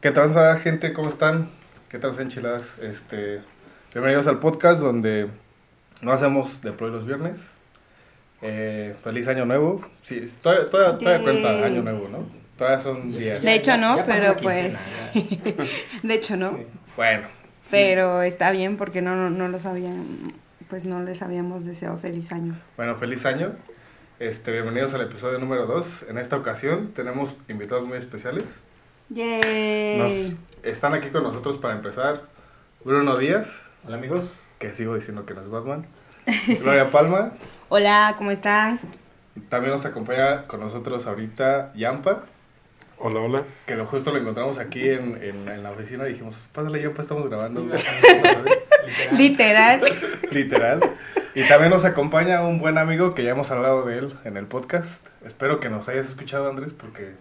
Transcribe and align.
¿Qué 0.00 0.10
tal, 0.10 0.58
gente? 0.58 0.92
¿Cómo 0.92 1.08
están? 1.08 1.50
¿Qué 1.88 1.98
tal, 1.98 2.18
enchiladas? 2.18 2.76
Este, 2.78 3.40
bienvenidos 3.92 4.26
al 4.26 4.40
podcast 4.40 4.80
donde 4.80 5.28
no 6.00 6.12
hacemos 6.12 6.60
deploy 6.62 6.90
los 6.90 7.06
viernes. 7.06 7.40
Eh, 8.40 8.96
feliz 9.04 9.28
año 9.28 9.44
nuevo. 9.44 9.80
Sí, 10.02 10.24
todavía, 10.42 10.70
todavía, 10.70 10.98
todavía 10.98 11.22
cuenta 11.22 11.64
año 11.64 11.82
nuevo, 11.82 12.08
¿no? 12.08 12.26
Todavía 12.58 12.80
son 12.80 13.10
días. 13.10 13.42
De 13.42 13.54
hecho 13.54 13.76
no, 13.76 14.02
pero 14.06 14.36
pues... 14.36 14.94
de 16.02 16.14
hecho 16.14 16.36
no. 16.36 16.58
Bueno. 16.96 17.28
Pero 17.70 18.22
está 18.22 18.50
bien 18.50 18.76
porque 18.76 19.02
no, 19.02 19.16
no, 19.16 19.30
no 19.30 19.48
los 19.48 19.64
habían, 19.64 20.32
pues 20.68 20.84
no 20.84 21.02
les 21.02 21.22
habíamos 21.22 21.64
deseado 21.64 21.98
feliz 21.98 22.32
año. 22.32 22.58
Bueno, 22.76 22.96
feliz 22.96 23.24
año. 23.24 23.52
Este, 24.18 24.52
bienvenidos 24.52 24.94
al 24.94 25.00
episodio 25.00 25.38
número 25.38 25.66
2. 25.66 26.06
En 26.08 26.18
esta 26.18 26.36
ocasión 26.36 26.92
tenemos 26.92 27.34
invitados 27.48 27.86
muy 27.86 27.98
especiales. 27.98 28.60
Yay. 29.14 29.98
Nos, 29.98 30.36
están 30.62 30.94
aquí 30.94 31.08
con 31.10 31.22
nosotros 31.22 31.58
para 31.58 31.74
empezar 31.74 32.22
Bruno 32.82 33.18
Díaz. 33.18 33.48
Hola 33.84 33.96
amigos. 33.96 34.40
Que 34.58 34.72
sigo 34.72 34.94
diciendo 34.94 35.26
que 35.26 35.34
no 35.34 35.42
es 35.42 35.50
Batman. 35.50 35.86
Gloria 36.60 36.90
Palma. 36.90 37.32
Hola, 37.68 38.14
¿cómo 38.16 38.30
están? 38.30 38.80
También 39.50 39.72
nos 39.72 39.84
acompaña 39.84 40.46
con 40.46 40.60
nosotros 40.60 41.06
ahorita 41.06 41.74
Yampa. 41.74 42.24
Hola, 42.98 43.20
hola. 43.20 43.42
Que 43.66 43.74
lo, 43.76 43.84
justo 43.84 44.12
lo 44.12 44.18
encontramos 44.18 44.58
aquí 44.58 44.88
en, 44.88 45.22
en, 45.22 45.46
en 45.46 45.62
la 45.62 45.72
oficina 45.72 46.08
y 46.08 46.12
dijimos, 46.12 46.42
pásale 46.54 46.80
Yampa, 46.80 47.02
estamos 47.02 47.28
grabando. 47.28 47.66
Literal. 49.12 49.82
Literal. 50.30 50.80
Y 51.34 51.46
también 51.48 51.70
nos 51.70 51.84
acompaña 51.84 52.46
un 52.46 52.60
buen 52.60 52.78
amigo 52.78 53.14
que 53.14 53.24
ya 53.24 53.32
hemos 53.32 53.50
hablado 53.50 53.84
de 53.84 53.98
él 53.98 54.14
en 54.24 54.38
el 54.38 54.46
podcast. 54.46 55.06
Espero 55.22 55.60
que 55.60 55.68
nos 55.68 55.88
hayas 55.90 56.08
escuchado, 56.08 56.48
Andrés, 56.48 56.72
porque 56.72 57.12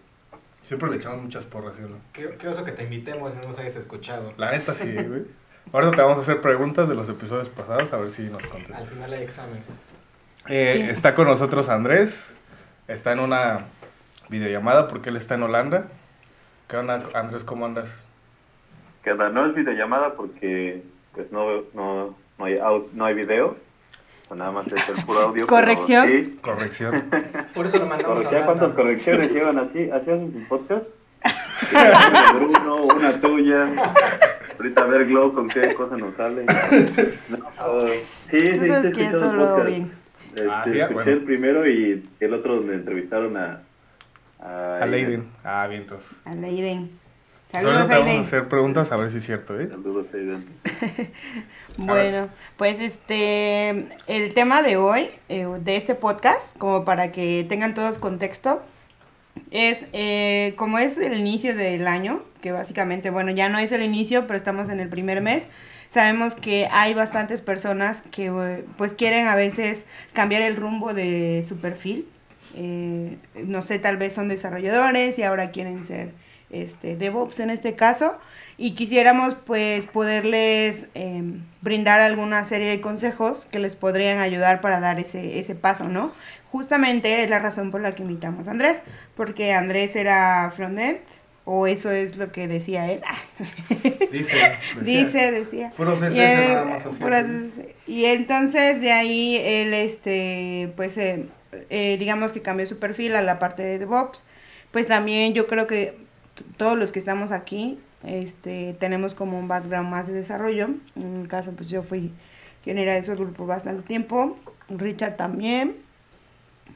siempre 0.72 0.90
le 0.90 0.96
echamos 0.96 1.22
muchas 1.22 1.46
porras, 1.46 1.74
¿sí, 1.76 1.82
no? 1.82 1.98
Qué, 2.14 2.38
qué 2.40 2.48
oso 2.48 2.64
que 2.64 2.72
te 2.72 2.84
invitemos 2.84 3.36
y 3.36 3.40
no 3.40 3.48
nos 3.48 3.60
hayas 3.60 3.76
escuchado. 3.76 4.32
La 4.38 4.52
neta 4.52 4.74
sí, 4.74 4.90
güey. 4.94 5.24
Ahorita 5.74 5.98
te 5.98 6.02
vamos 6.02 6.18
a 6.18 6.22
hacer 6.22 6.40
preguntas 6.40 6.88
de 6.88 6.96
los 6.96 7.10
episodios 7.10 7.50
pasados, 7.50 7.92
a 7.92 7.98
ver 7.98 8.10
si 8.10 8.22
nos 8.30 8.48
contestas. 8.48 8.80
Al 8.80 8.86
final 8.86 9.12
hay 9.12 9.22
examen. 9.24 9.62
Eh, 10.48 10.76
Sí. 10.78 10.90
Está 10.90 11.14
con 11.14 11.28
nosotros 11.28 11.68
Andrés. 11.68 12.34
Está 12.88 13.12
en 13.12 13.20
una 13.20 13.66
videollamada 14.30 14.88
porque 14.88 15.10
él 15.10 15.18
está 15.18 15.36
en 15.36 15.44
Holanda. 15.44 15.88
¿Qué 16.70 16.78
onda, 16.78 17.04
Andrés? 17.16 17.44
¿Cómo 17.44 17.66
andas? 17.66 18.02
Que 19.04 19.12
onda, 19.12 19.28
no 19.28 19.46
es 19.48 19.54
videollamada 19.54 20.14
porque 20.14 20.84
pues 21.14 21.34
no, 21.34 21.64
no, 21.74 22.16
no, 22.40 22.46
hay, 22.46 22.58
no 22.94 23.06
hay 23.06 23.14
video, 23.14 23.58
o 24.32 24.36
nada 24.36 24.52
más 24.52 24.66
es 24.68 24.88
el 24.90 25.04
puro 25.04 25.20
audio. 25.20 25.34
pero 25.34 25.48
Corrección. 25.48 26.08
sí. 26.08 26.40
Corrección. 26.42 27.04
Por 27.54 27.66
eso 27.66 27.80
lo 27.80 27.86
mandamos 27.86 28.22
a 28.22 28.24
Corrección, 28.24 28.46
¿Cuántas 28.46 28.74
correcciones 28.76 29.32
llevan 29.34 29.60
así? 29.60 29.90
¿Así 29.92 30.10
hacen 30.10 30.32
sus 30.32 30.44
podcast? 30.48 30.86
Una 31.72 32.32
de 32.34 32.40
Bruno, 32.40 32.76
una 32.86 33.22
tuya. 33.22 33.68
Ahorita 34.58 34.84
a 34.84 34.86
ver, 34.88 35.06
Glow, 35.08 35.34
con 35.34 35.48
qué 35.50 35.74
cosa 35.74 35.98
nos 35.98 36.16
sale. 36.16 36.46
No, 37.28 37.38
uh, 37.38 37.90
sí, 37.98 38.40
sí, 38.40 38.54
sí, 38.56 38.68
yo 38.68 38.76
escuchado 38.76 39.20
todo 39.20 39.34
lo 39.34 39.64
bien. 39.66 39.92
Este, 40.34 40.48
Ah, 40.50 40.64
sí, 40.64 40.72
escuché 40.80 40.94
bueno. 40.94 41.12
el 41.12 41.22
primero 41.24 41.68
y 41.70 42.10
el 42.20 42.34
otro 42.34 42.56
donde 42.56 42.76
entrevistaron 42.76 43.36
a... 43.38 43.62
A, 44.40 44.80
A 44.82 44.86
Leiden. 44.88 45.28
Ah, 45.44 45.68
bien, 45.68 45.82
entonces. 45.82 46.10
A 46.26 46.34
Leiden. 46.34 46.90
Saludos, 47.52 47.90
te 47.90 47.96
vamos 47.96 48.18
a 48.18 48.22
hacer 48.22 48.48
preguntas 48.48 48.92
a 48.94 48.98
ver 48.98 49.12
si 49.12 49.18
es 49.18 49.26
cierto, 49.26 49.60
¿eh? 49.60 49.68
Saludos, 49.70 50.08
Leiden. 50.14 50.44
Bueno, 51.78 52.30
pues 52.58 52.80
este, 52.80 53.88
el 54.08 54.34
tema 54.34 54.62
de 54.62 54.78
hoy, 54.78 55.10
eh, 55.30 55.48
de 55.60 55.76
este 55.76 55.96
podcast, 55.96 56.58
como 56.58 56.86
para 56.86 57.12
que 57.12 57.46
tengan 57.48 57.74
todos 57.74 57.98
contexto, 57.98 58.62
es 59.52 59.88
eh, 59.94 60.54
como 60.58 60.80
es 60.80 60.98
el 60.98 61.18
inicio 61.18 61.56
del 61.56 61.88
año, 61.88 62.22
que 62.42 62.52
básicamente, 62.52 63.10
bueno, 63.10 63.32
ya 63.32 63.50
no 63.50 63.60
es 63.60 63.72
el 63.72 63.84
inicio, 63.84 64.28
pero 64.28 64.38
estamos 64.38 64.70
en 64.70 64.80
el 64.80 64.90
primer 64.90 65.22
mes. 65.22 65.48
Sabemos 65.90 66.36
que 66.36 66.68
hay 66.72 66.94
bastantes 66.94 67.42
personas 67.42 68.02
que 68.12 68.64
pues 68.78 68.94
quieren 68.94 69.28
a 69.28 69.36
veces 69.36 69.86
cambiar 70.14 70.42
el 70.42 70.56
rumbo 70.56 70.94
de 70.94 71.44
su 71.48 71.58
perfil. 71.58 72.08
Eh, 72.56 73.18
no 73.36 73.62
sé, 73.62 73.80
tal 73.80 73.98
vez 73.98 74.14
son 74.14 74.28
desarrolladores 74.28 75.20
y 75.20 75.24
ahora 75.24 75.52
quieren 75.52 75.84
ser 75.84 76.12
este, 76.52 76.96
DevOps 76.96 77.40
en 77.40 77.50
este 77.50 77.74
caso. 77.74 78.16
Y 78.58 78.76
quisiéramos 78.76 79.36
pues 79.46 79.86
poderles 79.88 80.88
eh, 80.94 81.24
brindar 81.62 82.00
alguna 82.02 82.46
serie 82.46 82.68
de 82.70 82.82
consejos 82.82 83.46
que 83.46 83.60
les 83.60 83.76
podrían 83.76 84.20
ayudar 84.20 84.62
para 84.62 84.80
dar 84.80 85.00
ese, 85.00 85.40
ese 85.40 85.56
paso, 85.56 85.86
¿no? 85.86 86.12
Justamente 86.52 87.24
es 87.24 87.30
la 87.30 87.40
razón 87.40 87.72
por 87.72 87.82
la 87.82 87.96
que 87.96 88.04
invitamos 88.04 88.48
a 88.48 88.52
Andrés, 88.52 88.82
porque 89.16 89.54
Andrés 89.54 89.96
era 89.96 90.52
frontend, 90.56 91.00
o 91.46 91.66
eso 91.66 91.90
es 91.92 92.18
lo 92.18 92.32
que 92.32 92.48
decía 92.48 92.92
él. 92.92 93.02
Dice. 94.12 94.36
decía. 94.36 94.60
Dice, 94.82 95.32
decía. 95.32 95.74
Y, 96.14 96.20
él- 96.20 96.48
nada 96.50 96.66
más 96.66 96.86
así. 96.86 97.00
Y 97.88 98.06
entonces 98.06 98.80
de 98.80 98.92
ahí 98.92 99.38
él, 99.42 99.74
este, 99.74 100.72
pues, 100.76 100.98
eh, 100.98 101.26
eh, 101.70 101.98
digamos 101.98 102.32
que 102.32 102.42
cambió 102.42 102.66
su 102.68 102.80
perfil 102.80 103.16
a 103.16 103.22
la 103.22 103.40
parte 103.40 103.64
de 103.64 103.80
DevOps. 103.80 104.24
Pues 104.72 104.88
también 104.88 105.34
yo 105.34 105.48
creo 105.48 105.68
que 105.68 105.96
todos 106.58 106.78
los 106.78 106.92
que 106.92 107.00
estamos 107.00 107.32
aquí, 107.32 107.80
este, 108.04 108.76
tenemos 108.80 109.14
como 109.14 109.40
un 109.40 109.48
background 109.48 109.90
más 109.90 110.08
de 110.08 110.14
desarrollo. 110.14 110.70
En 110.96 111.22
mi 111.22 111.28
caso, 111.28 111.52
pues 111.52 111.70
yo 111.70 111.84
fui 111.84 112.12
pionera 112.64 112.96
de 112.96 113.04
software 113.04 113.34
por 113.34 113.48
bastante 113.48 113.84
tiempo. 113.84 114.38
Richard 114.70 115.18
también. 115.18 115.76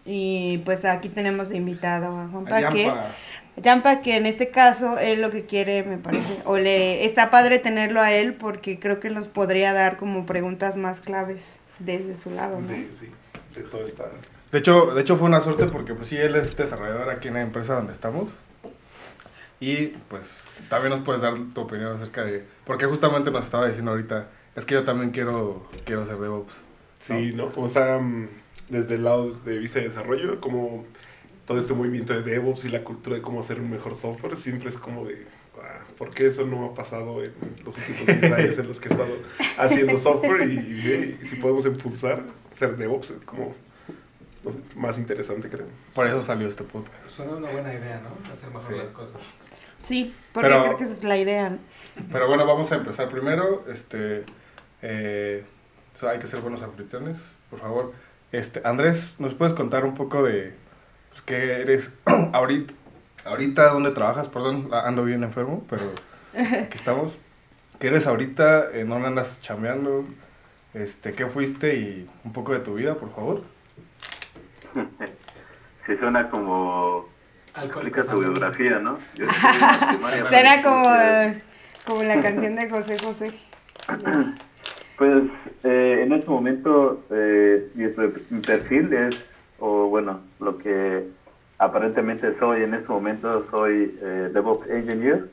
Y 0.06 0.60
pues 0.60 0.86
aquí 0.86 1.10
tenemos 1.10 1.52
invitado 1.52 2.20
a 2.20 2.28
Juan 2.28 2.46
Paque. 2.46 2.92
Yampa, 3.58 4.02
que 4.02 4.18
en 4.18 4.26
este 4.26 4.50
caso 4.50 5.00
él 5.00 5.22
lo 5.22 5.32
que 5.32 5.46
quiere, 5.46 5.84
me 5.84 5.98
parece, 5.98 6.42
o 6.44 6.58
le 6.58 7.06
está 7.06 7.32
padre 7.32 7.58
tenerlo 7.58 8.02
a 8.02 8.12
él 8.12 8.34
porque 8.34 8.80
creo 8.80 9.00
que 9.00 9.10
nos 9.10 9.28
podría 9.28 9.72
dar 9.72 9.96
como 9.96 10.26
preguntas 10.26 10.76
más 10.76 11.00
claves 11.00 11.42
desde 11.80 12.18
su 12.18 12.32
lado, 12.32 12.60
¿no? 12.60 12.68
De, 12.68 12.90
sí, 13.00 13.10
de 13.56 13.62
todo 13.62 13.84
esta. 13.86 14.06
De 14.52 14.60
hecho, 14.60 14.94
de 14.94 15.02
hecho 15.02 15.16
fue 15.18 15.28
una 15.28 15.42
suerte 15.42 15.66
porque 15.66 15.94
pues 15.94 16.10
sí, 16.10 16.18
él 16.18 16.36
es 16.36 16.56
desarrollador 16.56 17.10
aquí 17.10 17.30
en 17.30 17.36
la 17.36 17.42
empresa 17.42 17.76
donde 17.76 17.94
estamos. 17.94 18.30
Y 19.60 19.88
pues 20.10 20.44
también 20.70 20.92
nos 20.92 21.02
puedes 21.02 21.22
dar 21.22 21.34
tu 21.54 21.62
opinión 21.62 21.96
acerca 21.96 22.24
de... 22.24 22.46
Porque 22.66 22.86
justamente 22.86 23.32
nos 23.32 23.46
estaba 23.46 23.68
diciendo 23.68 23.92
ahorita, 23.92 24.28
es 24.56 24.66
que 24.66 24.74
yo 24.76 24.84
también 24.84 25.12
quiero, 25.12 25.68
quiero 25.86 26.06
ser 26.06 26.18
DevOps. 26.18 26.54
Sí, 27.02 27.32
¿no? 27.34 27.52
Como 27.54 27.68
está 27.68 27.98
mm, 28.00 28.28
desde 28.70 28.96
el 28.96 29.04
lado 29.04 29.32
de 29.32 29.58
vista 29.60 29.80
de 29.80 29.90
desarrollo, 29.90 30.42
como 30.42 30.86
todo 31.48 31.58
este 31.60 31.74
movimiento 31.74 32.14
de 32.14 32.22
DevOps 32.30 32.66
y 32.66 32.70
la 32.70 32.84
cultura 32.84 33.16
de 33.16 33.22
cómo 33.22 33.40
hacer 33.40 33.60
un 33.60 33.70
mejor 33.70 33.96
software, 33.96 34.36
siempre 34.36 34.70
es 34.70 34.78
como 34.78 35.06
de, 35.06 35.26
ah, 35.62 35.80
¿por 35.98 36.10
qué 36.12 36.28
eso 36.28 36.46
no 36.46 36.66
ha 36.66 36.74
pasado 36.74 37.24
en 37.24 37.32
los 37.64 37.78
últimos 37.78 38.06
10 38.22 38.34
años 38.34 38.58
en 38.58 38.68
los 38.68 38.80
que 38.80 38.90
he 38.90 38.92
estado 38.92 39.16
haciendo 39.58 39.98
software? 40.00 40.50
Y, 40.50 40.54
y- 40.58 41.20
y 41.22 41.26
si 41.26 41.36
podemos 41.38 41.66
impulsar 41.66 42.24
ser 42.52 42.76
DevOps, 42.76 43.12
es 43.12 43.18
como 43.26 43.56
no 44.44 44.52
sé, 44.52 44.58
más 44.76 44.98
interesante, 45.00 45.50
creo. 45.50 45.66
Por 45.94 46.06
eso 46.08 46.22
salió 46.24 46.48
este 46.48 46.64
podcast. 46.64 47.10
Suena 47.10 47.34
una 47.36 47.50
buena 47.52 47.74
idea, 47.74 48.02
¿no? 48.02 48.32
Hacer 48.32 48.50
mejor 48.50 48.72
Sí. 48.74 48.78
las 48.78 48.90
cosas. 48.90 49.22
Sí, 49.86 50.14
porque 50.34 50.50
Pero- 50.50 50.64
creo 50.64 50.78
que 50.78 50.84
esa 50.86 50.94
es 50.94 51.04
la 51.04 51.18
idea. 51.18 51.50
¿no? 51.52 51.58
Pero 52.12 52.28
bueno, 52.28 52.46
vamos 52.46 52.72
a 52.72 52.76
empezar 52.76 53.10
primero. 53.10 53.66
Este, 53.72 54.24
eh, 54.82 55.44
hay 56.02 56.20
que 56.20 56.28
ser 56.28 56.42
buenos 56.42 56.62
anfitriones, 56.64 57.20
por 57.50 57.60
favor. 57.60 57.94
Este, 58.32 58.62
Andrés, 58.66 59.14
¿nos 59.20 59.34
puedes 59.36 59.54
contar 59.54 59.86
un 59.86 59.94
poco 59.96 60.24
de 60.24 60.56
pues, 61.10 61.22
qué 61.22 61.62
eres 61.62 61.94
ahorita, 62.34 62.74
ahorita 63.26 63.70
dónde 63.72 63.92
trabajas? 63.92 64.28
Perdón, 64.30 64.70
ando 64.74 65.04
bien 65.04 65.24
enfermo, 65.24 65.64
pero 65.70 65.84
aquí 66.34 66.76
estamos. 66.78 67.18
¿Qué 67.80 67.88
eres 67.88 68.08
ahorita? 68.08 68.72
¿En 68.74 68.90
dónde 68.90 69.08
andas 69.08 69.42
chambeando? 69.42 70.06
Este, 70.74 71.14
¿Qué 71.14 71.28
fuiste? 71.28 71.76
Y 71.76 72.10
un 72.24 72.34
poco 72.34 72.54
de 72.54 72.60
tu 72.60 72.74
vida, 72.76 72.96
por 72.96 73.14
favor. 73.14 73.44
Sí, 75.86 75.96
suena 76.00 76.32
como... 76.32 77.08
Explica 77.64 78.04
tu 78.04 78.20
biografía, 78.20 78.80
¿no? 78.80 78.98
Yo 79.16 79.26
Será 80.26 80.62
como, 80.64 80.86
como 81.86 82.04
la 82.04 82.22
canción 82.22 82.56
de 82.56 82.70
José 82.70 82.98
José. 83.00 83.32
Pues 84.98 85.26
eh, 85.66 86.04
en 86.06 86.14
este 86.14 86.30
momento 86.30 87.04
eh, 87.12 87.70
mi, 87.76 87.86
per- 87.90 88.22
mi 88.30 88.40
perfil 88.40 88.94
es, 88.94 89.18
o 89.60 89.88
bueno, 89.90 90.22
lo 90.40 90.58
que 90.58 91.06
aparentemente 91.58 92.34
soy 92.40 92.64
en 92.64 92.76
este 92.76 92.88
momento, 92.88 93.46
soy 93.52 94.00
eh, 94.02 94.30
DevOps 94.34 94.70
Engineer 94.70 95.26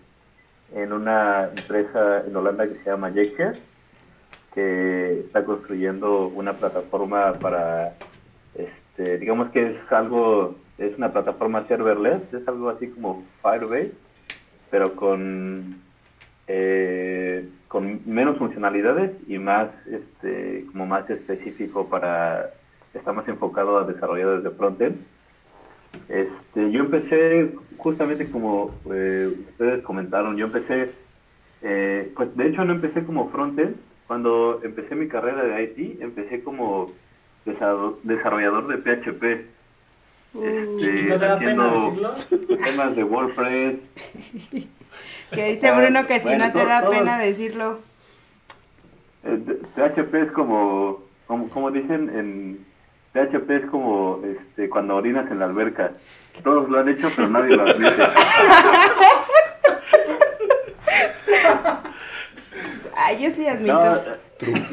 en 0.75 0.93
una 0.93 1.44
empresa 1.56 2.25
en 2.26 2.35
Holanda 2.35 2.67
que 2.67 2.75
se 2.82 2.91
llama 2.91 3.12
Jexia, 3.12 3.52
que 4.52 5.20
está 5.20 5.44
construyendo 5.44 6.26
una 6.26 6.55
plataforma 6.55 7.35
para, 7.35 7.94
este, 8.56 9.19
digamos 9.19 9.50
que 9.50 9.76
es 9.76 9.93
algo, 9.93 10.56
es 10.78 10.96
una 10.98 11.12
plataforma 11.12 11.66
serverless, 11.69 12.32
es 12.32 12.46
algo 12.48 12.70
así 12.70 12.88
como 12.90 13.24
Firebase, 13.42 13.92
pero 14.70 14.94
con 14.96 15.82
eh, 16.48 17.48
con 17.69 18.00
menos 18.06 18.38
funcionalidades 18.38 19.12
y 19.28 19.38
más 19.38 19.69
este 19.86 20.66
como 20.72 20.86
más 20.86 21.08
específico 21.10 21.88
para 21.88 22.50
está 22.94 23.12
más 23.12 23.26
enfocado 23.28 23.78
a 23.78 23.84
desarrolladores 23.84 24.44
de 24.44 24.50
frontend 24.50 24.96
Este, 26.08 26.70
yo 26.72 26.80
empecé 26.80 27.54
justamente 27.78 28.30
como 28.30 28.74
eh, 28.92 29.30
ustedes 29.50 29.82
comentaron, 29.84 30.36
yo 30.36 30.46
empecé, 30.46 30.90
eh, 31.62 32.12
pues 32.16 32.34
de 32.36 32.48
hecho 32.48 32.64
no 32.64 32.72
empecé 32.74 33.04
como 33.04 33.30
frontend, 33.30 33.76
cuando 34.06 34.60
empecé 34.64 34.94
mi 34.94 35.08
carrera 35.08 35.42
de 35.44 35.62
IT, 35.64 36.02
empecé 36.02 36.42
como 36.42 36.92
desa- 37.46 37.94
desarrollador 38.02 38.66
de 38.69 38.78
PHP. 38.78 39.62
Este, 40.34 41.02
¿No 41.02 41.19
te 41.19 41.26
da 41.26 41.38
pena 41.38 41.73
decirlo? 41.73 42.14
temas 42.64 42.96
de 42.96 43.05
WordPress. 43.05 43.75
Que 45.32 45.52
dice 45.52 45.73
Bruno 45.73 46.06
que 46.06 46.19
si 46.20 46.25
Bueno, 46.26 46.44
no 46.46 46.52
te 46.52 46.61
to- 46.61 46.67
da 46.67 46.90
pena 46.90 47.19
decirlo. 47.19 47.79
Eh, 49.25 49.38
de- 49.38 49.55
PHP 49.75 50.14
es 50.26 50.32
como, 50.32 51.00
como, 51.26 51.49
como 51.49 51.70
dicen 51.70 52.11
en 52.14 52.67
PHP 53.14 53.50
es 53.56 53.64
como 53.70 54.20
este, 54.23 54.69
cuando 54.69 54.96
orinas 54.96 55.31
en 55.31 55.38
la 55.38 55.46
alberca. 55.46 55.93
Todos 56.43 56.69
lo 56.69 56.79
han 56.81 56.88
hecho, 56.90 57.08
pero 57.17 57.29
nadie 57.29 57.56
lo 57.56 57.62
admite. 57.62 58.02
Ay, 62.96 63.23
yo 63.23 63.31
sí 63.31 63.46
admito. 63.49 63.73
No, 63.82 63.94
eh, 63.96 64.19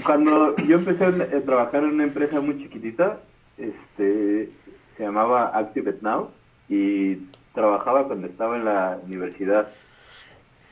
cuando 0.05 0.55
yo 0.57 0.75
empecé 0.77 1.05
a 1.05 1.39
trabajar 1.45 1.83
en 1.83 1.91
una 1.91 2.03
empresa 2.03 2.39
muy 2.41 2.57
chiquitita, 2.61 3.19
este, 3.57 4.49
se 4.99 5.05
llamaba 5.05 5.57
Active 5.57 5.91
It 5.91 6.01
Now 6.01 6.29
y 6.67 7.15
trabajaba 7.53 8.05
cuando 8.05 8.27
estaba 8.27 8.57
en 8.57 8.65
la 8.65 8.99
universidad. 9.05 9.69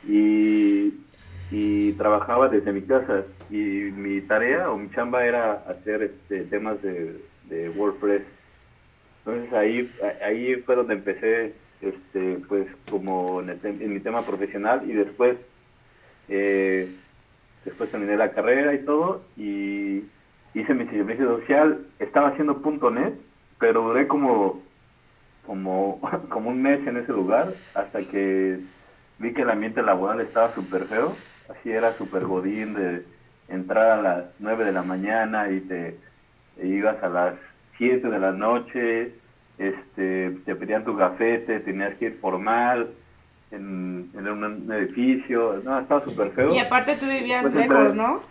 Y, 0.06 0.94
trabajaba 1.98 2.50
desde 2.50 2.74
mi 2.74 2.82
casa. 2.82 3.24
Y 3.50 3.56
mi 3.56 4.20
tarea 4.22 4.70
o 4.70 4.78
mi 4.78 4.92
chamba 4.92 5.26
era 5.26 5.54
hacer 5.70 6.04
este, 6.04 6.42
temas 6.42 6.76
de, 6.82 7.22
WordPress. 7.78 8.24
Entonces 9.26 9.54
ahí, 9.54 9.92
ahí 10.22 10.56
fue 10.58 10.76
donde 10.76 10.96
empecé 10.96 11.54
este, 11.82 12.40
pues 12.50 12.68
como 12.92 13.42
en, 13.42 13.50
el 13.50 13.60
en 13.64 13.94
mi 13.94 14.02
tema 14.02 14.24
profesional. 14.24 14.84
Y 14.90 14.94
después 14.94 15.38
eh, 16.28 16.94
después 17.64 17.90
terminé 17.90 18.18
la 18.18 18.32
carrera 18.32 18.74
y 18.74 18.80
todo. 18.80 19.22
Y 19.38 20.04
hice 20.54 20.74
mi 20.74 20.86
servicio 20.88 21.40
social. 21.40 21.80
Estaba 22.00 22.28
haciendo 22.28 22.62
.net 22.92 23.14
pero 23.60 23.82
duré 23.84 24.08
como 24.08 24.62
como 25.46 26.00
como 26.30 26.50
un 26.50 26.62
mes 26.62 26.86
en 26.88 26.98
ese 26.98 27.12
lugar 27.12 27.54
hasta 27.74 28.00
que 28.00 28.60
vi 29.20 29.34
que 29.34 29.42
el 29.42 29.50
ambiente 29.50 29.82
laboral 29.82 30.22
estaba 30.22 30.54
súper 30.54 30.86
feo 30.86 31.16
así 31.50 31.72
era 31.72 31.94
súper 31.94 32.26
godín 32.26 32.74
de 32.74 33.04
entrar 33.48 33.92
a 33.92 34.02
las 34.02 34.26
9 34.40 34.66
de 34.66 34.72
la 34.74 34.84
mañana 34.84 35.50
y 35.50 35.62
te 35.62 35.98
e 36.58 36.68
ibas 36.68 37.02
a 37.04 37.10
las 37.10 37.36
7 37.78 38.10
de 38.10 38.20
la 38.20 38.32
noche 38.32 39.14
este 39.58 40.32
te 40.46 40.56
pedían 40.56 40.84
tu 40.84 40.96
gafete 40.96 41.60
tenías 41.62 41.96
que 41.96 42.06
ir 42.06 42.18
formal 42.20 42.90
en, 43.52 44.10
en 44.14 44.28
un, 44.28 44.44
un 44.44 44.72
edificio 44.74 45.62
no 45.64 45.80
estaba 45.80 46.04
súper 46.04 46.32
feo 46.32 46.54
Y 46.54 46.60
aparte 46.60 46.96
tú 46.98 47.06
vivías 47.08 47.44
Pues, 47.44 47.56
lejos, 47.56 47.96
¿no? 47.96 48.22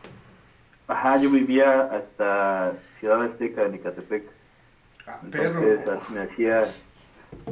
Ajá, 0.89 1.17
yo 1.17 1.31
vivía 1.31 1.85
hasta 1.91 2.75
Ciudad 3.01 3.23
Azteca, 3.23 3.65
en 3.65 3.75
Icatepec. 3.75 4.23
Ah. 5.07 5.21
Entonces, 5.23 6.11
me 6.11 6.21
hacía... 6.23 6.65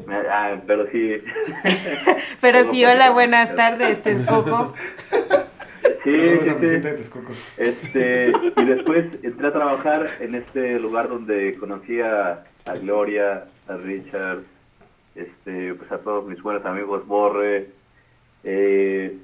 me- 0.06 0.16
ah, 0.16 0.60
pero 0.66 0.86
sí. 0.90 1.22
Pero 2.40 2.64
sí, 2.64 2.84
hola, 2.84 3.10
buenas 3.10 3.54
tardes, 3.54 4.02
Texcoco. 4.02 4.74
Sí, 6.04 6.20
sí. 6.60 6.82
Este, 7.56 8.32
y 8.56 8.64
después 8.64 9.06
entré 9.22 9.46
a 9.48 9.52
trabajar 9.52 10.06
en 10.20 10.34
este 10.34 10.78
lugar 10.78 11.08
donde 11.08 11.54
conocí 11.56 12.00
a, 12.00 12.44
a 12.66 12.74
Gloria, 12.74 13.44
a 13.68 13.76
Richard, 13.76 14.40
este, 15.14 15.74
pues 15.74 15.90
a 15.92 15.98
todos 15.98 16.26
mis 16.26 16.42
buenos 16.42 16.64
amigos, 16.66 17.06
Borre. 17.06 17.68
eh, 18.42 19.16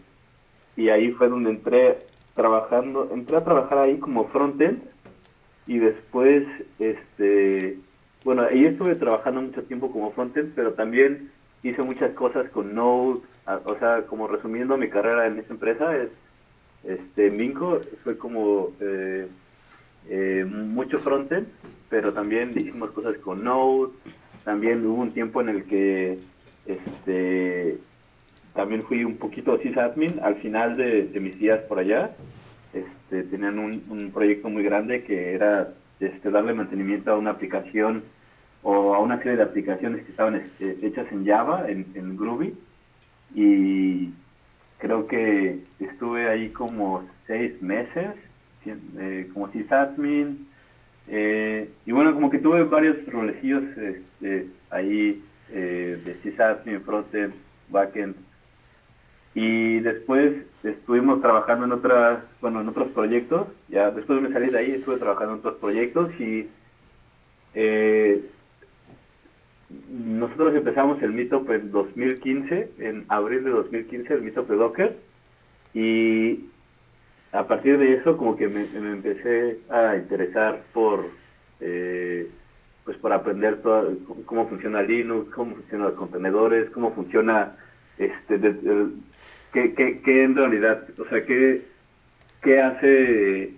y 0.76 0.88
ahí 0.88 1.10
fue 1.12 1.28
donde 1.28 1.50
entré 1.50 1.98
trabajando, 2.34 3.10
entré 3.12 3.36
a 3.36 3.44
trabajar 3.44 3.78
ahí 3.78 3.98
como 3.98 4.28
frontend 4.28 4.82
y 5.66 5.78
después, 5.78 6.44
este, 6.78 7.76
bueno, 8.24 8.42
ahí 8.42 8.64
estuve 8.64 8.94
trabajando 8.96 9.42
mucho 9.42 9.62
tiempo 9.62 9.90
como 9.90 10.12
frontend, 10.12 10.52
pero 10.54 10.74
también 10.74 11.30
hice 11.62 11.82
muchas 11.82 12.12
cosas 12.12 12.48
con 12.50 12.74
Node, 12.74 13.20
o 13.64 13.78
sea, 13.78 14.02
como 14.02 14.26
resumiendo 14.26 14.76
mi 14.76 14.88
carrera 14.88 15.26
en 15.26 15.38
esa 15.38 15.52
empresa, 15.52 15.96
es, 15.96 16.08
este, 16.84 17.30
Minco 17.30 17.80
fue 18.04 18.16
como 18.16 18.70
eh, 18.80 19.26
eh, 20.08 20.46
mucho 20.48 20.98
frontend, 20.98 21.48
pero 21.88 22.12
también 22.12 22.50
hicimos 22.50 22.90
cosas 22.90 23.16
con 23.18 23.44
Node, 23.44 23.92
también 24.44 24.84
hubo 24.86 25.02
un 25.02 25.12
tiempo 25.12 25.40
en 25.40 25.48
el 25.50 25.64
que, 25.64 26.18
este, 26.66 27.78
también 28.54 28.82
fui 28.82 29.04
un 29.04 29.16
poquito 29.16 29.58
sysadmin 29.58 30.20
al 30.22 30.36
final 30.36 30.76
de, 30.76 31.04
de 31.08 31.20
mis 31.20 31.38
días 31.38 31.60
por 31.62 31.78
allá. 31.78 32.10
Este, 32.72 33.24
tenían 33.24 33.58
un, 33.58 33.82
un 33.88 34.10
proyecto 34.12 34.48
muy 34.48 34.62
grande 34.62 35.04
que 35.04 35.34
era 35.34 35.72
este, 36.00 36.30
darle 36.30 36.54
mantenimiento 36.54 37.12
a 37.12 37.18
una 37.18 37.30
aplicación 37.30 38.02
o 38.62 38.94
a 38.94 39.00
una 39.00 39.18
serie 39.18 39.36
de 39.36 39.42
aplicaciones 39.42 40.04
que 40.04 40.10
estaban 40.10 40.34
este, 40.34 40.78
hechas 40.86 41.10
en 41.12 41.26
Java, 41.26 41.66
en, 41.68 42.16
Groovy. 42.16 42.54
Y 43.34 44.10
creo 44.78 45.06
que 45.06 45.60
estuve 45.78 46.28
ahí 46.28 46.50
como 46.50 47.04
seis 47.26 47.60
meses, 47.62 48.10
eh, 48.66 49.28
como 49.32 49.50
sysadmin. 49.52 50.46
Eh, 51.08 51.70
y 51.86 51.92
bueno, 51.92 52.14
como 52.14 52.30
que 52.30 52.38
tuve 52.38 52.64
varios 52.64 53.04
rolecillos 53.06 53.64
este, 53.76 54.48
ahí 54.70 55.22
eh, 55.50 56.00
de 56.04 56.14
sysadmin, 56.22 56.82
frontend, 56.82 57.34
backend. 57.68 58.16
Y 59.34 59.80
después 59.80 60.34
estuvimos 60.62 61.20
trabajando 61.22 61.66
en 61.66 61.72
otras, 61.72 62.24
bueno, 62.40 62.60
en 62.60 62.68
otros 62.68 62.88
proyectos. 62.90 63.48
Ya 63.68 63.90
después 63.90 64.20
de 64.20 64.28
me 64.28 64.34
salí 64.34 64.50
de 64.50 64.58
ahí, 64.58 64.70
estuve 64.72 64.98
trabajando 64.98 65.34
en 65.34 65.38
otros 65.40 65.56
proyectos 65.56 66.12
y 66.20 66.48
eh, 67.54 68.24
nosotros 69.88 70.54
empezamos 70.54 71.02
el 71.02 71.12
Meetup 71.12 71.48
en 71.50 71.70
2015, 71.70 72.72
en 72.78 73.04
abril 73.08 73.44
de 73.44 73.50
2015, 73.50 74.14
el 74.14 74.22
Meetup 74.22 74.48
de 74.48 74.56
Docker. 74.56 74.96
Y 75.72 76.46
a 77.32 77.46
partir 77.46 77.78
de 77.78 77.94
eso, 77.94 78.16
como 78.16 78.36
que 78.36 78.48
me, 78.48 78.62
empecé 78.62 79.58
a 79.70 79.96
interesar 79.96 80.62
por, 80.72 81.06
eh, 81.60 82.28
pues 82.84 82.96
por 82.98 83.12
aprender 83.12 83.62
todo, 83.62 83.92
cómo 84.26 84.48
funciona 84.48 84.82
Linux, 84.82 85.32
cómo 85.32 85.54
funcionan 85.54 85.88
los 85.88 85.96
contenedores, 85.96 86.70
cómo 86.70 86.92
funciona 86.92 87.56
este 87.98 88.38
qué, 89.52 89.74
qué, 89.74 90.00
qué 90.04 90.24
en 90.24 90.36
realidad 90.36 90.84
o 90.98 91.04
sea 91.08 91.24
qué, 91.26 91.62
qué 92.42 92.60
hace 92.60 93.50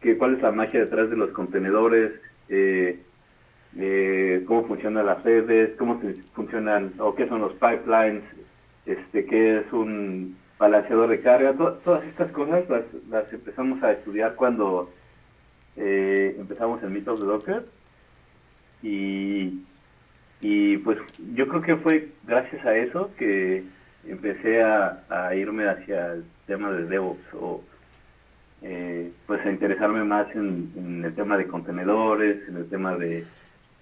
que, 0.00 0.16
cuál 0.18 0.34
es 0.36 0.42
la 0.42 0.52
magia 0.52 0.80
detrás 0.80 1.10
de 1.10 1.16
los 1.16 1.30
contenedores 1.30 2.12
eh, 2.48 3.00
eh, 3.76 4.42
cómo 4.46 4.66
funcionan 4.66 5.06
las 5.06 5.22
redes 5.24 5.70
cómo 5.78 6.00
funcionan 6.34 6.92
o 6.98 7.14
qué 7.14 7.28
son 7.28 7.40
los 7.40 7.52
pipelines 7.54 8.22
este 8.86 9.26
qué 9.26 9.58
es 9.58 9.72
un 9.72 10.36
balanceador 10.58 11.08
de 11.10 11.20
carga 11.20 11.52
to- 11.54 11.74
todas 11.84 12.04
estas 12.04 12.30
cosas 12.32 12.68
las, 12.68 12.82
las 13.10 13.32
empezamos 13.32 13.82
a 13.82 13.92
estudiar 13.92 14.34
cuando 14.34 14.90
eh, 15.76 16.34
empezamos 16.38 16.82
el 16.82 16.90
mito 16.90 17.16
de 17.16 17.26
Docker. 17.26 17.64
Y 18.82 19.60
y 20.40 20.76
pues 20.78 20.98
yo 21.34 21.48
creo 21.48 21.62
que 21.62 21.76
fue 21.76 22.08
gracias 22.24 22.64
a 22.64 22.76
eso 22.76 23.10
que 23.18 23.64
empecé 24.06 24.62
a, 24.62 25.02
a 25.08 25.34
irme 25.34 25.68
hacia 25.68 26.12
el 26.12 26.24
tema 26.46 26.70
de 26.70 26.86
DevOps 26.86 27.34
o 27.34 27.62
eh, 28.62 29.12
pues 29.26 29.44
a 29.46 29.50
interesarme 29.50 30.02
más 30.04 30.26
en, 30.34 31.02
el 31.04 31.14
tema 31.14 31.36
de 31.36 31.46
contenedores, 31.46 32.48
en 32.48 32.56
el 32.56 32.68
tema 32.68 32.96
de 32.96 33.24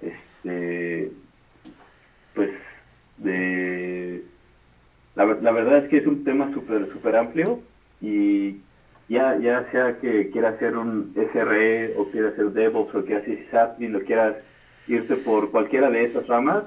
este 0.03 1.11
pues 2.35 2.51
de 3.17 4.23
la, 5.15 5.25
la 5.25 5.51
verdad 5.53 5.79
es 5.79 5.89
que 5.89 5.97
es 5.99 6.07
un 6.07 6.25
tema 6.25 6.53
súper 6.53 6.93
súper 6.93 7.17
amplio 7.17 7.61
y 8.03 8.61
ya 9.09 9.39
ya 9.39 9.71
sea 9.71 9.99
que 9.99 10.31
quieras 10.31 10.57
hacer 10.57 10.77
un 10.77 11.15
SRE 11.33 11.97
o 11.97 12.11
quieras 12.11 12.35
hacer 12.35 12.51
DevOps 12.51 12.95
o 12.95 13.05
quieras 13.05 13.23
hacer 13.23 13.45
sysadmin 13.45 13.97
o 13.97 14.01
quieras 14.01 14.37
irte 14.89 15.17
por 15.17 15.51
cualquiera 15.51 15.89
de 15.89 16.05
esas 16.05 16.27
ramas 16.27 16.65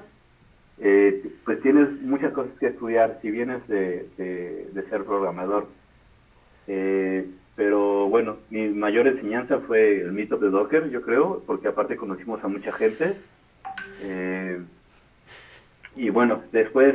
eh, 0.82 1.30
pues 1.44 1.60
tienes 1.60 1.90
muchas 2.02 2.32
cosas 2.32 2.52
que 2.58 2.68
estudiar 2.68 3.18
si 3.20 3.30
vienes 3.30 3.66
de, 3.68 4.08
de, 4.16 4.82
ser 4.88 5.04
programador. 5.04 5.68
Eh, 6.66 7.26
pero 7.54 8.08
bueno, 8.08 8.38
mi 8.48 8.68
mayor 8.68 9.06
enseñanza 9.06 9.58
fue 9.60 10.00
el 10.00 10.12
mito 10.12 10.38
de 10.38 10.48
Docker, 10.48 10.88
yo 10.88 11.02
creo, 11.02 11.42
porque 11.46 11.68
aparte 11.68 11.96
conocimos 11.96 12.42
a 12.42 12.48
mucha 12.48 12.72
gente. 12.72 13.16
Eh, 14.02 14.58
y 15.96 16.08
bueno, 16.08 16.42
después, 16.52 16.94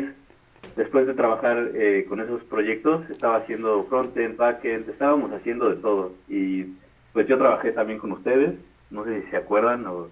después 0.75 1.05
de 1.05 1.13
trabajar 1.13 1.69
eh, 1.75 2.05
con 2.09 2.19
esos 2.21 2.43
proyectos, 2.45 3.07
estaba 3.11 3.37
haciendo 3.37 3.83
frontend, 3.83 4.37
backend, 4.37 4.89
estábamos 4.89 5.31
haciendo 5.31 5.69
de 5.69 5.75
todo. 5.75 6.13
Y 6.27 6.73
pues 7.13 7.27
yo 7.27 7.37
trabajé 7.37 7.71
también 7.71 7.99
con 7.99 8.11
ustedes, 8.13 8.55
no 8.89 9.05
sé 9.05 9.21
si 9.21 9.29
se 9.29 9.37
acuerdan 9.37 9.85
o 9.85 10.07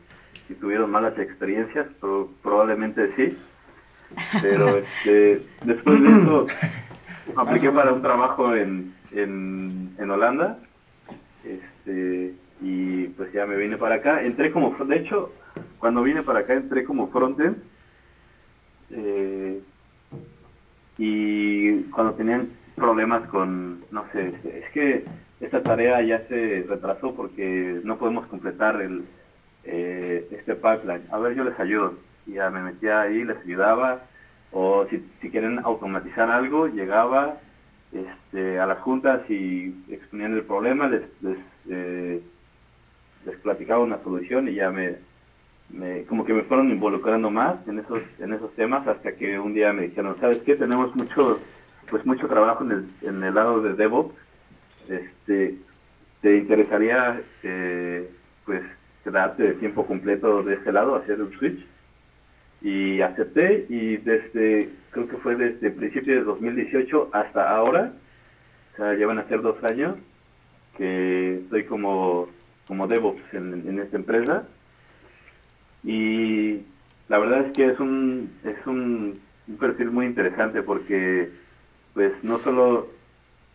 si 0.48 0.54
tuvieron 0.54 0.92
malas 0.92 1.18
experiencias, 1.18 1.88
pero 2.00 2.30
probablemente 2.44 3.12
sí. 3.16 3.36
Pero 4.42 4.78
este, 4.78 5.42
después 5.64 6.02
de 6.02 6.10
eso 6.10 6.48
apliqué 7.36 7.72
para 7.72 7.94
un 7.94 8.02
trabajo 8.02 8.56
en, 8.56 8.94
en, 9.12 9.96
en 9.98 10.12
Holanda. 10.12 10.60
Este, 11.44 12.34
y 12.62 13.08
pues 13.08 13.32
ya 13.34 13.46
me 13.46 13.56
vine 13.56 13.78
para 13.78 13.96
acá. 13.96 14.24
Entré 14.24 14.52
como, 14.52 14.76
de 14.86 14.96
hecho, 14.98 15.32
cuando 15.80 16.04
vine 16.04 16.24
para 16.24 16.40
acá 16.40 16.54
entré 16.54 16.84
como 16.84 17.10
frontend. 17.10 17.58
Eh, 18.92 19.62
y 20.98 21.82
cuando 21.86 22.14
tenían 22.14 22.50
problemas 22.76 23.28
con, 23.30 23.82
no 23.92 24.06
sé, 24.12 24.34
es 24.46 24.70
que 24.72 25.06
esta 25.42 25.62
tarea 25.62 26.02
ya 26.02 26.26
se 26.28 26.66
retrasó 26.68 27.14
porque 27.16 27.82
no 27.84 27.98
podemos 27.98 28.26
completar 28.28 28.82
el 28.82 29.04
eh, 29.66 30.28
este 30.32 30.56
pipeline. 30.56 31.04
A 31.12 31.18
ver, 31.18 31.36
yo 31.36 31.44
les 31.44 31.60
ayudo. 31.60 31.96
Ya 32.28 32.50
me 32.50 32.62
metía 32.62 33.02
ahí, 33.02 33.24
les 33.24 33.38
ayudaba. 33.38 34.04
O 34.52 34.86
si, 34.90 35.04
si 35.22 35.30
quieren 35.32 35.60
automatizar 35.64 36.30
algo, 36.30 36.68
llegaba 36.68 37.38
este, 37.92 38.60
a 38.60 38.66
las 38.66 38.80
juntas 38.80 39.22
y 39.30 39.74
exponían 39.90 40.34
el 40.34 40.44
problema, 40.44 40.88
les, 40.88 41.02
les, 41.22 41.38
eh, 41.70 42.22
les 43.26 43.38
platicaba 43.40 43.84
una 43.84 44.02
solución 44.04 44.48
y 44.48 44.56
ya 44.56 44.70
me, 44.70 44.98
me, 45.70 46.04
como 46.06 46.26
que 46.26 46.34
me 46.34 46.44
fueron 46.44 46.70
involucrando 46.70 47.32
más 47.32 47.68
en 47.68 47.80
esos, 47.80 48.02
en 48.20 48.34
esos 48.34 48.54
temas 48.56 48.88
hasta 48.88 49.16
que 49.16 49.40
un 49.40 49.54
día 49.54 49.74
me 49.74 49.84
dijeron, 49.84 50.18
¿sabes 50.20 50.42
qué? 50.44 50.56
Tenemos 50.56 50.96
mucho, 50.96 51.40
pues 51.90 52.06
mucho 52.06 52.28
trabajo 52.28 52.64
en 52.64 52.72
el, 52.72 52.86
en 53.02 53.24
el 53.24 53.34
lado 53.34 53.62
de 53.62 53.74
DevOps. 53.74 54.16
Este, 54.88 55.58
¿Te 56.22 56.38
interesaría 56.38 57.22
eh, 57.44 58.10
pues 58.46 58.62
quedarte 59.04 59.44
de 59.44 59.54
tiempo 59.56 59.86
completo 59.86 60.44
de 60.44 60.56
este 60.56 60.72
lado, 60.72 60.96
hacer 60.96 61.22
un 61.22 61.32
switch? 61.34 61.73
Y 62.64 63.02
acepté 63.02 63.66
y 63.70 63.98
desde, 63.98 64.70
creo 64.92 65.08
que 65.08 65.18
fue 65.18 65.36
desde 65.36 65.70
principio 65.70 66.16
de 66.16 66.24
2018 66.24 67.10
hasta 67.12 67.50
ahora, 67.50 67.94
o 68.74 68.78
sea, 68.78 68.94
llevan 68.94 69.20
a 69.20 69.28
ser 69.28 69.42
dos 69.42 69.62
años 69.64 69.98
que 70.78 71.40
estoy 71.44 71.66
como, 71.66 72.30
como 72.68 72.88
DevOps 72.88 73.22
en, 73.34 73.68
en 73.68 73.80
esta 73.80 73.98
empresa. 73.98 74.48
Y 75.84 76.62
la 77.10 77.18
verdad 77.20 77.48
es 77.48 77.54
que 77.54 77.66
es 77.66 77.80
un, 77.80 78.32
es 78.46 78.66
un, 78.66 79.20
un 79.48 79.58
perfil 79.58 79.92
muy 79.92 80.06
interesante 80.06 80.64
porque 80.64 81.30
pues 81.94 82.12
no 82.24 82.40
solo 82.40 82.88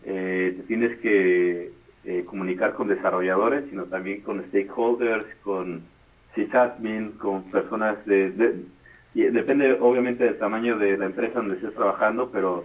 eh, 0.05 0.55
te 0.57 0.63
tienes 0.65 0.99
que 0.99 1.73
eh, 2.05 2.25
comunicar 2.25 2.75
con 2.75 2.89
desarrolladores, 2.89 3.65
sino 3.71 3.85
también 3.85 4.21
con 4.21 4.45
stakeholders, 4.49 5.27
con 5.43 5.83
sysadmin, 6.35 7.13
con 7.13 7.45
personas 7.51 8.05
de 8.07 8.65
y 9.15 9.23
depende 9.25 9.77
obviamente 9.81 10.25
del 10.25 10.39
tamaño 10.39 10.79
de 10.79 10.97
la 10.97 11.07
empresa 11.07 11.41
donde 11.41 11.57
estés 11.57 11.75
trabajando, 11.75 12.31
pero 12.31 12.65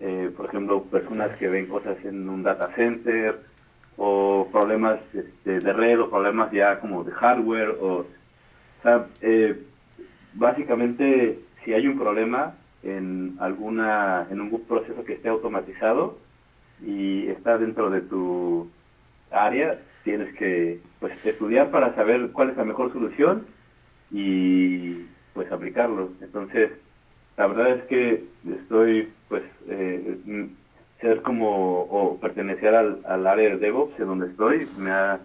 eh, 0.00 0.30
por 0.36 0.46
ejemplo 0.46 0.82
personas 0.84 1.36
que 1.38 1.48
ven 1.48 1.66
cosas 1.66 1.96
en 2.04 2.28
un 2.28 2.42
data 2.42 2.70
center 2.74 3.40
o 3.96 4.48
problemas 4.50 5.00
este, 5.12 5.58
de 5.58 5.72
red 5.72 6.00
o 6.00 6.08
problemas 6.08 6.50
ya 6.52 6.80
como 6.80 7.04
de 7.04 7.12
hardware 7.12 7.76
o 7.80 8.06
o 8.80 8.82
sea, 8.82 9.06
eh, 9.20 9.62
básicamente, 10.32 11.38
si 11.64 11.74
hay 11.74 11.86
un 11.86 11.98
problema 11.98 12.54
en 12.82 13.36
alguna 13.40 14.26
en 14.30 14.40
un 14.40 14.64
proceso 14.66 15.04
que 15.04 15.12
esté 15.12 15.28
automatizado 15.28 16.18
y 16.82 17.26
está 17.28 17.58
dentro 17.58 17.90
de 17.90 18.00
tu 18.00 18.70
área, 19.30 19.78
tienes 20.02 20.34
que 20.36 20.80
pues 20.98 21.24
estudiar 21.26 21.70
para 21.70 21.94
saber 21.94 22.30
cuál 22.32 22.50
es 22.50 22.56
la 22.56 22.64
mejor 22.64 22.90
solución 22.90 23.44
y 24.10 25.04
pues 25.40 25.52
aplicarlo. 25.52 26.10
Entonces, 26.20 26.70
la 27.38 27.46
verdad 27.46 27.70
es 27.78 27.84
que 27.84 28.24
estoy 28.60 29.10
pues 29.30 29.42
eh, 29.68 30.50
ser 31.00 31.22
como 31.22 31.80
o 31.84 32.20
pertenecer 32.20 32.74
al, 32.74 33.00
al 33.06 33.26
área 33.26 33.48
de 33.48 33.56
DevOps 33.56 33.98
en 33.98 34.06
donde 34.06 34.26
estoy 34.26 34.68
me 34.76 34.90
ha 34.90 35.18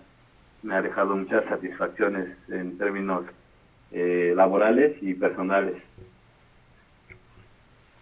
me 0.63 0.73
ha 0.73 0.81
dejado 0.81 1.17
muchas 1.17 1.43
satisfacciones 1.49 2.29
en 2.47 2.77
términos 2.77 3.25
eh, 3.91 4.31
laborales 4.37 4.95
y 5.01 5.15
personales. 5.15 5.83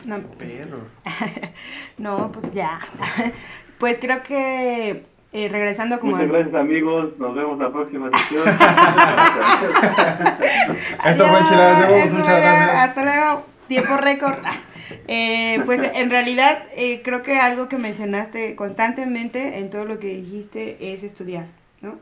No, 0.05 0.21
pues, 0.37 0.51
Pero. 0.51 0.77
no, 1.97 2.31
pues 2.31 2.53
ya. 2.53 2.79
pues 3.79 3.97
creo 3.97 4.21
que 4.21 5.03
eh, 5.33 5.47
regresando 5.49 5.99
como... 5.99 6.11
Muchas 6.13 6.29
al- 6.29 6.35
gracias 6.35 6.55
amigos, 6.55 7.17
nos 7.17 7.35
vemos 7.35 7.57
la 7.59 7.71
próxima 7.71 8.09
sesión. 8.11 8.43
Esto 11.05 11.27
fue 11.27 11.39
Enchiladas 11.39 12.11
muchas 12.11 12.41
gracias. 12.41 12.75
Hasta 12.75 13.03
luego. 13.03 13.45
Tiempo 13.67 13.97
récord. 13.97 14.35
Eh, 15.07 15.59
pues 15.65 15.81
en 15.95 16.09
realidad 16.11 16.63
eh, 16.75 17.01
creo 17.03 17.23
que 17.23 17.37
algo 17.37 17.67
que 17.67 17.77
mencionaste 17.77 18.55
constantemente 18.55 19.57
en 19.57 19.69
todo 19.69 19.85
lo 19.85 19.97
que 19.99 20.07
dijiste 20.07 20.93
es 20.93 21.03
estudiar, 21.03 21.45
¿no? 21.81 21.95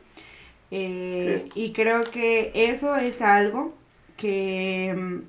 Eh, 0.70 1.48
Y 1.54 1.72
creo 1.72 2.02
que 2.04 2.52
eso 2.54 2.96
es 2.96 3.22
algo 3.22 3.74
que, 4.16 5.20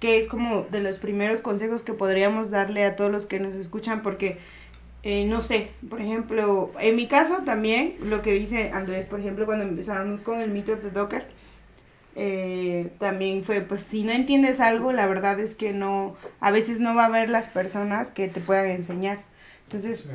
que 0.00 0.18
es 0.18 0.28
como 0.28 0.62
de 0.70 0.80
los 0.80 0.98
primeros 0.98 1.40
consejos 1.40 1.82
que 1.82 1.94
podríamos 1.94 2.50
darle 2.50 2.84
a 2.84 2.94
todos 2.94 3.10
los 3.10 3.26
que 3.26 3.40
nos 3.40 3.54
escuchan 3.54 4.02
porque 4.02 4.38
eh, 5.04 5.24
no 5.26 5.40
sé, 5.40 5.70
por 5.90 6.00
ejemplo, 6.00 6.70
en 6.78 6.94
mi 6.94 7.08
caso 7.08 7.42
también, 7.44 7.96
lo 8.04 8.22
que 8.22 8.32
dice 8.34 8.70
Andrés, 8.70 9.06
por 9.06 9.18
ejemplo, 9.18 9.46
cuando 9.46 9.64
empezamos 9.64 10.22
con 10.22 10.40
el 10.40 10.50
meetup 10.50 10.80
de 10.80 10.90
Docker, 10.90 11.26
eh, 12.14 12.92
también 12.98 13.42
fue, 13.42 13.62
pues 13.62 13.82
si 13.82 14.04
no 14.04 14.12
entiendes 14.12 14.60
algo, 14.60 14.92
la 14.92 15.06
verdad 15.06 15.40
es 15.40 15.56
que 15.56 15.72
no, 15.72 16.14
a 16.38 16.50
veces 16.52 16.78
no 16.78 16.94
va 16.94 17.04
a 17.04 17.06
haber 17.06 17.30
las 17.30 17.48
personas 17.48 18.12
que 18.12 18.28
te 18.28 18.40
puedan 18.40 18.66
enseñar. 18.66 19.18
Entonces, 19.64 20.06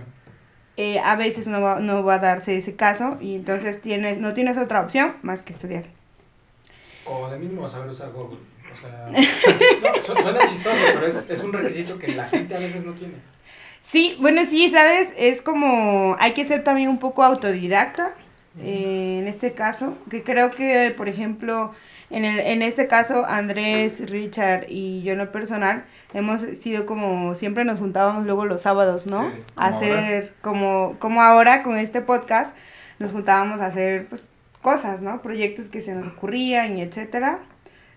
eh, 0.77 0.99
a 0.99 1.17
veces 1.17 1.47
no 1.47 1.59
va, 1.59 1.79
no 1.81 2.03
va 2.05 2.15
a 2.15 2.19
darse 2.19 2.55
ese 2.55 2.75
caso 2.77 3.17
y 3.19 3.35
entonces 3.35 3.81
tienes, 3.81 4.19
no 4.19 4.33
tienes 4.33 4.57
otra 4.57 4.81
opción 4.81 5.15
más 5.21 5.43
que 5.43 5.51
estudiar. 5.51 5.83
O 7.05 7.29
de 7.29 7.37
mínimo 7.37 7.67
saber 7.67 7.89
usar 7.89 8.11
Google. 8.11 8.37
O 8.71 8.79
sea, 8.79 9.07
no, 10.15 10.21
suena 10.21 10.39
chistoso, 10.47 10.77
pero 10.93 11.07
es, 11.07 11.29
es 11.29 11.43
un 11.43 11.51
requisito 11.51 11.97
que 11.97 12.15
la 12.15 12.29
gente 12.29 12.55
a 12.55 12.59
veces 12.59 12.85
no 12.85 12.93
tiene. 12.93 13.15
Sí, 13.87 14.17
bueno, 14.19 14.43
sí, 14.43 14.69
sabes, 14.69 15.13
es 15.17 15.41
como, 15.41 16.17
hay 16.19 16.33
que 16.33 16.43
ser 16.45 16.61
también 16.61 16.89
un 16.89 16.99
poco 16.99 17.23
autodidacta 17.23 18.11
eh, 18.59 19.19
en 19.21 19.27
este 19.29 19.53
caso, 19.53 19.97
que 20.09 20.23
creo 20.23 20.51
que, 20.51 20.93
por 20.97 21.07
ejemplo, 21.07 21.71
en, 22.09 22.25
el, 22.25 22.39
en 22.39 22.63
este 22.63 22.87
caso, 22.87 23.25
Andrés, 23.25 24.09
Richard 24.09 24.65
y 24.67 25.03
yo 25.03 25.13
en 25.13 25.19
lo 25.19 25.31
personal, 25.31 25.85
hemos 26.13 26.41
sido 26.41 26.85
como, 26.85 27.33
siempre 27.33 27.63
nos 27.63 27.79
juntábamos 27.79 28.25
luego 28.25 28.43
los 28.43 28.63
sábados, 28.63 29.07
¿no? 29.07 29.31
Sí, 29.31 29.37
a 29.55 29.71
como 29.71 29.77
hacer, 29.77 30.33
como, 30.41 30.95
como 30.99 31.21
ahora 31.21 31.63
con 31.63 31.77
este 31.77 32.01
podcast, 32.01 32.57
nos 32.99 33.13
juntábamos 33.13 33.61
a 33.61 33.67
hacer, 33.67 34.07
pues, 34.09 34.31
cosas, 34.61 35.01
¿no? 35.01 35.21
Proyectos 35.21 35.67
que 35.67 35.79
se 35.79 35.93
nos 35.93 36.07
ocurrían 36.07 36.77
y 36.77 36.81
etcétera. 36.81 37.39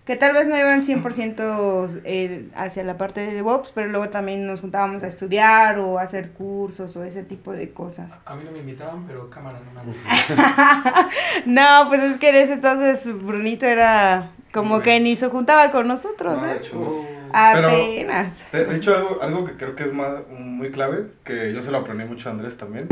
Que 0.05 0.15
tal 0.15 0.33
vez 0.33 0.47
no 0.47 0.57
iban 0.57 0.81
100% 0.85 2.01
eh, 2.05 2.49
hacia 2.55 2.83
la 2.83 2.97
parte 2.97 3.21
de 3.21 3.33
DevOps, 3.35 3.71
pero 3.73 3.87
luego 3.87 4.09
también 4.09 4.47
nos 4.47 4.59
juntábamos 4.61 5.03
a 5.03 5.07
estudiar 5.07 5.77
o 5.77 5.99
a 5.99 6.01
hacer 6.01 6.31
cursos 6.31 6.97
o 6.97 7.03
ese 7.03 7.23
tipo 7.23 7.51
de 7.53 7.71
cosas. 7.71 8.11
A 8.25 8.35
mí 8.35 8.41
no 8.43 8.51
me 8.51 8.59
invitaban, 8.59 9.05
pero 9.05 9.29
cámara 9.29 9.59
no 9.73 9.83
me 9.83 9.91
gusta. 9.93 11.09
no, 11.45 11.85
pues 11.89 12.01
es 12.01 12.17
que 12.17 12.29
en 12.29 12.35
ese 12.35 12.53
entonces 12.53 13.05
Brunito 13.23 13.67
era 13.67 14.31
como 14.51 14.69
Bueno. 14.69 14.83
que 14.83 14.99
ni 14.99 15.15
se 15.15 15.27
juntaba 15.29 15.71
con 15.71 15.87
nosotros, 15.87 16.41
No, 16.41 16.47
de 16.47 16.53
¿eh? 16.53 16.57
hecho, 16.57 16.77
Uh, 16.79 17.05
Pero- 17.53 17.67
Apenas. 17.69 18.43
De, 18.51 18.65
de 18.65 18.75
hecho, 18.75 18.93
algo, 18.93 19.19
algo 19.21 19.45
que 19.45 19.53
creo 19.53 19.73
que 19.75 19.83
es 19.83 19.93
más, 19.93 20.15
muy 20.37 20.69
clave, 20.71 21.05
que 21.23 21.53
yo 21.53 21.61
se 21.61 21.71
lo 21.71 21.77
aprendí 21.77 22.03
mucho 22.03 22.27
a 22.27 22.33
Andrés 22.33 22.57
también. 22.57 22.87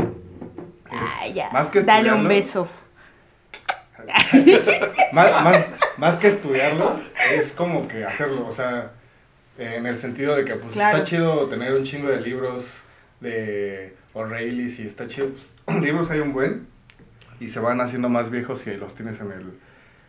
Ay, 1.20 1.34
ya. 1.34 1.50
más 1.50 1.68
que 1.68 1.82
Dale 1.82 2.10
un 2.12 2.26
beso. 2.26 2.66
más, 5.12 5.44
más, 5.44 5.66
más 6.00 6.16
que 6.16 6.28
estudiarlo, 6.28 6.98
es 7.34 7.52
como 7.52 7.86
que 7.86 8.04
hacerlo, 8.04 8.46
o 8.46 8.52
sea, 8.52 8.92
en 9.58 9.84
el 9.86 9.96
sentido 9.96 10.34
de 10.34 10.44
que 10.46 10.54
pues 10.54 10.72
Claro. 10.72 10.96
está 10.98 11.08
chido 11.08 11.46
tener 11.48 11.74
un 11.74 11.84
chingo 11.84 12.08
de 12.08 12.20
libros 12.20 12.80
de 13.20 13.94
O'Reilly 14.14 14.74
y 14.78 14.86
está 14.86 15.06
chido, 15.06 15.28
pues, 15.28 15.52
libros 15.82 16.10
hay 16.10 16.20
un 16.20 16.32
buen 16.32 16.66
y 17.38 17.48
se 17.48 17.60
van 17.60 17.80
haciendo 17.82 18.08
más 18.08 18.30
viejos 18.30 18.60
si 18.60 18.74
los 18.76 18.94
tienes 18.94 19.20
en 19.20 19.30
el 19.32 19.44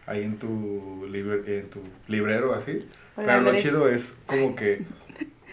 ahí 0.08 0.24
en 0.24 0.38
tu 0.38 1.06
libre- 1.10 1.60
en 1.60 1.70
tu 1.70 1.82
librero 2.08 2.54
así. 2.56 2.88
Hola, 3.18 3.28
Pero 3.28 3.42
lo 3.42 3.50
Andrés. 3.50 3.64
chido 3.64 3.88
es 3.90 4.16
como 4.26 4.56
que 4.56 4.82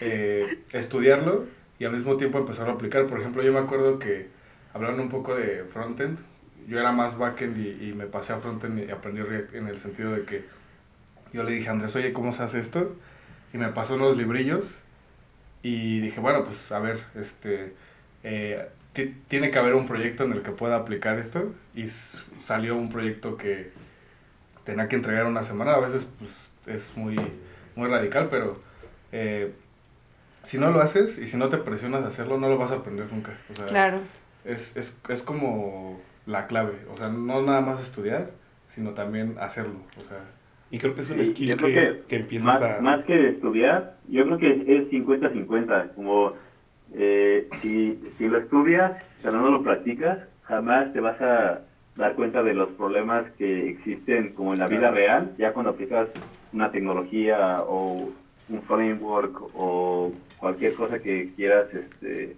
eh, 0.01 0.59
estudiarlo 0.71 1.45
y 1.77 1.85
al 1.85 1.91
mismo 1.93 2.15
tiempo 2.17 2.39
empezarlo 2.39 2.71
a 2.71 2.75
aplicar. 2.75 3.05
Por 3.07 3.19
ejemplo, 3.19 3.43
yo 3.43 3.51
me 3.53 3.59
acuerdo 3.59 3.99
que 3.99 4.27
hablaron 4.73 4.99
un 5.01 5.09
poco 5.09 5.35
de 5.35 5.65
frontend. 5.71 6.17
Yo 6.67 6.79
era 6.79 6.91
más 6.91 7.17
backend 7.17 7.57
y, 7.57 7.89
y 7.89 7.93
me 7.93 8.05
pasé 8.05 8.33
a 8.33 8.37
frontend 8.39 8.79
y 8.87 8.91
aprendí 8.91 9.21
React 9.21 9.55
en 9.55 9.67
el 9.67 9.79
sentido 9.79 10.11
de 10.11 10.23
que 10.23 10.45
yo 11.33 11.43
le 11.43 11.51
dije 11.53 11.69
a 11.69 11.71
Andrés, 11.71 11.95
oye, 11.95 12.13
¿cómo 12.13 12.33
se 12.33 12.43
hace 12.43 12.59
esto? 12.59 12.95
Y 13.53 13.57
me 13.57 13.69
pasó 13.69 13.95
unos 13.95 14.17
librillos 14.17 14.65
y 15.63 15.99
dije, 15.99 16.19
bueno, 16.19 16.43
pues 16.45 16.71
a 16.71 16.79
ver, 16.79 17.03
este, 17.15 17.73
eh, 18.23 18.67
ti- 18.93 19.15
tiene 19.27 19.51
que 19.51 19.59
haber 19.59 19.75
un 19.75 19.87
proyecto 19.87 20.23
en 20.23 20.33
el 20.33 20.41
que 20.41 20.51
pueda 20.51 20.75
aplicar 20.77 21.17
esto 21.19 21.53
y 21.75 21.87
salió 21.87 22.75
un 22.75 22.89
proyecto 22.91 23.37
que 23.37 23.71
tenía 24.63 24.87
que 24.87 24.95
entregar 24.95 25.25
una 25.25 25.43
semana, 25.43 25.73
a 25.73 25.79
veces 25.79 26.07
pues 26.19 26.49
es 26.67 26.95
muy, 26.95 27.15
muy 27.75 27.89
radical, 27.89 28.27
pero 28.29 28.61
eh, 29.11 29.51
si 30.43 30.57
no 30.57 30.71
lo 30.71 30.79
haces 30.81 31.17
y 31.17 31.27
si 31.27 31.37
no 31.37 31.49
te 31.49 31.57
presionas 31.57 32.03
a 32.03 32.07
hacerlo, 32.07 32.37
no 32.37 32.47
lo 32.49 32.57
vas 32.57 32.71
a 32.71 32.75
aprender 32.75 33.07
nunca. 33.11 33.33
O 33.51 33.55
sea, 33.55 33.65
Claro. 33.67 33.99
es, 34.45 34.77
es, 34.77 34.97
es 35.09 35.21
como 35.23 35.99
la 36.25 36.47
clave. 36.47 36.73
O 36.93 36.97
sea, 36.97 37.09
no 37.09 37.41
nada 37.41 37.61
más 37.61 37.81
estudiar, 37.81 38.31
sino 38.67 38.91
también 38.91 39.35
hacerlo. 39.39 39.79
O 39.97 40.01
sea, 40.01 40.19
Y 40.71 40.77
creo 40.77 40.95
que 40.95 41.01
es 41.01 41.09
un 41.09 41.23
skill 41.25 41.57
que, 41.57 41.73
que 41.73 42.03
que 42.07 42.15
empiezas 42.17 42.45
Más, 42.45 42.61
a... 42.61 42.81
más 42.81 43.05
que 43.05 43.29
estudiar, 43.29 43.95
yo 44.07 44.25
creo 44.25 44.37
que 44.37 44.51
es 44.51 44.89
50-50. 44.91 45.95
Como 45.95 46.33
eh, 46.93 47.47
si, 47.61 47.99
si 48.17 48.27
lo 48.27 48.37
estudias, 48.39 48.93
pero 49.21 49.39
no 49.39 49.49
lo 49.49 49.63
practicas, 49.63 50.19
jamás 50.43 50.91
te 50.93 50.99
vas 50.99 51.19
a 51.21 51.61
dar 51.95 52.15
cuenta 52.15 52.41
de 52.43 52.53
los 52.53 52.69
problemas 52.69 53.29
que 53.37 53.69
existen 53.69 54.33
como 54.33 54.53
en 54.53 54.59
la 54.59 54.67
vida 54.67 54.89
real, 54.89 55.33
ya 55.37 55.53
cuando 55.53 55.71
aplicas 55.71 56.07
una 56.53 56.71
tecnología 56.71 57.61
o 57.63 58.09
un 58.47 58.61
framework 58.63 59.41
o 59.53 60.11
cualquier 60.39 60.73
cosa 60.73 60.99
que 60.99 61.31
quieras, 61.35 61.67
este, 61.73 62.35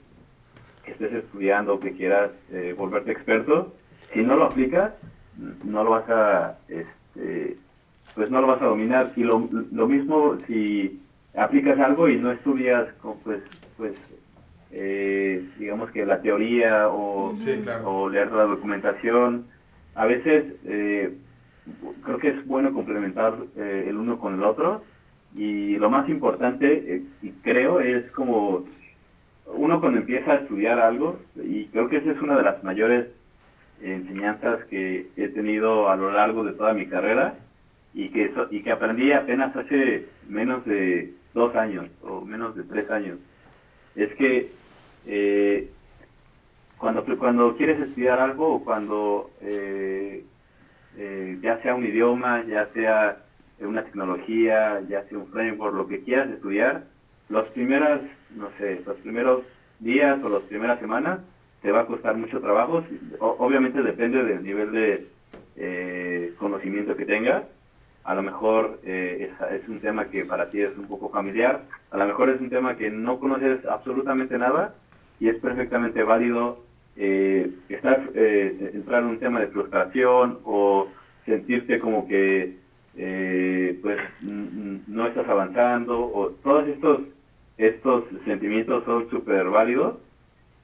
que 0.97 1.05
estés 1.05 1.23
estudiando, 1.23 1.79
que 1.79 1.91
quieras 1.93 2.31
eh, 2.51 2.73
volverte 2.77 3.11
experto, 3.11 3.73
si 4.13 4.21
no 4.21 4.35
lo 4.35 4.45
aplicas, 4.45 4.93
no 5.63 5.83
lo 5.83 5.91
vas 5.91 6.09
a, 6.09 6.57
este, 6.67 7.57
pues 8.15 8.29
no 8.29 8.41
lo 8.41 8.47
vas 8.47 8.61
a 8.61 8.65
dominar. 8.65 9.13
Y 9.15 9.23
lo, 9.23 9.47
lo 9.71 9.87
mismo 9.87 10.37
si 10.47 11.01
aplicas 11.35 11.79
algo 11.79 12.09
y 12.09 12.17
no 12.17 12.31
estudias, 12.31 12.89
pues, 13.23 13.41
pues 13.77 13.93
eh, 14.71 15.45
digamos 15.57 15.91
que 15.91 16.05
la 16.05 16.21
teoría 16.21 16.89
o, 16.89 17.35
sí, 17.39 17.59
claro. 17.63 17.89
o 17.89 18.09
leer 18.09 18.31
la 18.31 18.43
documentación. 18.43 19.45
A 19.95 20.05
veces 20.05 20.45
eh, 20.65 21.15
creo 22.03 22.17
que 22.17 22.29
es 22.29 22.45
bueno 22.47 22.73
complementar 22.73 23.35
eh, 23.57 23.85
el 23.87 23.97
uno 23.97 24.19
con 24.19 24.35
el 24.35 24.43
otro 24.43 24.83
y 25.35 25.77
lo 25.77 25.89
más 25.89 26.09
importante, 26.09 26.95
eh, 26.95 27.03
y 27.21 27.29
creo, 27.41 27.79
es 27.79 28.09
como 28.11 28.65
uno 29.55 29.79
cuando 29.79 29.99
empieza 29.99 30.31
a 30.31 30.35
estudiar 30.35 30.79
algo, 30.79 31.19
y 31.35 31.67
creo 31.67 31.89
que 31.89 31.97
esa 31.97 32.11
es 32.11 32.21
una 32.21 32.37
de 32.37 32.43
las 32.43 32.63
mayores 32.63 33.07
enseñanzas 33.81 34.63
que 34.65 35.07
he 35.15 35.27
tenido 35.29 35.89
a 35.89 35.95
lo 35.95 36.11
largo 36.11 36.43
de 36.43 36.53
toda 36.53 36.73
mi 36.73 36.85
carrera 36.87 37.35
y 37.93 38.09
que, 38.09 38.31
so- 38.33 38.47
y 38.51 38.61
que 38.61 38.71
aprendí 38.71 39.11
apenas 39.11 39.55
hace 39.55 40.05
menos 40.27 40.63
de 40.65 41.13
dos 41.33 41.55
años 41.55 41.87
o 42.01 42.21
menos 42.21 42.55
de 42.55 42.63
tres 42.63 42.89
años. 42.91 43.17
Es 43.95 44.13
que 44.15 44.51
eh, 45.07 45.67
cuando, 46.77 47.03
cuando 47.17 47.55
quieres 47.55 47.79
estudiar 47.79 48.19
algo 48.19 48.55
o 48.55 48.63
cuando 48.63 49.29
eh, 49.41 50.23
eh, 50.97 51.37
ya 51.41 51.61
sea 51.61 51.75
un 51.75 51.85
idioma, 51.85 52.43
ya 52.45 52.67
sea 52.73 53.17
una 53.59 53.83
tecnología, 53.83 54.81
ya 54.89 55.03
sea 55.07 55.17
un 55.17 55.27
framework, 55.27 55.75
lo 55.75 55.87
que 55.87 56.03
quieras 56.03 56.29
estudiar, 56.29 56.83
los 57.29 57.47
primeras, 57.49 58.01
no 58.35 58.49
sé, 58.57 58.81
los 58.85 58.97
primeros 58.97 59.43
días 59.79 60.23
o 60.23 60.29
las 60.29 60.43
primeras 60.43 60.79
semanas 60.79 61.19
te 61.61 61.71
va 61.71 61.81
a 61.81 61.85
costar 61.85 62.15
mucho 62.15 62.39
trabajo. 62.39 62.83
Obviamente 63.19 63.81
depende 63.81 64.23
del 64.23 64.43
nivel 64.43 64.71
de 64.71 65.07
eh, 65.55 66.33
conocimiento 66.37 66.95
que 66.95 67.05
tengas. 67.05 67.43
A 68.03 68.15
lo 68.15 68.23
mejor 68.23 68.79
eh, 68.83 69.31
es, 69.51 69.67
un 69.67 69.79
tema 69.79 70.05
que 70.05 70.25
para 70.25 70.49
ti 70.49 70.61
es 70.61 70.75
un 70.75 70.87
poco 70.87 71.09
familiar, 71.09 71.61
a 71.91 71.97
lo 71.97 72.05
mejor 72.07 72.29
es 72.29 72.41
un 72.41 72.49
tema 72.49 72.75
que 72.75 72.89
no 72.89 73.19
conoces 73.19 73.63
absolutamente 73.65 74.37
nada 74.39 74.73
y 75.19 75.27
es 75.27 75.37
perfectamente 75.37 76.01
válido 76.01 76.57
eh, 76.95 77.51
estar, 77.69 78.09
eh, 78.15 78.71
entrar 78.73 79.03
en 79.03 79.09
un 79.09 79.19
tema 79.19 79.39
de 79.39 79.47
frustración 79.49 80.39
o 80.43 80.87
sentirte 81.25 81.79
como 81.79 82.07
que 82.07 82.55
eh, 82.97 83.77
pues 83.81 83.99
no 84.21 85.05
estás 85.05 85.29
avanzando 85.29 86.11
o 86.11 86.29
todos 86.43 86.67
estos 86.67 87.01
estos 87.57 88.03
sentimientos 88.25 88.83
son 88.85 89.09
súper 89.09 89.49
válidos 89.49 89.97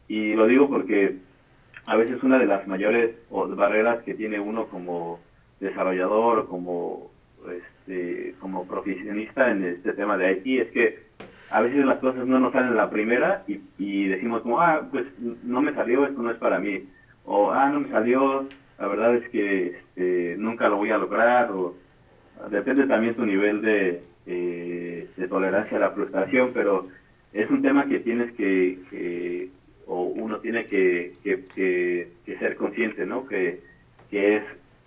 y 0.08 0.34
lo 0.34 0.48
digo 0.48 0.70
porque 0.70 1.18
a 1.86 1.96
veces 1.96 2.22
una 2.24 2.40
de 2.40 2.46
las 2.46 2.68
mayores 2.68 3.16
barreras 3.30 4.04
que 4.04 4.14
tiene 4.14 4.40
uno 4.40 4.68
como 4.68 5.20
desarrollador 5.60 6.48
como 6.48 7.12
este, 7.50 8.36
como 8.40 8.68
profesionista 8.68 9.52
en 9.52 9.64
este 9.64 9.94
tema 9.94 10.18
de 10.18 10.34
IT 10.34 10.62
es 10.62 10.72
que 10.72 11.08
a 11.50 11.62
veces 11.62 11.86
las 11.86 11.98
cosas 11.98 12.26
no 12.26 12.40
nos 12.40 12.52
salen 12.52 12.76
la 12.76 12.90
primera 12.90 13.44
y, 13.48 13.62
y 13.78 14.08
decimos 14.08 14.42
como, 14.42 14.60
ah, 14.60 14.88
pues 14.92 15.06
no 15.44 15.62
me 15.62 15.74
salió, 15.74 16.06
esto 16.06 16.22
no 16.22 16.32
es 16.32 16.38
para 16.38 16.60
mí. 16.60 16.84
O, 17.26 17.52
ah, 17.52 17.70
no 17.70 17.82
me 17.82 17.90
salió, 17.90 18.48
la 18.78 18.88
verdad 18.88 19.16
es 19.16 19.30
que 19.30 19.68
este, 19.68 20.36
nunca 20.38 20.68
lo 20.68 20.78
voy 20.78 20.92
a 20.92 20.98
lograr. 20.98 21.52
O, 21.52 21.76
depende 22.50 22.86
también 22.86 23.16
tu 23.16 23.26
nivel 23.26 23.62
de, 23.62 24.04
eh, 24.26 25.10
de 25.16 25.28
tolerancia 25.28 25.78
a 25.78 25.82
la 25.82 25.92
frustración, 25.92 26.52
pero 26.54 26.88
es 27.34 27.50
un 27.50 27.62
tema 27.62 27.88
que 27.88 28.00
tienes 28.00 28.32
que, 28.34 28.80
que 28.90 29.50
o 29.86 30.04
uno 30.04 30.40
tiene 30.40 30.66
que, 30.66 31.14
que, 31.24 31.46
que, 31.56 32.10
que 32.26 32.38
ser 32.40 32.56
consciente, 32.56 33.06
¿no? 33.06 33.26
Que, 33.28 33.62
que 34.10 34.38
es 34.38 34.44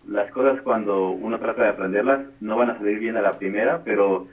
las 0.09 0.31
cosas 0.33 0.61
cuando 0.63 1.11
uno 1.11 1.39
trata 1.39 1.63
de 1.63 1.69
aprenderlas 1.71 2.21
no 2.41 2.57
van 2.57 2.71
a 2.71 2.79
salir 2.79 2.99
bien 2.99 3.17
a 3.17 3.23
la 3.23 3.39
primera, 3.39 3.83
pero 3.85 4.27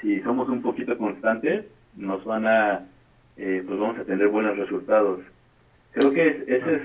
si 0.00 0.20
somos 0.20 0.48
un 0.48 0.62
poquito 0.62 0.96
constantes, 0.98 1.64
nos 1.96 2.24
van 2.24 2.46
a, 2.46 2.86
eh, 3.36 3.62
pues 3.66 3.78
vamos 3.78 3.98
a 3.98 4.04
tener 4.04 4.28
buenos 4.28 4.56
resultados. 4.58 5.20
Creo 5.92 6.12
que 6.12 6.26
es- 6.28 6.48
ese 6.48 6.74
es 6.76 6.82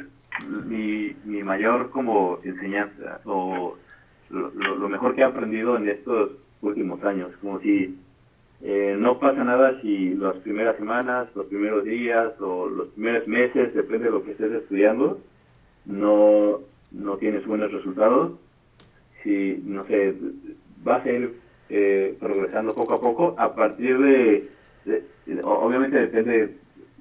mi, 0.65 1.15
mi 1.25 1.43
mayor 1.43 1.89
como 1.89 2.39
enseñanza, 2.43 3.19
o 3.25 3.75
lo 4.29 4.87
mejor 4.89 5.15
que 5.15 5.21
he 5.21 5.25
aprendido 5.25 5.75
en 5.77 5.89
estos 5.89 6.31
últimos 6.61 7.03
años, 7.03 7.31
como 7.41 7.59
si 7.59 7.97
eh, 8.61 8.95
no 8.99 9.19
pasa 9.19 9.43
nada 9.43 9.79
si 9.81 10.15
las 10.15 10.35
primeras 10.37 10.75
semanas, 10.77 11.29
los 11.33 11.45
primeros 11.45 11.85
días 11.85 12.33
o 12.41 12.67
los 12.67 12.89
primeros 12.89 13.27
meses, 13.27 13.73
depende 13.73 14.05
de 14.05 14.11
lo 14.11 14.23
que 14.23 14.31
estés 14.31 14.51
estudiando, 14.51 15.19
no, 15.85 16.59
no 16.91 17.17
tienes 17.17 17.45
buenos 17.45 17.71
resultados. 17.71 18.33
Si, 19.23 19.61
no 19.65 19.85
sé, 19.85 20.13
vas 20.83 21.05
a 21.05 21.11
ir 21.11 21.39
eh, 21.69 22.17
progresando 22.19 22.73
poco 22.73 22.93
a 22.93 23.01
poco 23.01 23.35
a 23.37 23.53
partir 23.55 23.97
de, 23.97 24.49
obviamente 25.43 25.97
depende 25.97 26.31
de 26.47 26.53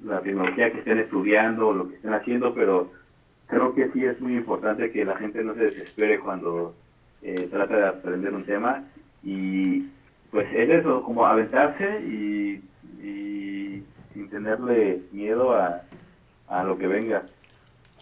la 0.05 0.21
tecnología 0.21 0.71
que 0.71 0.79
estén 0.79 0.99
estudiando 0.99 1.69
o 1.69 1.73
lo 1.73 1.89
que 1.89 1.95
estén 1.95 2.13
haciendo, 2.13 2.53
pero 2.53 2.91
creo 3.47 3.73
que 3.73 3.89
sí 3.91 4.05
es 4.05 4.19
muy 4.21 4.35
importante 4.35 4.91
que 4.91 5.03
la 5.03 5.17
gente 5.17 5.43
no 5.43 5.55
se 5.55 5.65
desespere 5.65 6.19
cuando 6.19 6.75
eh, 7.21 7.47
trata 7.49 7.75
de 7.75 7.87
aprender 7.87 8.33
un 8.33 8.45
tema 8.45 8.85
y 9.23 9.87
pues 10.31 10.47
es 10.53 10.69
eso, 10.69 11.03
como 11.03 11.25
aventarse 11.25 12.01
y, 12.01 12.61
y 13.03 13.83
sin 14.13 14.29
tenerle 14.29 15.01
miedo 15.11 15.53
a, 15.55 15.81
a 16.47 16.63
lo 16.63 16.77
que 16.77 16.87
venga. 16.87 17.23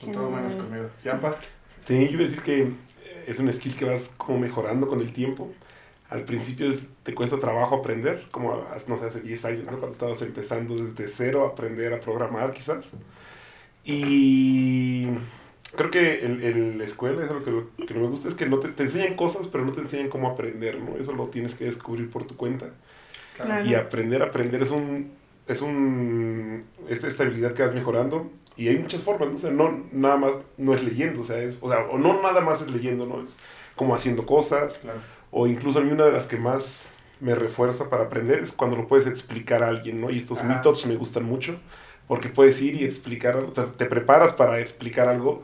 Con 0.01 0.11
todo 0.11 0.29
menos 0.29 0.53
conmigo. 0.55 0.89
¿Yampa? 1.03 1.35
Sí, 1.85 2.05
yo 2.07 2.11
iba 2.13 2.23
a 2.23 2.27
decir 2.27 2.41
que 2.43 2.71
es 3.27 3.39
un 3.39 3.51
skill 3.53 3.75
que 3.75 3.85
vas 3.85 4.11
como 4.17 4.39
mejorando 4.39 4.87
con 4.87 5.01
el 5.01 5.13
tiempo. 5.13 5.51
Al 6.09 6.23
principio 6.23 6.71
es- 6.71 6.85
te 7.03 7.13
cuesta 7.13 7.39
trabajo 7.39 7.75
aprender, 7.75 8.23
como 8.31 8.63
no 8.87 8.97
sé, 8.97 9.05
hace 9.05 9.21
10 9.21 9.43
años, 9.45 9.63
¿no? 9.65 9.71
Cuando 9.71 9.89
estabas 9.89 10.21
empezando 10.21 10.75
desde 10.75 11.07
cero 11.07 11.45
a 11.45 11.49
aprender 11.49 11.93
a 11.93 11.99
programar 11.99 12.51
quizás. 12.51 12.91
Y 13.83 15.07
creo 15.77 15.89
que 15.89 16.25
en, 16.25 16.43
en 16.43 16.77
la 16.77 16.83
escuela 16.83 17.23
es 17.23 17.29
algo 17.31 17.45
que, 17.45 17.51
lo- 17.51 17.85
que 17.87 17.93
no 17.93 18.01
me 18.01 18.07
gusta, 18.07 18.27
es 18.27 18.35
que 18.35 18.45
no 18.47 18.59
te, 18.59 18.67
te 18.69 18.83
enseñan 18.83 19.15
cosas, 19.15 19.47
pero 19.47 19.63
no 19.63 19.71
te 19.71 19.79
enseñan 19.79 20.09
cómo 20.09 20.29
aprender, 20.29 20.79
¿no? 20.81 20.97
Eso 20.97 21.13
lo 21.13 21.27
tienes 21.27 21.55
que 21.55 21.63
descubrir 21.65 22.09
por 22.09 22.25
tu 22.27 22.35
cuenta. 22.35 22.65
Claro. 23.37 23.65
Y 23.65 23.73
aprender, 23.75 24.21
aprender 24.21 24.63
es 24.63 24.71
un, 24.71 25.11
es 25.47 25.61
un, 25.61 26.65
esta, 26.89 27.07
esta 27.07 27.23
habilidad 27.23 27.53
que 27.53 27.63
vas 27.63 27.73
mejorando. 27.73 28.29
Y 28.57 28.67
hay 28.67 28.77
muchas 28.79 29.01
formas, 29.03 29.29
¿no? 29.29 29.35
O 29.35 29.39
sea, 29.39 29.51
no, 29.51 29.85
nada 29.93 30.17
más, 30.17 30.33
no 30.57 30.73
es 30.73 30.83
leyendo, 30.83 31.21
o 31.21 31.23
sea, 31.23 31.37
es, 31.41 31.55
o 31.61 31.69
sea, 31.69 31.81
o 31.91 31.97
no 31.99 32.21
nada 32.21 32.41
más 32.41 32.59
es 32.61 32.69
leyendo, 32.71 33.05
¿no? 33.05 33.21
Es 33.21 33.29
como 33.75 33.93
haciendo 33.93 34.25
cosas, 34.25 34.73
Claro. 34.79 34.99
o 35.29 35.45
incluso 35.45 35.77
a 35.79 35.83
mí 35.83 35.91
una 35.91 36.05
de 36.05 36.11
las 36.11 36.25
que 36.25 36.37
más 36.37 36.91
me 37.19 37.35
refuerza 37.35 37.87
para 37.89 38.05
aprender 38.05 38.39
es 38.39 38.51
cuando 38.51 38.75
lo 38.77 38.87
puedes 38.87 39.05
explicar 39.05 39.61
a 39.61 39.67
alguien, 39.69 40.01
¿no? 40.01 40.09
Y 40.09 40.17
estos 40.17 40.39
Ah. 40.39 40.43
meetups 40.45 40.87
me 40.87 40.95
gustan 40.95 41.23
mucho, 41.25 41.59
porque 42.07 42.29
puedes 42.29 42.59
ir 42.61 42.73
y 42.81 42.83
explicar, 42.85 43.35
o 43.37 43.53
sea, 43.53 43.65
te 43.65 43.85
preparas 43.85 44.33
para 44.33 44.59
explicar 44.59 45.07
algo 45.07 45.43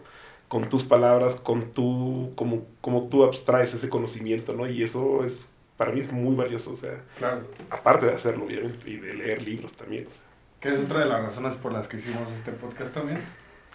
con 0.53 0.69
tus 0.69 0.83
palabras, 0.83 1.37
con 1.39 1.71
tu, 1.71 2.31
como, 2.35 2.67
como 2.79 3.07
tú 3.09 3.23
abstraes 3.23 3.73
ese 3.73 3.89
conocimiento, 3.89 4.53
¿no? 4.53 4.67
Y 4.67 4.83
eso 4.83 5.25
es, 5.25 5.43
para 5.77 5.91
mí 5.91 5.99
es 5.99 6.11
muy 6.11 6.35
valioso, 6.35 6.73
o 6.73 6.75
sea, 6.75 7.01
Claro. 7.17 7.41
aparte 7.71 8.05
de 8.05 8.11
hacerlo, 8.13 8.45
obviamente, 8.45 8.87
y 8.87 8.97
de 8.97 9.15
leer 9.15 9.41
libros 9.41 9.75
también, 9.75 10.05
o 10.05 10.11
sea. 10.11 10.21
Que 10.59 10.69
es 10.69 10.79
otra 10.79 10.99
de 10.99 11.05
las 11.07 11.23
razones 11.23 11.55
por 11.55 11.71
las 11.71 11.87
que 11.87 11.97
hicimos 11.97 12.31
este 12.37 12.51
podcast 12.51 12.93
también. 12.93 13.19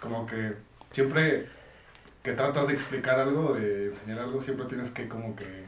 Como 0.01 0.25
que 0.25 0.53
siempre 0.91 1.49
que 2.23 2.31
tratas 2.31 2.67
de 2.67 2.75
explicar 2.75 3.19
algo, 3.19 3.55
de 3.55 3.87
enseñar 3.87 4.19
algo, 4.19 4.41
siempre 4.41 4.65
tienes 4.67 4.91
que 4.91 5.09
como 5.09 5.35
que... 5.35 5.65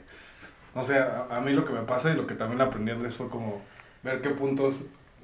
No 0.73 0.85
sé, 0.85 0.97
a, 0.97 1.27
a 1.29 1.41
mí 1.41 1.51
lo 1.51 1.65
que 1.65 1.73
me 1.73 1.81
pasa 1.81 2.13
y 2.13 2.15
lo 2.15 2.25
que 2.25 2.35
también 2.35 2.61
aprendí 2.61 2.89
Andrés 2.93 3.15
fue 3.15 3.27
como 3.27 3.61
ver 4.01 4.21
qué 4.21 4.29
puntos 4.29 4.75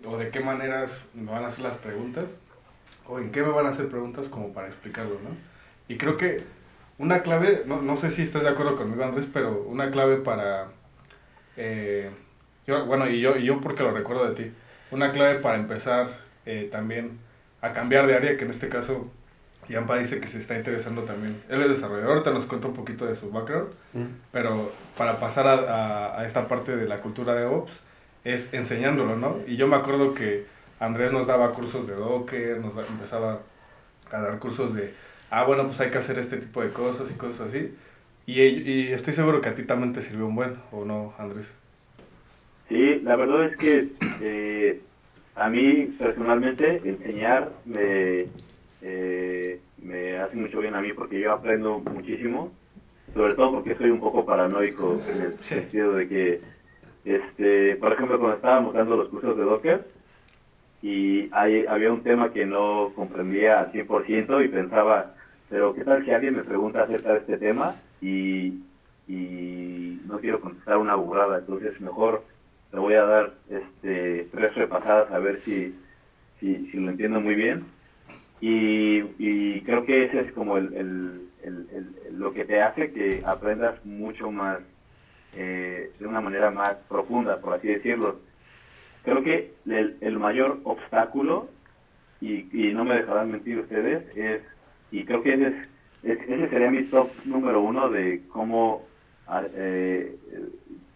o 0.06 0.18
de 0.18 0.32
qué 0.32 0.42
maneras 0.42 1.06
me 1.14 1.32
van 1.32 1.46
a 1.46 1.48
hacer 1.48 1.64
las 1.64 1.78
preguntas 1.78 2.26
o 3.08 3.20
en 3.20 3.32
qué 3.32 3.42
me 3.42 3.52
van 3.52 3.68
a 3.68 3.70
hacer 3.70 3.88
preguntas 3.88 4.28
como 4.28 4.52
para 4.52 4.68
explicarlo, 4.68 5.14
¿no? 5.24 5.57
Y 5.88 5.98
creo 5.98 6.18
que 6.18 6.44
una 6.98 7.22
clave, 7.22 7.64
no, 7.66 7.82
no 7.82 7.96
sé 7.98 8.12
si 8.12 8.24
estás 8.24 8.44
de 8.44 8.50
acuerdo 8.50 8.76
conmigo 8.76 9.04
Andrés, 9.04 9.28
pero 9.32 9.64
una 9.68 9.92
clave 9.92 10.18
para 10.18 10.68
eh, 11.56 12.10
Yo, 12.66 12.86
bueno, 12.86 13.10
y 13.10 13.22
yo, 13.22 13.38
y 13.38 13.46
yo 13.46 13.62
porque 13.62 13.84
lo 13.84 13.92
recuerdo 13.92 14.28
de 14.30 14.44
ti. 14.44 14.52
Una 14.92 15.12
clave 15.12 15.40
para 15.40 15.56
empezar 15.58 16.20
eh, 16.46 16.70
también 16.72 17.20
a 17.62 17.74
cambiar 17.74 18.08
de 18.08 18.16
área, 18.16 18.38
que 18.38 18.46
en 18.46 18.52
este 18.52 18.70
caso 18.70 19.10
Yampa 19.70 19.98
dice 19.98 20.20
que 20.22 20.28
se 20.28 20.40
está 20.40 20.56
interesando 20.58 21.04
también. 21.04 21.42
Él 21.50 21.62
es 21.62 21.70
desarrollador, 21.70 22.12
ahorita 22.12 22.32
nos 22.32 22.46
cuenta 22.46 22.68
un 22.68 22.74
poquito 22.74 23.06
de 23.06 23.16
su 23.16 23.32
background, 23.32 23.70
Mm. 23.94 24.04
pero 24.32 24.72
para 24.98 25.20
pasar 25.20 25.48
a, 25.48 25.54
a- 25.54 26.20
a 26.22 26.26
esta 26.28 26.48
parte 26.48 26.76
de 26.76 26.88
la 26.88 27.00
cultura 27.00 27.34
de 27.36 27.46
Ops 27.46 27.74
es 28.24 28.54
enseñándolo, 28.54 29.16
¿no? 29.16 29.38
Y 29.48 29.56
yo 29.58 29.68
me 29.68 29.76
acuerdo 29.78 30.14
que 30.14 30.46
Andrés 30.80 31.12
nos 31.12 31.26
daba 31.28 31.54
cursos 31.54 31.88
de 31.88 31.96
Docker, 31.96 32.60
nos 32.60 32.76
da- 32.76 32.86
empezaba 32.88 33.40
a 34.12 34.22
dar 34.22 34.40
cursos 34.40 34.74
de, 34.74 34.94
ah, 35.30 35.44
bueno, 35.46 35.66
pues 35.66 35.80
hay 35.82 35.92
que 35.92 35.98
hacer 35.98 36.20
este 36.20 36.38
tipo 36.38 36.62
de 36.62 36.70
cosas 36.70 37.12
y 37.12 37.16
cosas 37.16 37.50
así. 37.50 37.74
Y, 38.26 38.42
y 38.42 38.92
estoy 38.92 39.14
seguro 39.14 39.42
que 39.42 39.50
a 39.50 39.56
ti 39.56 39.64
también 39.64 39.94
te 39.94 40.02
sirvió 40.02 40.28
un 40.28 40.36
buen, 40.36 40.56
¿o 40.72 40.84
no, 40.86 41.14
Andrés? 41.18 41.58
Sí, 42.68 43.00
la 43.04 43.16
verdad 43.16 43.46
es 43.46 43.58
que 43.58 43.88
eh, 44.22 44.82
a 45.36 45.50
mí 45.50 45.90
personalmente 45.98 46.82
enseñar 46.84 47.52
me, 47.66 48.26
eh, 48.82 49.60
me 49.82 50.18
hace 50.18 50.36
mucho 50.36 50.60
bien 50.60 50.76
a 50.76 50.82
mí 50.82 50.92
porque 50.94 51.20
yo 51.20 51.32
aprendo 51.32 51.80
muchísimo, 51.80 52.52
sobre 53.14 53.36
todo 53.36 53.54
porque 53.54 53.76
soy 53.76 53.90
un 53.90 54.02
poco 54.02 54.26
paranoico 54.26 55.00
en 55.10 55.22
el 55.22 55.40
sentido 55.50 55.94
de 55.94 56.08
que, 56.10 56.42
este, 57.06 57.78
por 57.78 57.94
ejemplo, 57.94 58.20
cuando 58.20 58.36
estábamos 58.36 58.74
dando 58.74 58.98
los 58.98 59.10
cursos 59.10 59.38
de 59.38 59.44
Docker 59.44 59.88
y 60.82 61.30
hay, 61.32 61.66
había 61.66 61.92
un 61.92 62.04
tema 62.04 62.34
que 62.34 62.46
no 62.46 62.92
comprendía 62.96 63.62
al 63.62 63.72
100% 63.72 64.44
y 64.44 64.48
pensaba, 64.50 65.16
pero 65.50 65.74
¿qué 65.74 65.84
tal 65.84 66.04
si 66.06 66.12
alguien 66.12 66.36
me 66.36 66.44
pregunta 66.44 66.84
acerca 66.84 67.14
de 67.14 67.20
este 67.20 67.38
tema 67.38 67.82
y, 68.02 68.64
y 69.08 70.02
no 70.06 70.20
quiero 70.20 70.42
contestar 70.42 70.78
una 70.78 70.96
burrada? 70.96 71.40
Entonces 71.40 71.80
mejor 71.82 72.26
le 72.72 72.80
voy 72.80 72.96
a 72.96 73.04
dar 73.06 73.34
este, 73.50 74.26
tres 74.32 74.56
repasadas 74.56 75.12
a 75.12 75.20
ver 75.20 75.44
si, 75.46 75.80
si, 76.40 76.72
si 76.72 76.78
lo 76.78 76.90
entiendo 76.92 77.22
muy 77.22 77.36
bien. 77.36 77.66
Y, 78.40 79.00
y 79.20 79.64
creo 79.64 79.86
que 79.86 80.04
ese 80.06 80.22
es 80.22 80.34
como 80.34 80.58
el, 80.58 80.74
el- 80.76 81.32
el- 81.44 81.70
el- 81.72 82.20
lo 82.20 82.34
que 82.34 82.46
te 82.46 82.62
hace 82.62 82.92
que 82.94 83.22
aprendas 83.26 83.84
mucho 83.86 84.32
más, 84.32 84.62
eh, 85.34 85.94
de 86.00 86.08
una 86.08 86.22
manera 86.22 86.52
más 86.52 86.78
profunda, 86.90 87.40
por 87.42 87.54
así 87.56 87.68
decirlo. 87.70 88.22
Creo 89.04 89.24
que 89.24 89.56
el, 89.66 89.98
mayor 90.20 90.62
obstáculo, 90.66 91.52
y, 92.22 92.70
y 92.70 92.74
no 92.74 92.86
me 92.86 92.96
dejarán 92.96 93.32
mentir 93.32 93.60
ustedes, 93.60 94.06
es, 94.18 94.42
y 94.92 95.06
creo 95.06 95.24
que 95.24 95.34
ese, 95.34 95.48
es, 95.48 95.56
es- 96.04 96.30
ese 96.30 96.50
sería 96.50 96.72
mi 96.72 96.90
top 96.90 97.18
número 97.26 97.62
uno 97.62 97.90
de 97.90 98.28
cómo, 98.30 98.90
ah, 99.28 99.44
eh, 99.54 100.20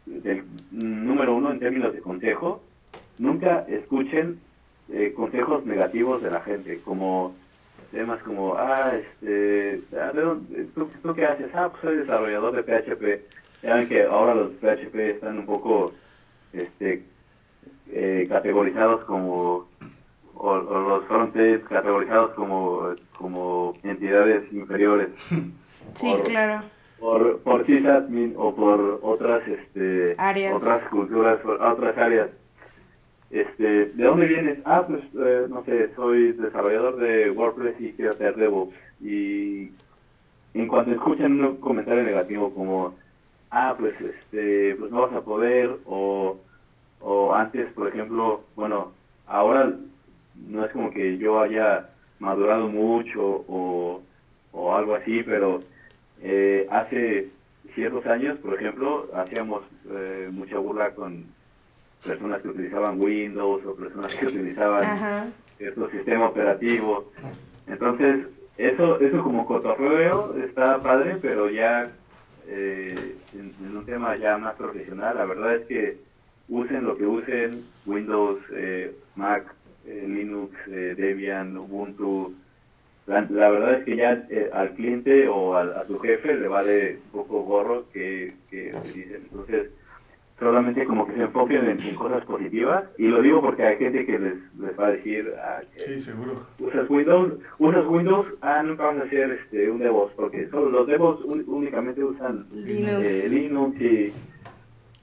del 0.06 0.46
número 0.72 1.36
uno 1.36 1.52
en 1.52 1.60
términos 1.60 1.94
de 1.94 2.02
consejo, 2.02 2.70
nunca 3.18 3.62
escuchen 3.70 4.42
eh, 4.90 5.14
consejos 5.14 5.66
negativos 5.66 6.22
de 6.24 6.32
la 6.32 6.42
gente, 6.42 6.82
como 6.82 7.40
temas 7.92 8.22
como, 8.24 8.56
ah, 8.58 8.94
este, 8.96 9.84
ah, 10.00 10.12
¿de 10.14 10.22
dónde- 10.22 10.66
¿tú, 10.76 10.90
¿tú 11.04 11.16
qué 11.16 11.26
haces? 11.26 11.52
Ah, 11.56 11.70
pues 11.72 11.82
soy 11.84 11.98
desarrollador 12.00 12.56
de 12.56 12.64
PHP. 12.64 13.26
Ya 13.64 13.76
ven 13.76 13.90
que 13.90 14.04
ahora 14.04 14.36
los 14.36 14.54
PHP 14.60 14.96
están 15.12 15.40
un 15.40 15.46
poco 15.48 16.00
este, 16.54 17.10
eh, 17.88 18.28
categorizados 18.30 19.06
como, 19.06 19.71
o, 20.44 20.50
o 20.54 20.90
los 20.90 21.06
frontends 21.06 21.68
categorizados 21.68 22.32
como, 22.34 22.94
como 23.18 23.76
entidades 23.84 24.52
inferiores 24.52 25.10
Sí, 25.96 26.10
Por- 26.16 26.24
claro. 26.24 26.64
por, 27.00 27.40
por 27.42 27.66
sysadmin 27.66 28.34
o 28.38 28.56
por 28.56 29.00
otras 29.04 29.48
este 29.48 30.16
Áreas. 30.18 30.54
otras 30.56 30.88
culturas 30.90 31.40
otras 31.46 31.98
áreas 31.98 32.30
este 33.30 33.86
de 33.88 34.04
dónde 34.04 34.26
vienes 34.28 34.60
ah 34.66 34.84
pues 34.88 35.02
eh, 35.20 35.46
no 35.50 35.64
sé 35.64 35.90
soy 35.96 36.34
desarrollador 36.34 36.98
de 36.98 37.32
WordPress 37.32 37.80
y 37.80 37.94
quiero 37.94 38.12
hacer 38.12 38.36
DevOps 38.36 38.76
y 39.02 39.72
en 40.54 40.68
cuanto 40.68 40.92
escuchan 40.92 41.44
un 41.44 41.58
comentario 41.58 42.04
negativo 42.04 42.54
como 42.54 42.94
ah 43.52 43.76
pues 43.80 43.96
este 44.02 44.76
pues 44.76 44.92
no 44.92 45.02
vas 45.02 45.14
a 45.14 45.22
poder 45.22 45.78
o 45.86 46.38
o 47.00 47.34
antes 47.34 47.72
por 47.74 47.88
ejemplo 47.88 48.42
bueno 48.56 48.92
ahora 49.28 49.72
no 50.48 50.66
es 50.66 50.72
como 50.72 50.92
que 50.92 51.18
yo 51.18 51.40
haya 51.40 51.90
madurado 52.20 52.68
mucho 52.68 53.22
o, 53.48 54.02
o 54.52 54.76
algo 54.76 54.96
así 54.96 55.24
pero 55.24 55.64
eh, 56.22 56.68
hace 56.70 57.30
ciertos 57.74 58.06
años, 58.06 58.38
por 58.40 58.54
ejemplo, 58.56 59.10
hacíamos 59.16 59.64
eh, 59.90 60.30
mucha 60.32 60.58
burla 60.58 60.94
con 60.94 61.26
personas 62.04 62.42
que 62.42 62.50
utilizaban 62.50 63.00
Windows 63.00 63.66
o 63.66 63.76
personas 63.76 64.12
que 64.20 64.28
utilizaban 64.28 64.84
Ajá. 64.86 65.28
cierto 65.58 65.90
sistema 65.90 66.28
operativo. 66.28 67.12
Entonces, 67.68 68.28
eso, 68.58 69.00
eso 69.00 69.24
como 69.24 69.46
cotorreo 69.46 70.36
está 70.44 70.82
padre, 70.82 71.18
pero 71.22 71.50
ya 71.50 71.92
eh, 72.48 73.16
en, 73.34 73.56
en 73.64 73.78
un 73.78 73.86
tema 73.86 74.16
ya 74.18 74.38
más 74.38 74.56
profesional, 74.56 75.18
la 75.18 75.26
verdad 75.26 75.56
es 75.56 75.66
que 75.68 75.98
usen 76.50 76.84
lo 76.84 76.98
que 76.98 77.06
usen, 77.06 77.66
Windows, 77.86 78.40
eh, 78.54 78.94
Mac, 79.16 79.46
eh, 79.86 80.06
Linux, 80.08 80.56
eh, 80.68 80.96
Debian, 80.98 81.58
Ubuntu, 81.58 82.36
la, 83.08 83.22
la 83.30 83.50
verdad 83.50 83.74
es 83.80 83.86
que 83.86 83.96
ya 83.96 84.26
eh, 84.30 84.50
al 84.54 84.74
cliente 84.76 85.28
o 85.28 85.56
al- 85.56 85.76
a 85.76 85.86
tu 85.86 86.00
jefe 86.00 86.36
le 86.36 86.48
vale 86.48 87.00
un 87.06 87.12
poco 87.12 87.42
gorro 87.44 87.90
que, 87.92 88.36
que 88.50 88.74
utilicen. 88.76 89.24
Entonces, 89.24 89.72
solamente 90.40 90.86
como 90.86 91.06
que 91.08 91.14
se 91.14 91.22
enfoquen 91.24 91.68
en, 91.70 91.88
en 91.88 91.96
cosas 91.96 92.26
positivas. 92.26 92.86
Y 92.98 93.08
lo 93.08 93.22
digo 93.22 93.42
porque 93.42 93.64
hay 93.64 93.78
gente 93.78 94.06
que 94.06 94.20
les, 94.20 94.56
les 94.56 94.80
va 94.80 94.88
a 94.88 94.92
decir, 94.92 95.34
ah, 95.44 95.62
Sí, 95.86 96.02
seguro. 96.02 96.46
usas 96.60 96.90
Windows, 96.90 97.34
usas 97.60 97.86
Windows, 97.88 98.28
ah, 98.42 98.64
nunca 98.64 98.86
vas 98.86 98.98
a 98.98 99.04
hacer 99.04 99.32
este, 99.32 99.70
un 99.72 99.80
DevOps, 99.80 100.14
porque 100.16 100.48
solo 100.50 100.70
los 100.70 100.88
DevOps 100.88 101.24
un- 101.26 101.44
únicamente 101.48 102.04
usan 102.04 102.48
Linux. 102.52 103.06
eh, 103.06 103.30
Linux 103.30 103.82
y 103.82 104.14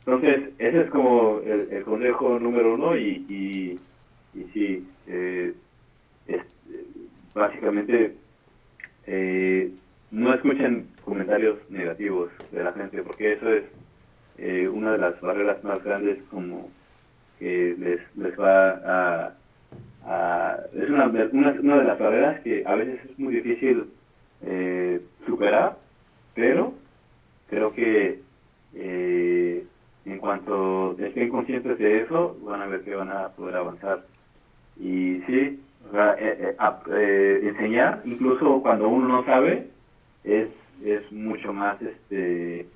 entonces 0.06 0.54
ese 0.58 0.80
es 0.82 0.90
como 0.90 1.40
el, 1.44 1.68
el 1.70 1.84
consejo 1.84 2.38
número 2.38 2.74
uno 2.74 2.96
y, 2.96 3.26
y, 3.28 3.80
y 4.40 4.50
sí, 4.52 4.96
eh, 5.06 5.54
es- 6.26 6.46
básicamente 7.34 8.18
eh, 9.06 9.74
no 10.10 10.34
escuchen 10.34 10.96
comentarios 11.02 11.58
negativos 11.70 12.32
de 12.50 12.64
la 12.64 12.72
gente 12.74 13.02
porque 13.04 13.34
eso 13.34 13.50
es 13.52 13.64
eh, 14.36 14.68
una 14.68 14.92
de 14.92 14.98
las 14.98 15.20
barreras 15.20 15.62
más 15.64 15.82
grandes 15.84 16.22
como 16.28 16.74
que 17.38 17.76
les, 17.78 18.00
les 18.16 18.38
va 18.38 18.70
a, 19.26 19.38
a- 20.02 20.60
es 20.72 20.90
una, 20.90 21.06
una, 21.08 21.52
una 21.60 21.78
de 21.78 21.84
las 21.84 21.98
barreras 21.98 22.42
que 22.42 22.64
a 22.66 22.74
veces 22.76 23.10
es 23.10 23.18
muy 23.18 23.34
difícil 23.36 23.94
eh, 24.42 25.02
superar 25.26 25.80
pero 26.34 26.80
creo 27.46 27.72
que 27.74 28.24
eh, 28.74 29.68
en 30.04 30.18
cuanto 30.18 30.98
estén 30.98 31.30
conscientes 31.30 31.78
de 31.78 32.02
eso, 32.02 32.36
van 32.42 32.62
a 32.62 32.66
ver 32.66 32.84
que 32.84 32.94
van 32.94 33.10
a 33.10 33.34
poder 33.34 33.56
avanzar. 33.56 34.06
Y 34.80 35.22
sí, 35.26 35.60
o 35.88 35.92
sea, 35.92 36.14
eh, 36.18 36.54
eh, 36.56 36.56
eh, 36.92 37.40
enseñar, 37.44 38.02
incluso 38.04 38.60
cuando 38.62 38.88
uno 38.88 39.08
no 39.08 39.24
sabe, 39.24 39.68
es, 40.24 40.48
es 40.84 41.10
mucho 41.12 41.52
más 41.52 41.80
este 41.82 42.66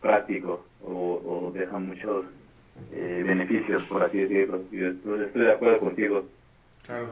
práctico 0.00 0.64
o, 0.84 1.50
o 1.50 1.52
deja 1.52 1.78
muchos 1.78 2.26
beneficios, 2.92 3.82
por 3.84 4.02
así 4.04 4.18
decirlo. 4.18 4.62
Y 4.70 4.78
entonces 4.78 5.26
estoy 5.28 5.42
de 5.42 5.52
acuerdo 5.52 5.78
contigo. 5.80 6.24
Claro. 6.86 7.08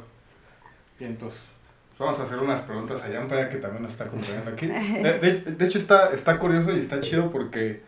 Y 1.01 1.05
entonces, 1.05 1.43
vamos 1.99 2.21
a 2.21 2.25
hacer 2.25 2.39
unas 2.39 2.63
preguntas 2.63 3.03
a 3.05 3.29
para 3.29 3.49
que 3.49 3.57
también 3.57 3.83
nos 3.83 3.93
está 3.93 4.05
acompañando 4.05 4.51
aquí. 4.51 4.67
De, 4.67 5.43
de- 5.43 5.65
hecho, 5.67 5.79
está, 5.79 6.13
está 6.13 6.39
curioso 6.39 6.73
y 6.75 6.79
está 6.79 7.01
chido 7.01 7.31
porque, 7.31 7.81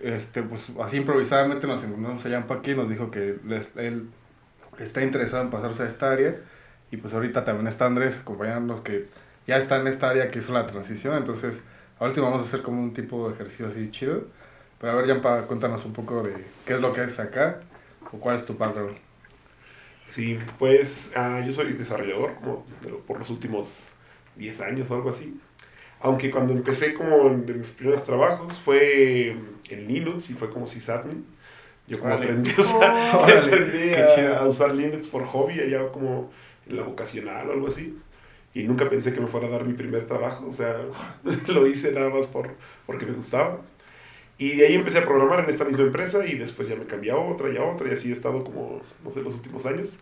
este, 0.00 0.42
pues, 0.42 0.72
así 0.82 0.96
improvisadamente 0.96 1.66
nos 1.66 1.82
encontramos 1.84 2.24
a 2.26 2.28
Yampa 2.28 2.56
aquí 2.56 2.72
y 2.72 2.74
nos 2.76 2.88
dijo 2.88 3.10
que 3.10 3.36
él 3.76 4.08
está 4.78 5.02
interesado 5.02 5.42
en 5.42 5.50
pasarse 5.50 5.82
a 5.82 5.86
esta 5.86 6.10
área. 6.10 6.36
Y 6.90 6.96
pues 6.96 7.14
ahorita 7.14 7.44
también 7.44 7.66
está 7.66 7.86
Andrés 7.86 8.18
acompañándonos 8.20 8.82
que 8.82 9.08
ya 9.46 9.56
está 9.56 9.80
en 9.80 9.86
esta 9.86 10.10
área 10.10 10.30
que 10.30 10.38
hizo 10.38 10.52
la 10.52 10.66
transición. 10.66 11.16
Entonces, 11.16 11.62
ahorita 11.98 12.20
vamos 12.20 12.40
a 12.40 12.42
hacer 12.42 12.62
como 12.62 12.82
un 12.82 12.94
tipo 12.94 13.28
de 13.28 13.34
ejercicio 13.34 13.66
así 13.66 13.90
chido. 13.90 14.24
Pero 14.80 14.92
a 14.92 14.96
ver, 14.96 15.06
Yampa, 15.06 15.42
cuéntanos 15.42 15.84
un 15.84 15.92
poco 15.92 16.22
de 16.22 16.34
qué 16.66 16.74
es 16.74 16.80
lo 16.80 16.92
que 16.92 17.00
haces 17.00 17.20
acá 17.20 17.60
o 18.12 18.18
cuál 18.18 18.36
es 18.36 18.44
tu 18.44 18.56
background. 18.56 18.96
Sí, 20.06 20.38
pues 20.58 21.10
ah, 21.16 21.42
yo 21.44 21.52
soy 21.52 21.72
desarrollador 21.72 22.32
por 23.06 23.18
los 23.18 23.30
últimos 23.30 23.92
10 24.36 24.60
años 24.60 24.90
o 24.90 24.94
algo 24.94 25.10
así. 25.10 25.40
Aunque 26.00 26.30
cuando 26.30 26.52
empecé 26.52 26.94
como 26.94 27.30
de 27.30 27.54
mis 27.54 27.68
primeros 27.68 28.04
trabajos 28.04 28.58
fue 28.58 29.36
en 29.70 29.88
Linux 29.88 30.28
y 30.30 30.34
fue 30.34 30.50
como 30.50 30.66
sysadmin. 30.66 31.24
Yo 31.86 31.98
como 32.00 32.14
Órale. 32.14 32.24
aprendí 32.24 32.50
a 32.56 32.60
usar, 32.60 32.94
Oh. 33.14 33.24
Aprendí 33.24 33.94
a, 33.94 34.38
a 34.40 34.48
usar 34.48 34.74
Linux 34.74 35.08
por 35.08 35.24
hobby 35.26 35.60
allá 35.60 35.88
como 35.92 36.30
en 36.66 36.76
la 36.76 36.82
vocacional 36.82 37.48
o 37.50 37.52
algo 37.52 37.68
así. 37.68 37.96
Y 38.54 38.62
nunca 38.64 38.88
pensé 38.88 39.12
que 39.12 39.20
me 39.20 39.26
fuera 39.26 39.48
a 39.48 39.50
dar 39.50 39.64
mi 39.64 39.74
primer 39.74 40.06
trabajo, 40.06 40.46
o 40.48 40.52
sea, 40.52 40.76
lo 41.48 41.66
hice 41.66 41.92
nada 41.92 42.10
más 42.10 42.28
por, 42.28 42.50
porque 42.86 43.06
me 43.06 43.12
gustaba. 43.14 43.60
Y 44.38 44.56
de 44.56 44.66
ahí 44.66 44.74
empecé 44.74 44.98
a 44.98 45.04
programar 45.06 45.40
en 45.44 45.50
esta 45.50 45.64
misma 45.64 45.84
empresa 45.84 46.26
y 46.26 46.36
después 46.36 46.68
ya 46.68 46.76
me 46.76 46.86
cambié 46.86 47.12
a 47.12 47.16
otra 47.16 47.50
y 47.50 47.56
a 47.56 47.64
otra 47.64 47.88
y 47.88 47.92
así 47.92 48.10
he 48.10 48.12
estado 48.12 48.44
como, 48.44 48.82
no 49.04 49.10
sé, 49.12 49.22
los 49.22 49.34
últimos 49.34 49.66
años. 49.66 49.98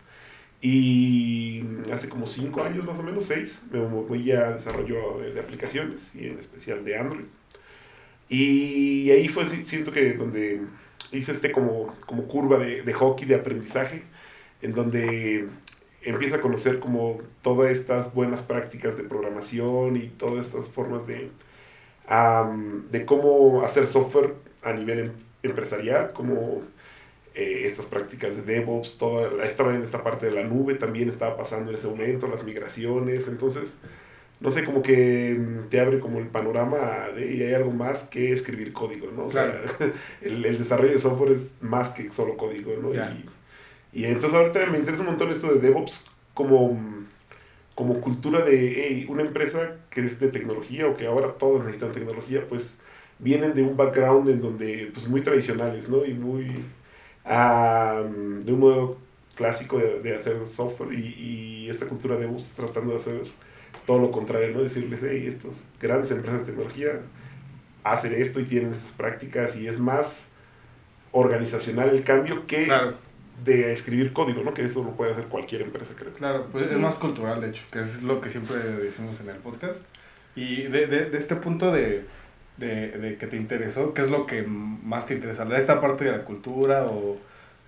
Y 0.61 1.63
hace 1.93 2.09
como 2.09 2.27
cinco 2.27 2.63
años 2.63 2.85
más 2.85 2.99
o 2.99 3.03
menos, 3.03 3.25
seis, 3.25 3.59
me 3.71 3.79
moví 3.81 4.31
a 4.31 4.53
desarrollo 4.53 5.19
de 5.19 5.39
aplicaciones 5.39 6.13
y 6.15 6.27
en 6.27 6.39
especial 6.39 6.85
de 6.85 6.97
Android. 6.97 7.25
Y 8.29 9.11
ahí 9.11 9.27
fue, 9.27 9.45
siento 9.65 9.91
que 9.91 10.13
donde 10.13 10.61
hice 11.17 11.31
este 11.31 11.51
como, 11.51 11.95
como 12.05 12.27
curva 12.27 12.57
de, 12.57 12.93
hockey, 12.93 13.27
de 13.27 13.35
aprendizaje, 13.35 14.03
en 14.61 14.73
donde 14.73 15.47
empieza 16.01 16.37
a 16.37 16.41
conocer 16.41 16.79
como 16.79 17.19
todas 17.41 17.71
estas 17.71 18.13
buenas 18.13 18.41
prácticas 18.41 18.97
de 18.97 19.03
programación 19.03 19.95
y 19.97 20.07
todas 20.07 20.47
estas 20.47 20.67
formas 20.67 21.07
de, 21.07 21.29
de 22.91 23.05
cómo 23.05 23.63
hacer 23.63 23.87
software 23.87 24.33
a 24.63 24.73
nivel 24.73 24.99
em, 24.99 25.11
empresarial, 25.43 26.13
como 26.13 26.61
eh, 27.35 27.63
estas 27.65 27.85
prácticas 27.85 28.35
de 28.35 28.41
DevOps, 28.41 28.97
toda, 28.97 29.43
estaba 29.43 29.75
en 29.75 29.83
esta 29.83 30.03
parte 30.03 30.27
de 30.27 30.31
la 30.31 30.43
nube, 30.43 30.75
también 30.75 31.09
estaba 31.09 31.35
pasando 31.35 31.71
en 31.71 31.77
ese 31.77 31.87
momento, 31.87 32.27
las 32.27 32.43
migraciones, 32.43 33.27
entonces, 33.27 33.73
no 34.43 34.51
sé, 34.51 34.65
como 34.65 34.81
que 34.81 35.37
mm, 35.39 35.69
te 35.69 35.79
abre 35.79 35.99
como 35.99 36.19
el 36.19 36.27
panorama 36.27 37.07
de, 37.15 37.33
y 37.33 37.43
hay 37.43 37.53
algo 37.53 37.71
más 37.71 38.03
que 38.03 38.33
escribir 38.33 38.73
código, 38.73 39.09
¿no? 39.09 39.23
O 39.23 39.31
sea, 39.31 39.61
el, 40.21 40.45
el, 40.45 40.57
desarrollo 40.57 40.91
de 40.91 40.99
software 40.99 41.31
es 41.31 41.55
más 41.61 41.91
que 41.91 42.11
solo 42.11 42.35
código, 42.35 42.73
¿no? 42.81 42.93
Y, 42.93 44.01
y 44.01 44.05
entonces 44.05 44.37
ahorita 44.37 44.65
me 44.65 44.79
interesa 44.79 45.01
un 45.01 45.07
montón 45.07 45.31
esto 45.31 45.53
de 45.53 45.61
DevOps 45.61 46.05
como, 46.33 46.77
como 47.73 48.01
cultura 48.01 48.41
de 48.41 49.05
una 49.07 49.21
empresa 49.21 49.77
que 49.89 50.05
es 50.05 50.19
de 50.19 50.27
tecnología 50.27 50.87
o 50.87 50.97
que 50.97 51.07
ahora 51.07 51.29
todos 51.39 51.63
necesitan 51.63 51.93
tecnología, 51.93 52.43
pues 52.49 52.75
vienen 53.19 53.53
de 53.53 53.63
un 53.63 53.77
background 53.77 54.29
en 54.29 54.41
donde, 54.41 54.91
pues 54.93 55.07
muy 55.07 55.21
tradicionales, 55.21 55.87
¿no? 55.87 56.03
Y 56.03 56.13
muy, 56.13 56.65
de 57.25 58.51
un 58.51 58.59
modo 58.59 58.97
clásico 59.35 59.79
de, 59.79 60.15
hacer 60.15 60.45
software 60.47 60.93
y, 60.93 61.63
y, 61.65 61.69
esta 61.69 61.85
cultura 61.87 62.17
de 62.17 62.25
DevOps 62.25 62.49
tratando 62.49 62.93
de 62.93 62.99
hacer 62.99 63.42
todo 63.85 63.99
lo 63.99 64.11
contrario, 64.11 64.49
¿no? 64.55 64.63
Decirles, 64.63 64.99
hey, 65.03 65.25
estas 65.27 65.55
grandes 65.79 66.11
empresas 66.11 66.41
de 66.41 66.45
tecnología 66.47 67.01
hacen 67.83 68.13
esto 68.13 68.39
y 68.39 68.45
tienen 68.45 68.71
estas 68.71 68.91
prácticas 68.93 69.55
y 69.55 69.67
es 69.67 69.79
más 69.79 70.29
organizacional 71.11 71.89
el 71.89 72.03
cambio 72.03 72.47
que 72.47 72.67
de 73.43 73.73
escribir 73.73 74.13
código, 74.13 74.43
¿no? 74.43 74.53
Que 74.53 74.63
eso 74.63 74.83
lo 74.83 74.91
puede 74.91 75.11
hacer 75.11 75.25
cualquier 75.25 75.63
empresa, 75.63 75.93
creo. 75.97 76.13
Claro, 76.13 76.47
pues 76.51 76.71
es 76.71 76.77
más 76.77 76.97
cultural, 76.97 77.41
de 77.41 77.49
hecho, 77.49 77.63
que 77.71 77.81
es 77.81 78.03
lo 78.03 78.21
que 78.21 78.29
siempre 78.29 78.57
decimos 78.57 79.19
en 79.19 79.29
el 79.29 79.37
podcast. 79.37 79.79
Y 80.35 80.63
de, 80.63 80.87
de, 80.87 81.09
de 81.09 81.17
este 81.17 81.35
punto 81.35 81.71
de, 81.71 82.05
de, 82.57 82.91
de, 82.91 83.17
que 83.17 83.27
te 83.27 83.35
interesó, 83.35 83.93
¿qué 83.93 84.01
es 84.01 84.09
lo 84.09 84.25
que 84.25 84.43
más 84.43 85.05
te 85.05 85.13
interesa? 85.13 85.45
¿De 85.45 85.57
esta 85.57 85.81
parte 85.81 86.05
de 86.05 86.11
la 86.11 86.23
cultura 86.23 86.85
o, 86.85 87.17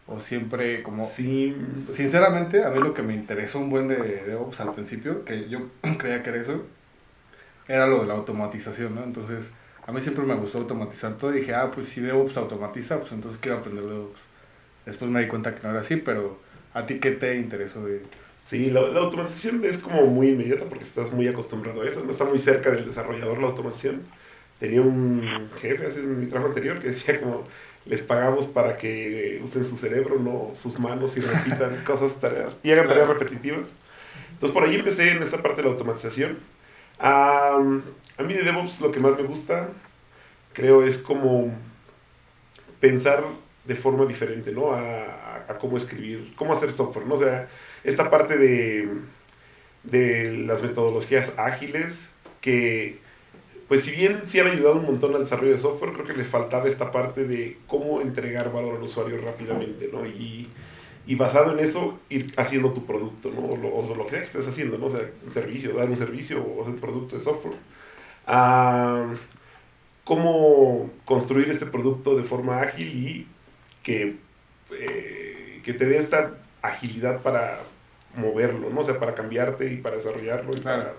o 0.08 0.20
siempre 0.20 0.84
como... 0.84 1.06
Sí. 1.06 1.56
Sinceramente, 1.92 2.64
a 2.64 2.70
mí 2.70 2.80
lo 2.80 2.94
que 2.94 3.02
me 3.02 3.14
interesó 3.14 3.60
un 3.60 3.70
buen 3.70 3.88
de 3.88 3.96
DevOps 3.96 4.60
al 4.60 4.74
principio, 4.74 5.26
que 5.26 5.50
yo 5.50 5.60
creía 5.98 6.24
que 6.24 6.30
era 6.30 6.42
eso, 6.42 6.64
era 7.68 7.88
lo 7.88 8.02
de 8.02 8.08
la 8.08 8.14
automatización, 8.14 8.96
¿no? 8.96 9.04
Entonces, 9.04 9.52
a 9.86 9.92
mí 9.92 10.02
siempre 10.02 10.26
me 10.26 10.36
gustó 10.36 10.60
automatizar 10.60 11.18
todo 11.18 11.34
y 11.36 11.40
dije, 11.40 11.54
ah, 11.54 11.72
pues 11.74 11.88
si 11.88 12.02
DevOps 12.02 12.38
automatiza, 12.38 13.00
pues 13.00 13.12
entonces 13.12 13.40
quiero 13.42 13.60
aprender 13.60 13.84
DevOps. 13.84 14.20
Después 14.86 15.10
me 15.10 15.22
di 15.22 15.28
cuenta 15.28 15.56
que 15.56 15.64
no 15.64 15.72
era 15.72 15.82
así, 15.82 15.96
pero 15.96 16.40
¿a 16.74 16.86
ti 16.86 17.00
qué 17.00 17.12
te 17.12 17.36
interesó 17.36 17.84
de 17.86 18.04
Sí, 18.46 18.70
la, 18.70 18.82
la, 18.82 19.00
automatización 19.00 19.66
es 19.66 19.80
como 19.80 20.06
muy 20.06 20.30
inmediata 20.30 20.66
porque 20.66 20.84
estás 20.84 21.12
muy 21.12 21.28
acostumbrado 21.28 21.82
a 21.82 21.88
eso, 21.88 22.04
no 22.06 22.12
está 22.12 22.26
muy 22.26 22.38
cerca 22.38 22.70
del 22.70 22.86
desarrollador 22.86 23.40
la 23.40 23.48
automatización. 23.48 24.04
Tenía 24.60 24.82
un 24.82 25.50
jefe 25.60 25.88
hace 25.88 26.02
mi 26.02 26.28
trabajo 26.28 26.50
anterior 26.50 26.80
que 26.80 26.90
decía 26.90 27.20
como 27.20 27.44
les 27.86 28.02
pagamos 28.02 28.48
para 28.48 28.78
que 28.78 29.40
usen 29.44 29.66
su 29.66 29.78
cerebro, 29.78 30.20
no 30.20 30.52
sus 30.56 30.80
manos 30.80 31.16
y 31.18 31.22
repitan 31.22 31.84
cosas 31.86 32.20
tareas, 32.20 32.52
y 32.64 32.72
hagan 32.72 32.88
tareas 32.88 33.08
repetitivas. 33.08 33.70
Entonces 34.32 34.54
por 34.54 34.64
ahí 34.64 34.76
empecé 34.76 35.12
en 35.12 35.24
esta 35.24 35.42
parte 35.42 35.58
de 35.58 35.64
la 35.64 35.74
automatización. 35.74 36.40
a 37.00 37.60
mí 38.20 38.34
de 38.34 38.44
DevOps 38.44 38.82
lo 38.82 38.92
que 38.92 39.00
más 39.00 39.16
me 39.18 39.24
gusta, 39.24 39.70
creo, 40.54 40.84
es 40.84 40.98
como 40.98 41.54
pensar 42.80 43.24
de 43.66 43.76
forma 43.76 44.06
diferente, 44.06 44.52
¿no? 44.52 44.72
A, 44.72 45.46
a, 45.48 45.58
cómo 45.58 45.78
escribir, 45.78 46.34
cómo 46.36 46.54
hacer 46.54 46.72
software, 46.72 47.06
¿no? 47.06 47.16
O 47.16 47.20
sea, 47.20 47.48
esta 47.84 48.10
parte 48.10 48.38
de, 48.38 48.90
de 49.84 50.32
las 50.46 50.62
metodologías 50.62 51.32
ágiles 51.38 52.10
que, 52.42 53.00
pues 53.68 53.82
si 53.82 53.92
bien 53.92 54.22
sí 54.26 54.40
han 54.40 54.48
ayudado 54.48 54.76
un 54.76 54.86
montón 54.86 55.16
al 55.16 55.22
desarrollo 55.22 55.54
de 55.54 55.58
software, 55.58 55.94
creo 55.94 56.06
que 56.06 56.14
les 56.14 56.28
faltaba 56.28 56.68
esta 56.68 56.92
parte 56.92 57.26
de 57.26 57.58
cómo 57.68 58.02
entregar 58.02 58.52
valor 58.52 58.78
al 58.78 58.84
usuario 58.84 59.20
rápidamente, 59.20 59.90
¿no? 59.92 60.06
Y, 60.06 60.48
y 61.08 61.16
basado 61.16 61.52
en 61.52 61.64
eso, 61.64 62.00
ir 62.10 62.34
haciendo 62.38 62.72
tu 62.74 62.86
producto, 62.86 63.32
¿no? 63.32 63.42
O 63.42 63.58
lo, 63.58 63.76
o 63.76 63.96
lo 63.96 64.06
que 64.06 64.12
sea 64.12 64.20
que 64.20 64.26
estés 64.26 64.48
haciendo, 64.48 64.78
¿no? 64.78 64.88
O 64.88 64.90
sea, 64.90 65.10
un 65.24 65.32
servicio, 65.32 65.74
dar 65.74 65.90
un 65.90 65.98
servicio 65.98 66.44
o 66.44 66.62
hacer 66.62 66.74
un 66.76 66.80
producto 66.80 67.18
de 67.18 67.24
software. 67.24 67.56
Ah, 68.28 69.14
cómo 70.04 70.92
construir 71.06 71.50
este 71.50 71.66
producto 71.66 72.16
de 72.16 72.24
forma 72.24 72.62
ágil 72.62 72.88
y 72.88 73.28
que, 73.84 74.18
eh, 74.72 75.62
que 75.64 75.74
te 75.74 75.86
dé 75.86 75.98
esta 75.98 76.38
agilidad 76.62 77.22
para 77.22 77.62
moverlo, 78.16 78.70
¿no? 78.70 78.82
O 78.82 78.84
sea, 78.84 79.00
para 79.00 79.16
cambiarte 79.16 79.72
y 79.74 79.78
para 79.78 79.98
desarrollarlo 79.98 80.54
y 80.56 80.62
para 80.62 80.94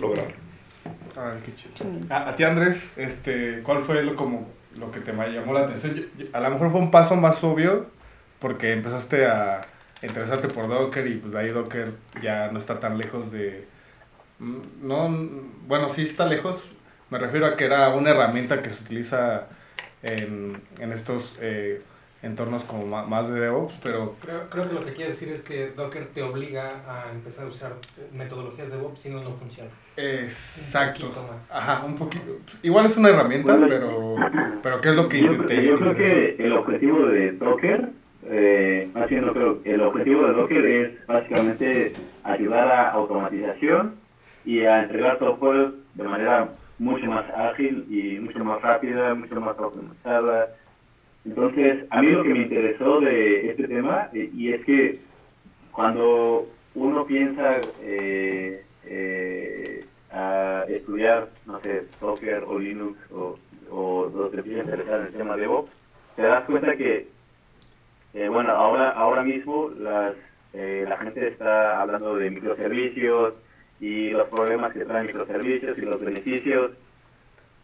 lograrlo. 0.00 0.47
Qué 1.44 1.54
chido. 1.54 1.74
A, 2.10 2.34
ti, 2.36 2.44
Andrés, 2.44 2.92
este, 2.96 3.62
¿cuál 3.62 3.82
fue 3.82 4.02
lo, 4.02 4.16
como, 4.16 4.48
lo 4.76 4.90
que 4.90 5.00
te 5.00 5.12
llamó 5.12 5.52
la 5.52 5.60
atención? 5.60 6.06
a 6.32 6.40
lo 6.40 6.50
mejor 6.50 6.70
fue 6.70 6.80
un 6.80 6.90
paso 6.90 7.16
más 7.16 7.42
obvio 7.44 7.86
porque 8.38 8.72
empezaste 8.72 9.26
a 9.26 9.62
interesarte 10.02 10.48
por 10.48 10.68
Docker 10.68 11.06
y 11.06 11.16
pues 11.16 11.32
de 11.32 11.38
ahí 11.38 11.48
Docker 11.48 11.92
ya 12.22 12.50
no 12.50 12.58
está 12.58 12.80
tan 12.80 12.98
lejos 12.98 13.32
de... 13.32 13.66
Mm, 14.38 14.86
no, 14.86 15.08
bueno, 15.66 15.90
sí 15.90 16.02
está 16.02 16.26
lejos, 16.26 16.64
me 17.10 17.18
refiero 17.18 17.46
a 17.46 17.56
que 17.56 17.64
era 17.64 17.88
una 17.90 18.10
herramienta 18.10 18.62
que 18.62 18.72
se 18.72 18.84
utiliza 18.84 19.48
en, 20.02 20.62
en 20.78 20.92
estos 20.92 21.38
eh, 21.40 21.82
entornos 22.22 22.64
como 22.64 22.84
más 22.86 23.28
de 23.28 23.38
DevOps, 23.38 23.78
pero... 23.82 24.16
Creo, 24.20 24.50
creo, 24.50 24.68
que 24.68 24.74
lo 24.74 24.84
que 24.84 24.92
quiere 24.92 25.10
decir 25.10 25.28
es 25.30 25.42
que 25.42 25.70
Docker 25.70 26.06
te 26.06 26.22
obliga 26.22 26.82
a 26.88 27.12
empezar 27.12 27.44
a 27.44 27.48
usar 27.48 27.74
metodologías 28.12 28.70
de 28.70 28.76
DevOps, 28.76 29.00
si 29.00 29.10
no, 29.10 29.22
no 29.22 29.32
funciona. 29.32 29.70
Exacto. 29.96 31.06
Un 31.06 31.12
poquito 31.12 31.32
más. 31.32 31.50
Ajá, 31.52 31.84
un 31.84 31.96
poquito. 31.96 32.38
Igual 32.62 32.86
es 32.86 32.96
una 32.96 33.10
herramienta, 33.10 33.56
pero, 33.68 34.16
pero 34.62 34.80
¿qué 34.80 34.88
es 34.88 34.96
lo 34.96 35.08
que 35.08 35.18
intenté? 35.18 35.64
Yo 35.64 35.78
creo 35.78 35.94
que 35.94 36.36
el 36.38 36.52
objetivo 36.52 37.06
de 37.06 37.32
Docker, 37.32 37.88
eh, 38.26 38.90
más 38.94 39.08
bien 39.08 39.26
creo, 39.28 39.60
el 39.64 39.80
objetivo 39.82 40.26
de 40.26 40.32
Docker 40.32 40.66
es 40.66 41.06
básicamente 41.06 41.92
ayudar 42.24 42.68
a 42.68 42.90
automatización 42.90 43.94
y 44.44 44.62
a 44.62 44.82
entregar 44.82 45.18
software 45.18 45.72
de 45.94 46.04
manera 46.04 46.48
mucho 46.78 47.06
más 47.06 47.24
ágil 47.30 47.86
y 47.90 48.18
mucho 48.20 48.44
más 48.44 48.62
rápida, 48.62 49.14
mucho 49.14 49.40
más 49.40 49.58
automatizada. 49.58 50.48
Entonces, 51.24 51.84
a 51.90 52.02
mí 52.02 52.10
lo 52.10 52.22
que 52.22 52.30
me 52.30 52.42
interesó 52.42 53.00
de 53.00 53.50
este 53.50 53.68
tema, 53.68 54.08
eh, 54.12 54.30
y 54.34 54.52
es 54.52 54.64
que 54.64 54.98
cuando 55.72 56.46
uno 56.74 57.06
piensa 57.06 57.56
eh, 57.80 58.64
eh, 58.84 59.84
a 60.10 60.64
estudiar, 60.68 61.28
no 61.46 61.60
sé, 61.60 61.84
Docker 62.00 62.44
o 62.44 62.58
Linux 62.58 62.98
o, 63.10 63.38
o 63.70 64.30
que 64.30 64.38
empieza 64.38 64.62
interesar 64.62 65.00
en 65.00 65.06
el 65.06 65.12
tema 65.12 65.36
de 65.36 65.42
DevOps, 65.42 65.70
te 66.16 66.22
das 66.22 66.44
cuenta 66.44 66.76
que, 66.76 67.08
bueno, 68.30 68.50
ahora, 68.52 68.90
ahora 68.90 69.22
mismo 69.22 69.70
las, 69.78 70.14
la 70.52 70.96
gente 70.98 71.28
está 71.28 71.80
hablando 71.80 72.16
de 72.16 72.30
microservicios, 72.30 73.34
y 73.80 74.10
los 74.10 74.28
problemas 74.28 74.72
que 74.72 74.84
traen 74.84 75.06
microservicios 75.06 75.78
y 75.78 75.82
los 75.82 76.00
beneficios. 76.00 76.72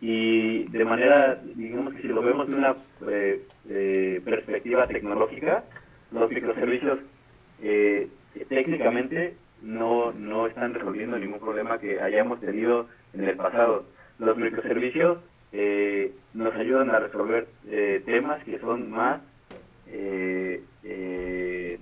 Y 0.06 0.64
de 0.64 0.84
manera, 0.84 1.40
digamos 1.54 1.94
que 1.94 2.02
si 2.02 2.08
lo 2.08 2.20
vemos 2.20 2.46
de 2.46 2.54
una 2.54 2.76
eh, 3.08 3.42
eh, 3.70 4.20
perspectiva 4.22 4.86
tecnológica, 4.86 5.64
los 6.12 6.30
microservicios 6.30 6.98
eh, 7.62 8.08
técnicamente 8.50 9.34
no, 9.62 10.12
no 10.12 10.46
están 10.46 10.74
resolviendo 10.74 11.18
ningún 11.18 11.40
problema 11.40 11.78
que 11.78 12.02
hayamos 12.02 12.38
tenido 12.38 12.86
en 13.14 13.24
el 13.24 13.34
pasado. 13.34 13.86
Los 14.18 14.36
microservicios 14.36 15.20
nos 16.34 16.54
ayudan 16.54 16.90
a 16.90 16.98
resolver 16.98 17.46
temas 18.04 18.44
que 18.44 18.58
son 18.58 18.90
más 18.90 19.22
eh, 19.86 20.60
eh, 20.82 21.78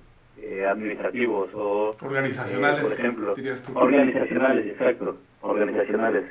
administrativos 0.65 1.51
o 1.55 1.97
organizacionales, 2.01 2.79
eh, 2.79 2.83
por 2.85 2.93
ejemplo, 2.93 3.35
organizacionales, 3.75 4.67
exacto, 4.67 5.19
organizacionales. 5.41 6.25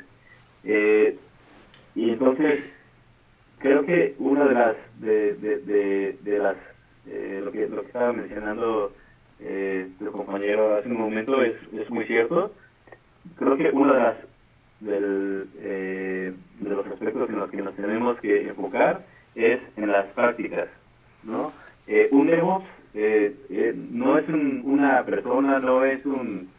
Eh, 1.96 2.00
y 2.00 2.10
entonces 2.12 2.64
creo 3.60 3.86
que 3.86 4.16
una 4.20 4.48
de 4.48 4.54
las 4.54 4.76
de, 5.00 5.34
de, 5.36 6.18
de, 6.22 6.38
las 6.40 6.56
lo 7.44 7.52
que 7.52 7.68
lo 7.68 7.82
que 7.82 7.88
estaba 7.88 8.14
mencionando 8.14 8.94
tu 10.00 10.12
compañero 10.12 10.76
hace 10.76 10.88
un 10.90 10.98
momento 10.98 11.42
es, 11.42 11.56
es 11.74 11.90
muy 11.90 12.06
cierto. 12.06 12.54
Creo 13.38 13.58
que 13.58 13.70
una 13.72 13.94
de 13.94 14.00
las 14.00 14.18
del, 14.80 15.48
eh, 15.60 16.34
de 16.60 16.70
los 16.70 16.86
aspectos 16.88 17.30
en 17.30 17.40
los 17.40 17.50
que 17.50 17.62
nos 17.62 17.76
tenemos 17.76 18.20
que 18.20 18.48
enfocar 18.48 19.06
es 19.36 19.60
en 19.78 19.92
las 19.92 20.08
prácticas, 20.08 20.68
¿no? 21.24 21.54
Eh, 21.88 22.10
un 22.12 22.28
DevOps 22.28 22.66
eh, 22.94 23.34
eh, 23.50 23.74
no 23.92 24.18
es 24.18 24.28
un, 24.28 24.62
una 24.66 25.04
persona, 25.06 25.60
no 25.60 25.86
es 25.86 26.06
un... 26.06 26.50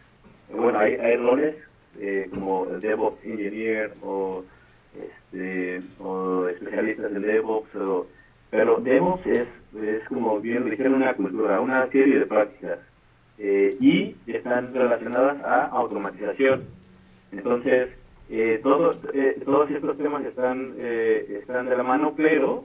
Bueno, 0.50 0.78
hay, 0.78 0.94
hay 0.94 1.16
roles 1.16 1.56
eh, 1.98 2.28
como 2.32 2.66
DevOps 2.66 3.24
Engineer 3.24 3.92
o, 4.02 4.44
este, 4.94 5.82
o 5.98 6.48
especialistas 6.48 7.12
en 7.12 7.22
DevOps, 7.22 7.74
o, 7.76 8.06
pero 8.50 8.76
DevOps 8.80 9.26
es, 9.26 9.48
es 9.82 10.04
como 10.08 10.40
bien 10.40 10.68
dijeron, 10.68 10.94
una 10.94 11.14
cultura, 11.14 11.60
una 11.60 11.88
serie 11.90 12.18
de 12.18 12.26
prácticas 12.26 12.78
eh, 13.38 13.76
y 13.80 14.16
están 14.26 14.74
relacionadas 14.74 15.42
a 15.44 15.66
automatización. 15.66 16.64
Entonces, 17.32 17.88
eh, 18.28 18.60
todo, 18.62 19.00
eh, 19.14 19.40
todos 19.44 19.70
estos 19.70 19.96
temas 19.98 20.24
están, 20.24 20.74
eh, 20.78 21.38
están 21.40 21.68
de 21.68 21.76
la 21.76 21.82
mano, 21.82 22.14
pero 22.16 22.64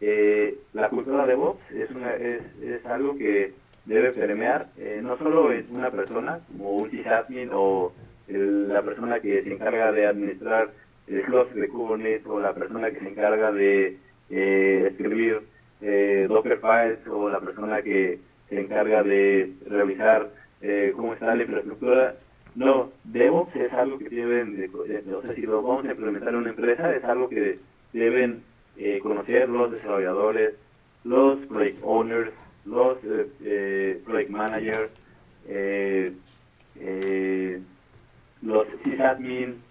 eh, 0.00 0.56
la 0.72 0.88
cultura 0.88 1.22
de 1.26 1.28
DevOps 1.32 1.70
es, 1.72 1.90
una, 1.90 2.14
es, 2.14 2.40
es 2.62 2.84
algo 2.86 3.16
que 3.16 3.52
debe 3.84 4.12
permear 4.12 4.68
eh, 4.78 5.00
no 5.02 5.16
solo 5.18 5.52
en 5.52 5.66
una 5.70 5.90
persona, 5.90 6.40
como 6.50 6.70
un 6.70 6.90
sysadmin 6.90 7.50
o 7.52 7.92
el- 8.28 8.68
la 8.68 8.82
persona 8.82 9.20
que 9.20 9.42
se 9.42 9.52
encarga 9.52 9.92
de 9.92 10.06
administrar 10.06 10.70
el 11.12 11.22
cluster 11.24 11.60
de 11.60 11.68
Kubernetes 11.68 12.26
o 12.26 12.40
la 12.40 12.54
persona 12.54 12.90
que 12.90 13.00
se 13.00 13.08
encarga 13.08 13.52
de 13.52 13.98
eh, 14.30 14.88
escribir 14.90 15.40
eh, 15.80 16.26
o 17.10 17.28
la 17.30 17.40
persona 17.40 17.82
que 17.82 18.18
se 18.48 18.60
encarga 18.60 19.02
de 19.02 19.52
revisar 19.68 20.30
eh, 20.60 20.92
cómo 20.96 21.14
está 21.14 21.34
la 21.34 21.42
infraestructura. 21.42 22.16
No, 22.54 22.92
DevOps 23.04 23.56
es 23.56 23.72
algo 23.72 23.98
que 23.98 24.08
deben, 24.10 24.56
de, 24.56 24.68
de- 24.68 25.14
o 25.14 25.22
sea, 25.22 25.34
si 25.34 25.42
lo 25.42 25.62
vamos 25.62 25.84
a 25.86 25.90
implementar 25.92 26.28
en 26.30 26.36
una 26.36 26.50
empresa, 26.50 26.94
es 26.94 27.04
algo 27.04 27.28
que 27.28 27.58
deben 27.92 28.42
eh, 28.76 28.98
conocer 29.00 29.48
los 29.48 29.72
desarrolladores, 29.72 30.54
los 31.04 31.38
project 31.46 31.78
owners, 31.82 32.32
los 32.66 32.98
eh, 33.04 33.26
eh, 33.44 34.02
project 34.04 34.30
managers, 34.30 34.90
los 38.42 38.66
sysadmin. 38.84 39.62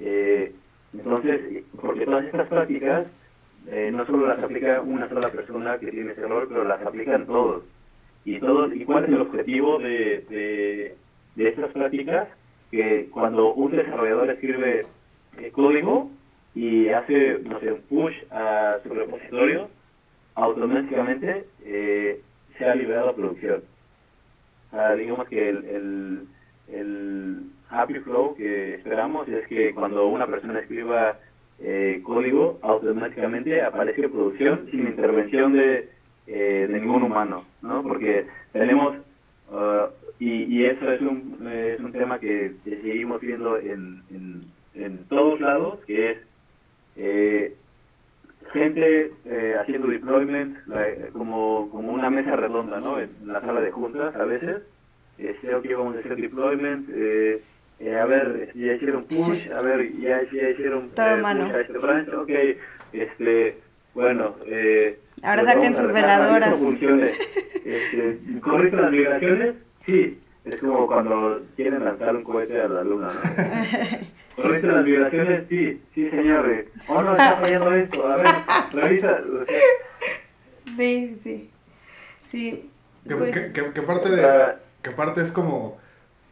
Eh, 0.00 0.52
entonces, 0.98 1.64
porque 1.80 2.04
todas 2.04 2.24
estas 2.24 2.48
prácticas 2.48 3.06
eh, 3.66 3.90
no 3.92 4.04
solo 4.06 4.26
las 4.26 4.38
aplica 4.42 4.80
una 4.80 5.08
sola 5.08 5.28
persona 5.28 5.78
que 5.78 5.90
tiene 5.90 6.12
ese 6.12 6.26
rol, 6.26 6.46
pero 6.48 6.64
las 6.64 6.82
aplican 6.82 7.26
todos. 7.26 7.64
Y 8.24 8.38
todos, 8.38 8.74
¿y 8.74 8.84
cuál 8.84 9.04
es 9.04 9.10
el 9.10 9.20
objetivo 9.20 9.78
de, 9.78 10.96
de, 11.36 11.48
estas 11.48 11.70
prácticas? 11.72 12.28
Que 12.70 13.08
cuando 13.10 13.52
un 13.54 13.72
desarrollador 13.72 14.30
escribe 14.30 14.86
eh, 15.38 15.50
código 15.52 16.10
y 16.54 16.88
hace, 16.88 17.40
no 17.44 17.60
sé, 17.60 17.72
un 17.72 17.80
push 17.82 18.14
a 18.30 18.78
su 18.82 18.88
repositorio, 18.90 19.68
automáticamente 20.34 21.44
eh, 21.64 22.20
se 22.56 22.64
ha 22.64 22.74
liberado 22.74 23.10
a 23.10 23.16
producción. 23.16 23.62
O 24.72 24.76
sea, 24.76 24.94
digamos 24.94 25.28
que 25.28 25.48
el, 25.48 25.64
el, 25.64 26.26
el 26.68 27.42
happy 27.80 28.00
flow 28.00 28.34
que 28.36 28.74
esperamos 28.74 29.28
es 29.28 29.46
que 29.48 29.72
cuando 29.74 30.06
una 30.08 30.26
persona 30.26 30.60
escriba 30.60 31.18
eh, 31.58 32.00
código, 32.04 32.58
automáticamente 32.62 33.62
aparezca 33.62 34.02
en 34.02 34.10
producción 34.12 34.68
sin 34.70 34.86
intervención 34.88 35.52
de, 35.52 35.88
eh, 36.26 36.66
ningún 36.70 37.02
humano, 37.02 37.44
¿no? 37.62 37.82
Porque 37.82 38.26
tenemos, 38.52 38.96
uh, 39.50 39.88
y, 40.18 40.44
y 40.44 40.64
eso 40.66 40.90
es 40.90 41.00
un, 41.02 41.38
eh, 41.46 41.74
es 41.74 41.80
un 41.80 41.92
tema 41.92 42.18
que, 42.18 42.52
seguimos 42.64 43.20
viendo 43.20 43.58
en, 43.58 44.02
en, 44.10 44.44
en 44.74 45.08
todos 45.08 45.40
lados, 45.40 45.80
que 45.86 46.10
es 46.10 46.18
eh, 46.96 47.56
gente 48.52 49.12
eh, 49.24 49.56
haciendo 49.60 49.88
deployment 49.88 50.66
la- 50.66 51.08
como, 51.12 51.68
como 51.70 51.92
una 51.92 52.10
mesa 52.10 52.36
redonda, 52.36 52.80
¿no? 52.80 52.98
En 53.00 53.10
la 53.26 53.40
sala 53.40 53.60
de 53.60 53.70
juntas 53.70 54.14
a 54.16 54.24
veces. 54.24 54.62
Ok, 55.56 55.66
vamos 55.76 55.96
a 55.96 56.00
hacer 56.00 56.16
deployment. 56.16 56.88
Eh, 56.92 57.40
eh, 57.80 57.96
a 57.98 58.04
ver, 58.06 58.50
ya 58.54 58.72
hicieron 58.74 59.04
push, 59.04 59.50
a 59.50 59.60
ver, 59.60 59.92
ya, 59.98 60.22
ya 60.32 60.50
hicieron 60.50 60.90
Todo 60.90 61.06
eh, 61.16 61.16
mano. 61.20 61.46
push 61.46 61.54
a 61.54 61.60
este 61.60 61.78
branch, 61.78 62.08
ok, 62.14 62.30
este, 62.92 63.58
bueno, 63.94 64.36
eh, 64.46 64.98
Ahora 65.22 65.42
pues 65.42 65.54
saquen 65.54 65.76
sus 65.76 65.92
veladoras. 65.92 66.54
Este, 67.64 68.18
¿Correcto 68.42 68.76
las 68.76 68.90
migraciones? 68.92 69.54
Sí, 69.86 70.18
es 70.44 70.56
como 70.56 70.86
cuando 70.86 71.40
quieren 71.56 71.82
lanzar 71.82 72.14
un 72.14 72.22
cohete 72.22 72.60
a 72.60 72.68
la 72.68 72.84
luna, 72.84 73.08
¿no? 73.08 73.22
¿Correcto 74.42 74.66
las 74.66 74.84
migraciones? 74.84 75.44
Sí, 75.48 75.80
sí, 75.94 76.10
señor. 76.10 76.50
eh. 76.50 76.68
Oh, 76.88 77.00
no, 77.02 77.12
está 77.12 77.36
fallando 77.36 77.72
esto. 77.74 78.06
A 78.06 78.16
ver, 78.18 78.26
revisa. 78.74 79.12
o 79.42 79.46
sea, 79.46 79.58
Sí, 80.76 81.18
sí. 81.22 81.50
Sí. 82.18 82.70
Que, 83.08 83.16
pues, 83.16 83.32
que- 83.32 83.52
que- 83.62 83.72
que 83.72 83.82
parte 83.82 84.10
de, 84.10 84.26
que 84.82 84.90
parte 84.90 85.22
es 85.22 85.32
como, 85.32 85.78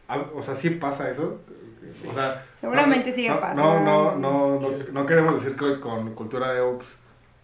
o 0.07 0.41
sea, 0.41 0.55
sí 0.55 0.71
pasa 0.71 1.09
eso. 1.09 1.39
O 2.09 2.13
sea, 2.13 2.45
Seguramente 2.59 3.09
no, 3.09 3.15
sigue 3.15 3.29
no, 3.29 3.39
pasando. 3.39 3.61
No, 3.61 3.79
no, 3.79 4.15
no, 4.15 4.59
no, 4.59 4.77
no 4.91 5.05
queremos 5.05 5.35
decir 5.35 5.57
que 5.57 5.79
con 5.79 6.13
cultura 6.15 6.53
de 6.53 6.61
Ops 6.61 6.97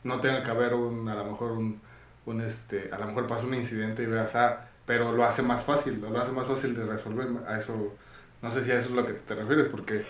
no 0.04 0.20
tenga 0.22 0.44
que 0.44 0.52
haber 0.52 0.74
un, 0.74 1.08
a 1.10 1.16
lo 1.16 1.26
mejor 1.26 1.52
un, 1.52 1.82
un 2.26 2.42
este, 2.42 2.90
a 2.92 2.98
lo 2.98 3.08
mejor 3.08 3.28
pasa 3.28 3.46
un 3.46 3.54
incidente 3.54 4.04
y 4.04 4.06
veas, 4.06 4.36
ah, 4.36 4.66
pero 4.86 5.12
lo 5.12 5.26
hace 5.26 5.42
más 5.42 5.64
fácil, 5.64 6.02
lo 6.02 6.20
hace 6.20 6.32
más 6.32 6.48
fácil 6.48 6.76
de 6.76 6.86
resolver. 6.86 7.28
A 7.48 7.60
eso, 7.60 7.94
no 8.42 8.52
sé 8.52 8.64
si 8.64 8.72
a 8.72 8.80
eso 8.80 8.90
es 8.90 8.96
lo 8.96 9.06
que 9.06 9.14
te 9.14 9.36
refieres, 9.36 9.68
porque 9.68 10.04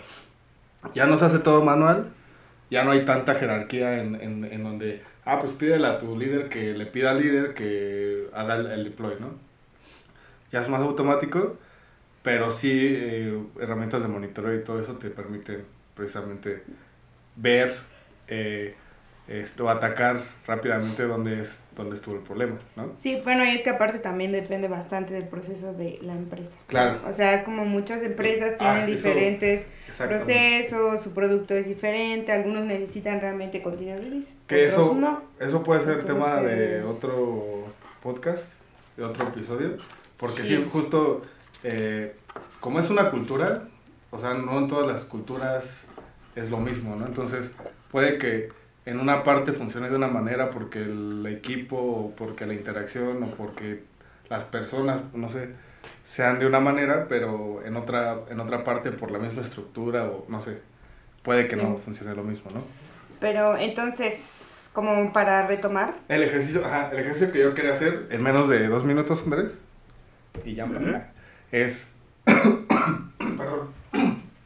ya 0.94 1.06
no 1.06 1.16
se 1.16 1.24
hace 1.26 1.38
todo 1.40 1.64
manual, 1.64 2.12
ya 2.70 2.84
no 2.84 2.92
hay 2.92 3.04
tanta 3.04 3.34
jerarquía 3.34 4.00
en, 4.00 4.14
en, 4.14 4.44
en 4.44 4.62
donde, 4.62 5.02
ah, 5.24 5.38
pues 5.40 5.52
pídele 5.52 5.86
a 5.86 5.98
tu 5.98 6.16
líder 6.16 6.48
que 6.48 6.72
le 6.72 6.86
pida 6.86 7.10
al 7.10 7.20
líder 7.20 7.54
que 7.54 8.28
haga 8.32 8.56
el, 8.56 8.66
el 8.66 8.84
deploy, 8.84 9.16
¿no? 9.18 9.34
Ya 10.52 10.60
es 10.60 10.68
más 10.68 10.80
automático, 10.80 11.56
pero 12.22 12.50
sí 12.50 12.70
eh, 12.72 13.38
herramientas 13.60 14.02
de 14.02 14.08
monitoreo 14.08 14.54
y 14.54 14.64
todo 14.64 14.82
eso 14.82 14.94
te 14.96 15.10
permiten 15.10 15.64
precisamente 15.94 16.62
ver 17.36 17.74
eh, 18.28 18.74
esto, 19.28 19.68
atacar 19.70 20.24
rápidamente 20.46 21.04
dónde, 21.04 21.40
es, 21.40 21.62
dónde 21.76 21.94
estuvo 21.94 22.16
el 22.16 22.22
problema, 22.22 22.58
¿no? 22.74 22.94
Sí, 22.98 23.20
bueno, 23.22 23.44
y 23.44 23.48
es 23.50 23.62
que 23.62 23.70
aparte 23.70 24.00
también 24.00 24.32
depende 24.32 24.66
bastante 24.66 25.14
del 25.14 25.28
proceso 25.28 25.72
de 25.72 26.00
la 26.02 26.14
empresa. 26.14 26.52
Claro. 26.66 27.00
O 27.06 27.12
sea, 27.12 27.34
es 27.36 27.44
como 27.44 27.64
muchas 27.64 28.02
empresas 28.02 28.54
Ah, 28.58 28.74
tienen 28.82 28.94
eso- 28.94 29.08
diferentes 29.08 29.66
procesos, 29.96 31.00
su 31.02 31.14
producto 31.14 31.54
es 31.54 31.66
diferente, 31.66 32.32
algunos 32.32 32.64
necesitan 32.64 33.20
realmente 33.20 33.62
release, 33.64 34.34
Que 34.48 34.66
eso, 34.66 34.94
no. 34.94 35.22
eso 35.38 35.62
puede 35.62 35.84
ser 35.84 36.04
tema 36.04 36.36
de 36.42 36.78
Entonces- 36.78 36.96
otro 37.04 37.64
podcast, 38.02 38.44
de 38.96 39.04
otro 39.04 39.28
episodio, 39.28 39.76
porque 40.16 40.42
Sí. 40.44 40.56
sí, 40.56 40.68
justo 40.72 41.22
eh, 41.64 42.16
como 42.60 42.80
es 42.80 42.90
una 42.90 43.10
cultura, 43.10 43.64
o 44.10 44.18
sea, 44.18 44.34
no 44.34 44.58
en 44.58 44.68
todas 44.68 44.86
las 44.86 45.04
culturas 45.04 45.86
es 46.36 46.50
lo 46.50 46.58
mismo, 46.58 46.96
¿no? 46.96 47.06
Entonces 47.06 47.50
puede 47.90 48.18
que 48.18 48.48
en 48.86 48.98
una 49.00 49.24
parte 49.24 49.52
funcione 49.52 49.88
de 49.88 49.96
una 49.96 50.08
manera 50.08 50.50
porque 50.50 50.80
el 50.82 51.26
equipo, 51.26 51.76
o 51.76 52.14
porque 52.16 52.46
la 52.46 52.54
interacción, 52.54 53.22
o 53.22 53.26
porque 53.26 53.82
las 54.28 54.44
personas, 54.44 55.02
no 55.12 55.28
sé, 55.28 55.50
sean 56.06 56.38
de 56.38 56.46
una 56.46 56.60
manera, 56.60 57.06
pero 57.08 57.62
en 57.64 57.76
otra, 57.76 58.16
en 58.30 58.40
otra 58.40 58.64
parte 58.64 58.90
por 58.90 59.10
la 59.10 59.18
misma 59.18 59.42
estructura, 59.42 60.04
o 60.04 60.24
no 60.28 60.40
sé, 60.42 60.58
puede 61.22 61.46
que 61.46 61.56
no 61.56 61.76
Sí. 61.76 61.82
funcione 61.84 62.14
lo 62.14 62.24
mismo, 62.24 62.50
¿no? 62.50 62.62
Pero 63.20 63.56
entonces, 63.58 64.70
como 64.72 65.12
para 65.12 65.46
retomar, 65.46 65.94
El 66.08 66.22
ejercicio, 66.22 66.64
ajá, 66.64 66.90
el 66.92 67.00
ejercicio 67.00 67.32
que 67.32 67.40
yo 67.40 67.54
quería 67.54 67.74
hacer 67.74 68.06
en 68.10 68.22
menos 68.22 68.48
de 68.48 68.66
dos 68.68 68.84
minutos, 68.84 69.22
Andrés, 69.24 69.52
y 70.44 70.54
ya, 70.54 70.66
es... 71.52 71.86
Perdón. 72.24 73.68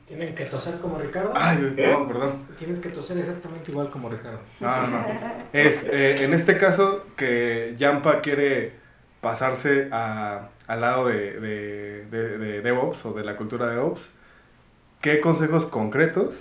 Tienen 0.07 0.35
que 0.35 0.45
toser 0.45 0.79
como 0.79 0.99
Ricardo. 0.99 1.33
Ay, 1.35 1.73
perdón, 1.77 2.09
perdón. 2.09 2.33
Tienes 2.57 2.79
que 2.79 2.89
toser 2.91 3.19
exactamente 3.19 3.71
igual 3.73 3.91
como 3.91 4.09
Ricardo. 4.09 4.39
No, 4.61 4.87
no. 4.87 5.05
Es, 5.53 5.85
eh, 5.91 6.25
en 6.25 6.35
este 6.35 6.57
caso, 6.57 7.05
que 7.17 7.75
Yampa 7.79 8.21
quiere 8.21 8.73
pasarse 9.21 9.89
a, 9.91 10.49
al 10.67 10.81
lado 10.81 11.09
de, 11.09 11.41
de, 11.41 12.05
de, 12.07 12.39
de 12.39 12.61
DevOps 12.61 13.07
o 13.07 13.13
de 13.13 13.25
la 13.25 13.37
cultura 13.37 13.67
de 13.67 13.77
DevOps, 13.77 14.03
¿qué 15.01 15.21
consejos 15.21 15.67
concretos, 15.67 16.37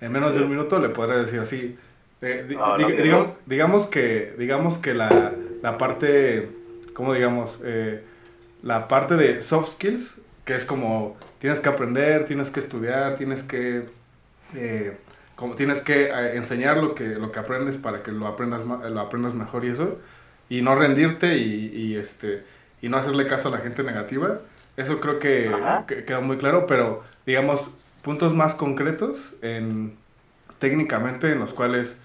en 0.00 0.12
menos 0.12 0.34
de 0.34 0.42
un 0.42 0.48
minuto, 0.50 0.78
le 0.78 0.88
podría 0.88 1.18
decir 1.18 1.40
así? 1.40 1.76
Eh, 2.22 2.44
di- 2.48 2.54
di- 2.54 2.56
no, 2.56 2.76
que 2.86 3.02
digamos, 3.02 3.26
no. 3.26 3.34
digamos 3.46 3.86
que, 3.88 4.34
digamos 4.38 4.78
que 4.78 4.94
la, 4.94 5.32
la 5.62 5.76
parte, 5.78 6.50
¿cómo 6.94 7.12
digamos? 7.12 7.58
Eh, 7.64 8.04
la 8.62 8.88
parte 8.88 9.16
de 9.16 9.42
soft 9.42 9.72
skills, 9.74 10.20
que 10.44 10.54
es 10.56 10.64
como 10.64 11.16
tienes 11.38 11.60
que 11.60 11.68
aprender, 11.68 12.26
tienes 12.26 12.50
que 12.50 12.60
estudiar, 12.60 13.16
tienes 13.16 13.42
que... 13.42 13.84
eh, 14.54 14.96
como 15.36 15.54
tienes 15.54 15.80
que 15.80 16.04
eh, 16.08 16.36
enseñar 16.36 16.76
lo 16.76 16.94
que, 16.94 17.04
lo 17.08 17.32
que 17.32 17.38
aprendes 17.38 17.78
para 17.78 18.02
que 18.02 18.12
lo 18.12 18.26
aprendas, 18.26 18.62
lo 18.66 19.00
aprendas 19.00 19.34
mejor 19.34 19.64
y 19.64 19.68
eso, 19.68 19.98
y 20.50 20.60
no 20.62 20.74
rendirte 20.74 21.38
y, 21.38 21.66
y, 21.74 21.96
este, 21.96 22.44
y 22.82 22.88
no 22.90 22.98
hacerle 22.98 23.26
caso 23.26 23.48
a 23.48 23.52
la 23.52 23.58
gente 23.58 23.82
negativa. 23.82 24.40
Eso 24.76 25.00
creo 25.00 25.18
que, 25.18 25.50
que 25.86 26.04
queda 26.04 26.20
muy 26.20 26.36
claro, 26.36 26.66
pero 26.66 27.04
digamos, 27.26 27.74
puntos 28.02 28.34
más 28.34 28.54
concretos 28.54 29.34
en 29.42 29.96
técnicamente 30.58 31.32
en 31.32 31.38
los 31.38 31.54
cuales 31.54 31.96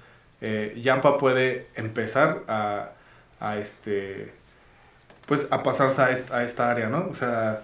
eh, 0.42 0.80
Yampa 0.82 1.18
puede 1.18 1.68
empezar 1.76 2.44
a, 2.48 2.92
a, 3.40 3.58
este 3.58 4.32
pues 5.26 5.52
a 5.52 5.64
pasarse 5.64 6.02
a 6.02 6.12
esta, 6.12 6.38
a 6.38 6.44
esta 6.44 6.70
área, 6.70 6.90
¿no? 6.90 7.08
O 7.10 7.14
sea, 7.14 7.62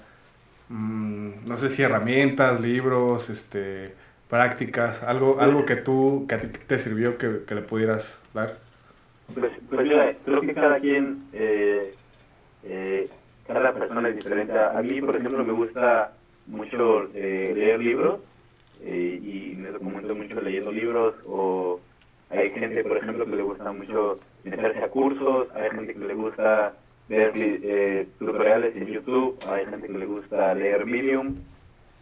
mm, 0.70 1.47
no 1.47 1.57
sé 1.57 1.70
si 1.70 1.84
herramientas, 1.84 2.59
libros, 2.62 3.30
este, 3.30 3.93
prácticas, 4.30 5.03
algo, 5.03 5.39
algo 5.39 5.66
que 5.66 5.76
tú, 5.76 6.26
que 6.28 6.36
a 6.36 6.41
ti 6.41 6.47
te 6.47 6.80
sirvió 6.80 7.18
que, 7.18 7.43
que 7.47 7.55
le 7.55 7.62
pudieras 7.62 8.18
dar. 8.34 8.57
Pues, 9.34 9.51
pues 9.70 9.84
mira, 9.84 10.14
creo 10.26 10.41
que 10.41 10.53
cada 10.53 10.80
quien, 10.80 11.24
eh, 11.34 11.91
eh, 12.64 13.09
cada 13.47 13.74
persona 13.74 14.09
es 14.09 14.16
diferente. 14.16 14.57
A 14.57 14.82
mí, 14.82 15.01
por 15.01 15.16
ejemplo, 15.16 15.43
me 15.43 15.53
gusta 15.53 16.14
mucho 16.47 17.09
eh, 17.14 17.53
leer 17.55 17.80
libros 17.80 18.20
eh, 18.84 19.20
y 19.22 19.55
me 19.57 19.70
documento 19.70 20.16
mucho 20.16 20.39
leyendo 20.41 20.72
libros 20.72 21.16
o 21.26 21.80
hay 22.30 22.49
gente, 22.51 22.84
por 22.84 22.97
ejemplo, 22.97 23.26
que 23.26 23.36
le 23.36 23.43
gusta 23.43 23.72
mucho 23.72 24.20
meterse 24.43 24.84
a 24.84 24.88
cursos, 24.88 25.47
hay 25.53 25.70
gente 25.72 25.93
que 25.93 25.99
le 25.99 26.14
gusta 26.14 26.74
ver 27.08 27.32
eh, 27.36 28.08
tutoriales 28.20 28.76
en 28.76 28.88
YouTube, 28.88 29.38
hay 29.47 29.66
gente 29.66 29.88
que 29.88 29.97
le 29.97 30.06
gusta 30.06 30.54
leer 30.54 30.86
Medium. 30.86 31.36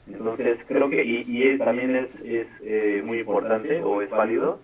Entonces, 0.07 0.57
creo 0.67 0.89
que, 0.89 1.03
y, 1.03 1.23
y 1.27 1.57
también 1.57 1.95
es, 1.95 2.09
es 2.23 2.47
eh, 2.63 3.01
muy 3.05 3.19
importante 3.19 3.81
o 3.81 4.01
es 4.01 4.09
válido 4.09 4.59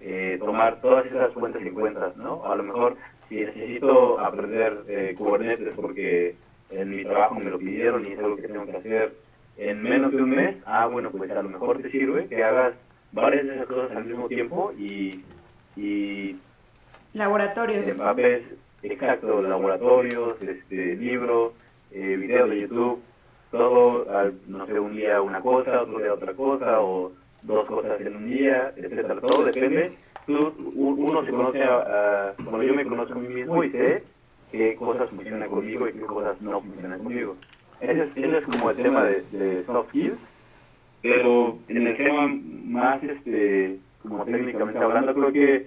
eh, 0.00 0.36
tomar 0.38 0.80
todas 0.82 1.06
esas 1.06 1.32
fuentes 1.32 1.62
en 1.62 1.72
cuenta, 1.72 2.12
¿no? 2.16 2.44
A 2.44 2.54
lo 2.56 2.62
mejor, 2.62 2.96
si 3.28 3.36
necesito 3.36 4.20
aprender 4.20 4.84
eh, 4.88 5.14
Kubernetes 5.16 5.72
porque 5.74 6.36
en 6.70 6.90
mi 6.90 7.04
trabajo 7.04 7.36
me 7.36 7.50
lo 7.50 7.58
pidieron 7.58 8.06
y 8.06 8.12
es 8.12 8.18
algo 8.18 8.36
que 8.36 8.48
tengo 8.48 8.66
que 8.66 8.76
hacer 8.76 9.14
en 9.56 9.82
menos 9.82 10.12
de 10.12 10.22
un 10.22 10.30
mes, 10.30 10.56
ah, 10.66 10.86
bueno, 10.86 11.10
pues 11.10 11.30
a 11.30 11.42
lo 11.42 11.48
mejor 11.48 11.80
te 11.80 11.90
sirve 11.90 12.26
que 12.26 12.42
hagas 12.42 12.74
varias 13.12 13.46
de 13.46 13.54
esas 13.54 13.66
cosas 13.66 13.96
al 13.96 14.04
mismo 14.04 14.28
tiempo 14.28 14.72
y, 14.76 15.22
y 15.76 16.36
Laboratorios. 17.14 17.86
Exacto, 18.84 19.42
laboratorios, 19.42 20.40
este, 20.42 20.96
libros, 20.96 21.52
eh, 21.90 22.16
videos 22.16 22.50
de 22.50 22.60
YouTube, 22.60 23.00
todo, 23.50 24.10
al- 24.10 24.34
no 24.48 24.66
sé, 24.66 24.78
un 24.78 24.94
día 24.96 25.20
una 25.22 25.40
cosa, 25.40 25.82
otro 25.82 25.98
día 25.98 26.12
otra 26.12 26.32
cosa, 26.34 26.80
o 26.80 27.12
dos 27.42 27.66
cosas 27.66 28.00
en 28.00 28.16
un 28.16 28.26
día, 28.30 28.72
etcétera, 28.76 29.20
todo 29.20 29.44
depende. 29.44 29.92
Tú, 30.26 30.52
uno 30.76 31.24
se 31.24 31.30
conoce, 31.30 31.62
a, 31.62 32.28
a- 32.28 32.34
bueno, 32.38 32.62
yo 32.62 32.74
me 32.74 32.84
conozco 32.84 33.12
a 33.14 33.16
mí 33.22 33.28
mismo 33.28 33.62
y 33.62 33.70
sé 33.70 34.02
qué 34.50 34.74
cosas 34.76 35.10
funcionan 35.10 35.48
conmigo 35.50 35.88
y 35.88 35.92
qué 35.92 36.00
cosas 36.00 36.40
no 36.40 36.60
funcionan 36.60 36.98
conmigo. 37.00 37.36
Ese 37.80 38.02
es, 38.04 38.16
ese 38.16 38.38
es 38.38 38.44
como 38.44 38.70
el 38.70 38.76
tema 38.76 39.04
de, 39.04 39.22
de 39.32 39.64
soft 39.66 39.88
skills, 39.90 40.18
pero 41.02 41.58
en 41.68 41.86
el 41.86 41.96
tema 41.96 42.28
más, 42.64 43.02
este, 43.02 43.78
como 44.02 44.24
técnicamente 44.24 44.78
hablando, 44.78 45.12
creo 45.14 45.32
que 45.32 45.66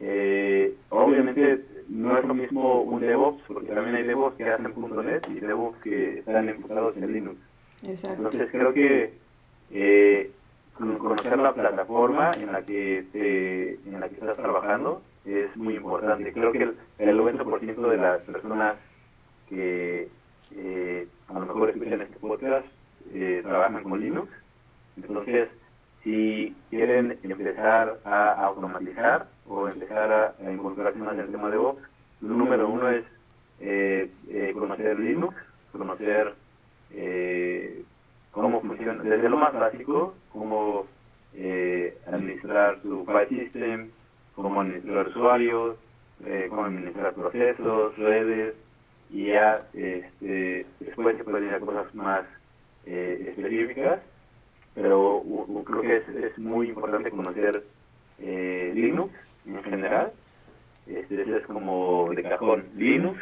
eh, 0.00 0.74
obviamente 0.88 1.64
no 1.88 2.16
es 2.18 2.24
lo 2.24 2.34
mismo 2.34 2.82
un 2.82 3.00
DevOps, 3.00 3.42
porque 3.46 3.72
también 3.72 3.96
hay 3.96 4.02
DevOps 4.04 4.36
que 4.36 4.44
hacen 4.50 4.72
.NET 5.04 5.28
y 5.30 5.40
DevOps 5.40 5.78
que 5.82 6.18
están 6.20 6.48
enfocados 6.48 6.96
en 6.96 7.12
Linux. 7.12 7.36
Exacto. 7.86 8.16
Entonces 8.16 8.48
creo 8.50 8.72
que 8.72 9.12
eh, 9.70 10.30
con- 10.74 10.98
conocer 10.98 11.38
la 11.38 11.52
plataforma 11.54 12.30
en 12.32 12.52
la 12.52 12.62
que 12.62 13.04
te- 13.12 13.74
en 13.88 14.00
la 14.00 14.08
que 14.08 14.14
estás 14.14 14.36
trabajando 14.36 15.02
es 15.24 15.54
muy 15.56 15.74
importante. 15.76 16.32
Creo 16.32 16.52
que 16.52 16.62
el, 16.62 16.76
el 16.98 17.18
90% 17.18 17.88
de 17.88 17.96
las 17.96 18.20
personas 18.22 18.74
que 19.48 20.08
eh, 20.56 21.06
a 21.28 21.32
lo 21.34 21.46
mejor 21.46 21.70
escuchan 21.70 22.00
este 22.00 22.16
podcast 22.18 22.66
eh, 23.12 23.40
trabajan 23.42 23.82
con 23.82 24.00
Linux. 24.00 24.28
Entonces, 24.96 25.48
si 26.04 26.54
quieren 26.70 27.18
empezar 27.22 27.98
a 28.04 28.32
automatizar 28.44 29.26
o 29.48 29.68
empezar 29.68 30.12
a, 30.12 30.34
a 30.46 30.52
involucrarse 30.52 30.98
más 30.98 31.14
en 31.14 31.20
el 31.20 31.30
tema 31.32 31.48
de 31.48 31.56
lo 31.56 31.76
número 32.20 32.68
uno 32.68 32.90
es 32.90 33.04
eh, 33.60 34.10
eh, 34.28 34.52
conocer 34.54 34.98
Linux, 34.98 35.34
conocer 35.72 36.34
eh, 36.92 37.82
cómo 38.30 38.60
funciona, 38.60 39.02
desde 39.02 39.28
lo 39.28 39.36
más 39.38 39.52
básico, 39.52 40.14
cómo 40.30 40.86
eh, 41.34 41.96
administrar 42.06 42.80
tu 42.80 43.04
file 43.04 43.28
system, 43.28 43.90
cómo 44.34 44.60
administrar 44.60 45.08
usuarios, 45.08 45.76
eh, 46.24 46.46
cómo 46.50 46.64
administrar 46.64 47.14
procesos, 47.14 47.96
redes, 47.96 48.54
y 49.10 49.26
ya 49.26 49.66
este, 49.72 50.66
después 50.80 51.16
se 51.16 51.24
pueden 51.24 51.48
ir 51.48 51.54
a 51.54 51.60
cosas 51.60 51.94
más 51.94 52.24
específicas, 52.86 54.00
pero 54.74 55.22
creo 55.64 55.80
que 55.82 55.96
es, 55.96 56.08
es 56.08 56.38
muy 56.38 56.68
importante 56.68 57.10
conocer 57.10 57.62
eh, 58.20 58.72
Linux 58.74 59.12
en 59.46 59.62
general, 59.62 60.12
este, 60.86 61.22
ese 61.22 61.36
es 61.38 61.46
como 61.46 62.10
de 62.14 62.22
cajón 62.22 62.64
Linux, 62.76 63.18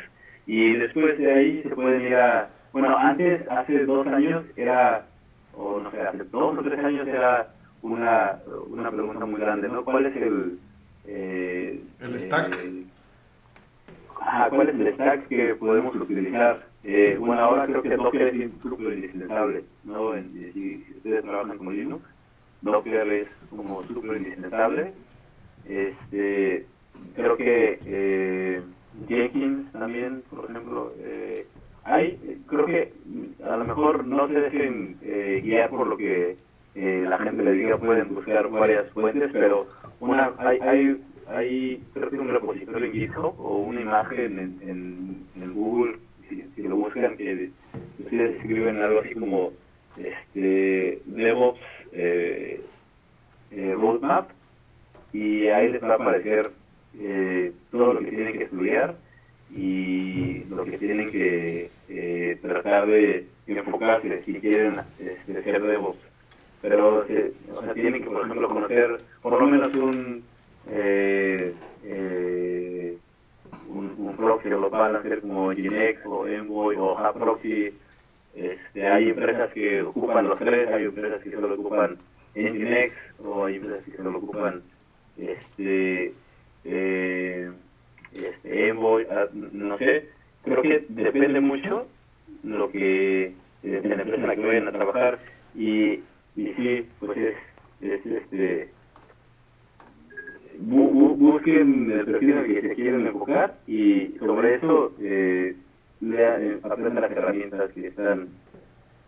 y 0.46 0.72
después 0.74 1.18
de 1.18 1.32
ahí 1.32 1.62
se 1.62 1.70
pueden 1.70 2.02
ir 2.02 2.14
a, 2.16 2.48
bueno, 2.72 2.96
antes, 2.96 3.48
hace 3.50 3.84
dos 3.84 4.06
años 4.06 4.44
era, 4.56 5.06
o 5.54 5.78
no 5.80 5.90
sé, 5.90 6.00
hace 6.00 6.24
dos 6.24 6.58
o 6.58 6.62
tres 6.62 6.78
años 6.80 7.06
era 7.06 7.48
una, 7.82 8.38
una 8.68 8.90
pregunta 8.90 9.24
muy 9.26 9.40
grande, 9.40 9.68
¿no? 9.68 9.84
¿Cuál 9.84 10.06
es 10.06 10.16
el... 10.16 10.58
eh, 11.06 11.80
El 12.00 12.18
stack. 12.20 12.54
eh, 12.64 12.84
Ajá, 14.20 14.50
¿cuál 14.50 14.68
es 14.68 14.74
el 14.76 14.94
stack 14.94 15.28
que 15.28 15.54
podemos 15.56 15.94
utilizar? 15.96 16.64
Eh, 16.84 17.16
bueno, 17.18 17.42
ahora 17.42 17.66
creo 17.66 17.82
que 17.82 17.96
Docker 17.96 18.34
es 18.34 18.50
súper 18.60 18.92
indispensable, 18.94 19.64
¿no? 19.84 20.14
En- 20.14 20.32
eh, 20.36 20.50
si, 20.52 20.84
ustedes 20.96 21.22
trabajan 21.22 21.58
con 21.58 21.74
Linux, 21.76 22.04
Docker 22.60 23.12
es 23.12 23.28
como 23.50 23.86
súper 23.86 24.16
indispensable. 24.16 24.94
Este, 25.64 26.66
creo 27.14 27.36
que 27.36 27.80
eh, 27.84 28.62
Jenkins 29.08 29.70
también, 29.72 30.22
por 30.28 30.50
ejemplo, 30.50 30.92
eh, 30.98 31.46
hay, 31.84 32.42
creo 32.48 32.66
que 32.66 32.92
a 33.44 33.56
lo 33.56 33.64
mejor 33.64 34.04
no 34.06 34.26
se 34.28 34.34
dejen 34.34 34.98
eh, 35.02 35.40
guiar 35.44 35.70
por 35.70 35.86
lo 35.86 35.96
que 35.96 36.36
eh, 36.74 37.04
la 37.08 37.18
gente 37.18 37.42
le 37.44 37.52
diga, 37.52 37.78
pueden 37.78 38.14
buscar 38.14 38.48
varias 38.50 38.90
fuentes, 38.90 39.30
pero 39.32 39.68
una 40.00 40.32
hay, 40.38 40.58
hay, 40.60 41.04
hay 41.28 41.84
creo 41.92 42.10
que 42.10 42.18
un 42.18 42.28
repositorio 42.28 42.86
en 42.86 42.92
GitHub 42.92 43.34
o 43.38 43.58
una 43.58 43.80
imagen 43.80 44.38
en, 44.38 44.58
en, 44.68 45.26
en 45.42 45.54
Google, 45.54 45.98
que 47.10 47.52
ustedes 47.98 48.36
escriben 48.36 48.78
algo 48.82 49.00
así 49.00 49.14
como 49.14 49.52
este 49.96 51.02
DevOps 51.06 51.60
eh, 51.92 52.70
eh, 53.50 53.74
Roadmap 53.74 54.30
y 55.12 55.48
ahí 55.48 55.68
les 55.70 55.82
va 55.82 55.92
a 55.92 55.94
aparecer 55.96 56.52
eh, 56.94 57.52
todo 57.70 57.94
lo 57.94 58.00
que 58.00 58.10
tienen 58.10 58.38
que 58.38 58.44
estudiar 58.44 58.98
y 59.48 60.44
lo 60.44 60.64
que 60.64 60.78
tienen 60.78 61.10
que 61.12 61.72
tratar 62.42 62.86
de 62.86 63.32
enfocarse 63.46 64.22
si 64.24 64.40
quieren 64.40 64.80
este, 64.98 65.42
ser 65.44 65.62
DevOps. 65.62 66.00
Pero 66.60 67.06
se- 67.06 67.34
o 67.52 67.62
sea, 67.62 67.74
tienen 67.74 68.02
que, 68.02 68.10
por 68.10 68.24
ejemplo, 68.24 68.48
conocer 68.48 69.02
por 69.22 69.40
lo 69.40 69.46
menos 69.48 69.74
un, 69.74 70.30
eh, 70.66 71.54
eh, 71.82 72.98
un, 73.64 73.94
un 73.98 74.16
proxy, 74.16 74.48
lo 74.50 74.70
van 74.70 74.96
a 74.96 74.98
hacer 75.00 75.20
como 75.20 75.52
Nginx 75.52 76.00
o 76.06 76.26
Envoy 77.02 77.16
o 77.16 77.22
Aproxy. 77.22 77.78
Este, 78.34 78.86
hay 78.86 79.10
empresas 79.10 79.52
que 79.52 79.82
ocupan 79.82 80.26
los 80.28 80.38
tres, 80.38 80.68
hay 80.68 80.84
empresas 80.84 81.22
que 81.22 81.30
solo 81.32 81.54
ocupan 81.54 81.98
Nginx 82.34 82.94
o 83.18 83.44
hay 83.44 83.56
empresas 83.56 83.84
que 83.84 83.96
solo 83.96 84.16
ocupan 84.18 84.62
este, 85.18 86.14
eh, 86.64 87.50
este 88.14 88.68
Envoy, 88.68 89.06
ah, 89.10 89.26
no 89.32 89.76
sé, 89.78 90.08
creo 90.44 90.62
que 90.62 90.86
depende 90.88 91.40
mucho 91.40 91.88
lo 92.42 92.70
que 92.70 93.24
eh, 93.24 93.34
de 93.62 93.88
la 93.88 94.02
empresa 94.02 94.22
en 94.22 94.26
la 94.28 94.36
que 94.36 94.46
vayan 94.46 94.68
a 94.68 94.72
trabajar 94.72 95.18
y, 95.54 96.00
y 96.34 96.54
sí, 96.56 96.88
pues 97.00 97.18
es, 97.18 97.34
es 97.82 98.06
este 98.06 98.72
bu- 100.58 100.90
bu- 100.90 101.16
busquen 101.18 101.90
el 101.90 102.04
perfil 102.06 102.30
en 102.30 102.38
el 102.38 102.46
que 102.46 102.68
se 102.68 102.74
quieren 102.74 103.06
enfocar 103.06 103.58
y 103.66 104.16
sobre 104.18 104.54
eso 104.54 104.94
eh, 105.00 105.54
lea- 106.00 106.40
eh, 106.40 106.58
aprendan 106.62 107.02
las 107.02 107.10
herramientas 107.10 107.70
que 107.72 107.88
están 107.88 108.28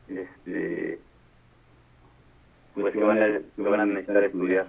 este 0.09 1.01
pues 2.74 2.92
que 2.92 3.01
van 3.05 3.22
a, 3.22 3.26
que 3.55 3.62
van 3.62 3.80
a 3.80 3.86
necesitar 3.86 4.24
estudiar. 4.24 4.66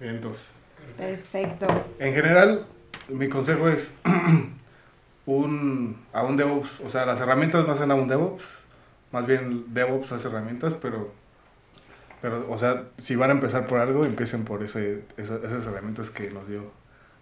Entonces, 0.00 0.50
Perfecto. 0.96 1.66
en 1.98 2.14
general, 2.14 2.66
mi 3.10 3.28
consejo 3.28 3.68
es 3.68 4.00
un, 5.26 5.96
a 6.14 6.24
un 6.24 6.36
DevOps, 6.38 6.80
o 6.80 6.88
sea, 6.88 7.04
las 7.04 7.13
herramientas 7.24 7.66
no 7.66 7.72
hacen 7.72 7.90
a 7.90 7.94
un 7.94 8.08
DevOps, 8.08 8.44
más 9.12 9.26
bien 9.26 9.72
DevOps 9.74 10.12
hace 10.12 10.28
herramientas, 10.28 10.76
pero, 10.80 11.12
pero 12.22 12.50
o 12.50 12.58
sea, 12.58 12.84
si 12.98 13.16
van 13.16 13.30
a 13.30 13.34
empezar 13.34 13.66
por 13.66 13.80
algo, 13.80 14.04
empiecen 14.04 14.44
por 14.44 14.62
ese, 14.62 15.02
esa- 15.16 15.36
esas 15.36 15.66
herramientas 15.66 16.10
que 16.10 16.30
nos 16.30 16.48
dio 16.48 16.70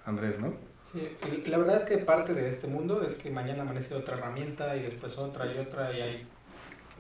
Andrés, 0.07 0.39
¿no? 0.39 0.55
Sí, 0.93 1.17
la 1.47 1.59
verdad 1.59 1.77
es 1.77 1.85
que 1.85 1.99
parte 1.99 2.35
de 2.35 2.49
este 2.49 2.67
mundo 2.67 3.03
es 3.03 3.15
que 3.15 3.31
mañana 3.31 3.63
amanece 3.63 3.95
otra 3.95 4.19
herramienta 4.19 4.77
y 4.77 4.83
después 4.83 5.17
otra 5.17 5.51
y 5.53 5.59
otra 5.59 5.93
y 5.93 6.01
hay 6.03 6.27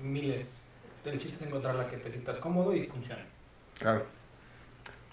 miles 0.02 0.62
el 1.04 1.18
chiste 1.18 1.36
es 1.36 1.42
encontrar 1.42 1.74
la 1.74 1.88
que 1.88 1.96
te 1.96 2.10
sientas 2.10 2.38
cómodo 2.38 2.74
y 2.76 2.86
funcione. 2.86 3.24
Claro. 3.78 4.04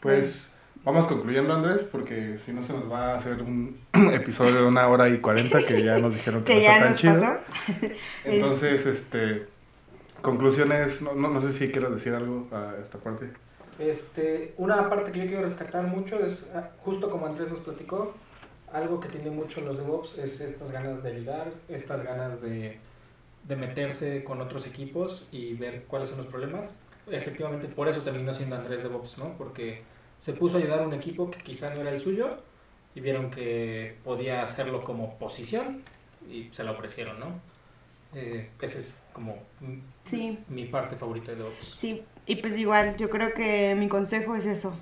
Pues 0.01 0.55
vamos 0.83 1.07
concluyendo, 1.07 1.53
Andrés, 1.53 1.83
porque 1.83 2.37
si 2.43 2.53
no 2.53 2.63
se 2.63 2.73
nos 2.73 2.91
va 2.91 3.13
a 3.13 3.17
hacer 3.17 3.41
un 3.41 3.79
episodio 4.13 4.55
de 4.55 4.65
una 4.65 4.87
hora 4.87 5.09
y 5.09 5.19
cuarenta 5.19 5.63
que 5.65 5.83
ya 5.83 5.99
nos 5.99 6.13
dijeron 6.13 6.43
que, 6.43 6.53
Que 6.53 6.59
no 6.59 6.61
ya 6.61 6.71
está 6.71 6.83
tan 6.83 6.91
nos 6.91 7.01
chido. 7.01 7.21
pasó. 7.21 7.95
Entonces, 8.25 8.85
este, 8.85 9.47
conclusiones, 10.21 11.01
no, 11.01 11.13
no, 11.13 11.29
no 11.29 11.41
sé 11.41 11.53
si 11.53 11.71
quieres 11.71 11.91
decir 11.91 12.13
algo 12.13 12.47
a 12.51 12.75
esta 12.81 12.97
parte. 12.97 13.29
Este, 13.77 14.53
una 14.57 14.89
parte 14.89 15.11
que 15.11 15.19
yo 15.19 15.25
quiero 15.27 15.43
rescatar 15.43 15.87
mucho 15.87 16.19
es, 16.19 16.49
ah, 16.53 16.69
justo 16.83 17.09
como 17.09 17.25
Andrés 17.25 17.49
nos 17.49 17.61
platicó, 17.61 18.13
algo 18.73 18.99
que 18.99 19.07
tiene 19.07 19.31
mucho 19.31 19.61
los 19.61 19.77
DevOps 19.77 20.17
es 20.19 20.41
estas 20.41 20.71
ganas 20.71 21.01
de 21.01 21.09
ayudar, 21.09 21.51
estas 21.69 22.03
ganas 22.03 22.41
de, 22.41 22.77
de 23.45 23.55
meterse 23.55 24.23
con 24.23 24.41
otros 24.41 24.67
equipos 24.67 25.25
y 25.31 25.53
ver 25.53 25.85
cuáles 25.87 26.09
son 26.09 26.17
los 26.17 26.27
problemas. 26.27 26.73
Efectivamente, 27.09 27.67
por 27.67 27.87
eso 27.87 28.01
terminó 28.01 28.33
siendo 28.33 28.55
Andrés 28.57 28.83
DevOps, 28.83 29.17
¿no? 29.17 29.33
Porque 29.37 29.81
se 30.19 30.33
puso 30.33 30.57
a 30.57 30.59
ayudar 30.61 30.81
a 30.81 30.87
un 30.87 30.93
equipo 30.93 31.31
que 31.31 31.39
quizá 31.39 31.73
no 31.73 31.81
era 31.81 31.91
el 31.91 31.99
suyo 31.99 32.37
y 32.95 33.01
vieron 33.01 33.31
que 33.31 33.97
podía 34.03 34.43
hacerlo 34.43 34.83
como 34.83 35.17
posición 35.17 35.83
y 36.29 36.49
se 36.51 36.63
lo 36.63 36.71
ofrecieron, 36.71 37.19
¿no? 37.19 37.27
Eh, 38.13 38.49
esa 38.61 38.79
es 38.79 39.03
como 39.13 39.37
Sí, 40.03 40.39
mi 40.47 40.65
parte 40.65 40.95
favorita 40.95 41.31
de 41.31 41.37
DevOps. 41.37 41.77
sí. 41.77 42.03
Y 42.25 42.35
pues 42.37 42.55
igual, 42.57 42.95
yo 42.97 43.09
creo 43.09 43.33
que 43.33 43.73
mi 43.75 43.87
consejo 43.87 44.35
es 44.35 44.45
eso. 44.45 44.75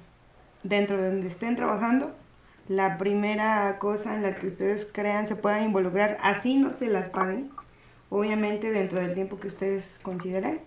Dentro 0.64 0.98
de 0.98 1.08
donde 1.12 1.28
estén 1.30 1.56
trabajando, 1.56 2.14
la 2.68 2.98
primera 2.98 3.80
cosa 3.80 4.16
en 4.16 4.24
la 4.24 4.36
que 4.36 4.48
ustedes 4.48 4.92
crean 4.92 5.26
se 5.28 5.38
puedan 5.38 5.64
involucrar, 5.64 6.18
así 6.22 6.58
no 6.58 6.74
se 6.74 6.88
las 6.90 7.10
paguen. 7.10 7.50
Obviamente, 8.10 8.72
dentro 8.72 9.00
del 9.00 9.14
tiempo 9.14 9.40
que 9.40 9.48
ustedes 9.48 10.00
consideren, 10.04 10.60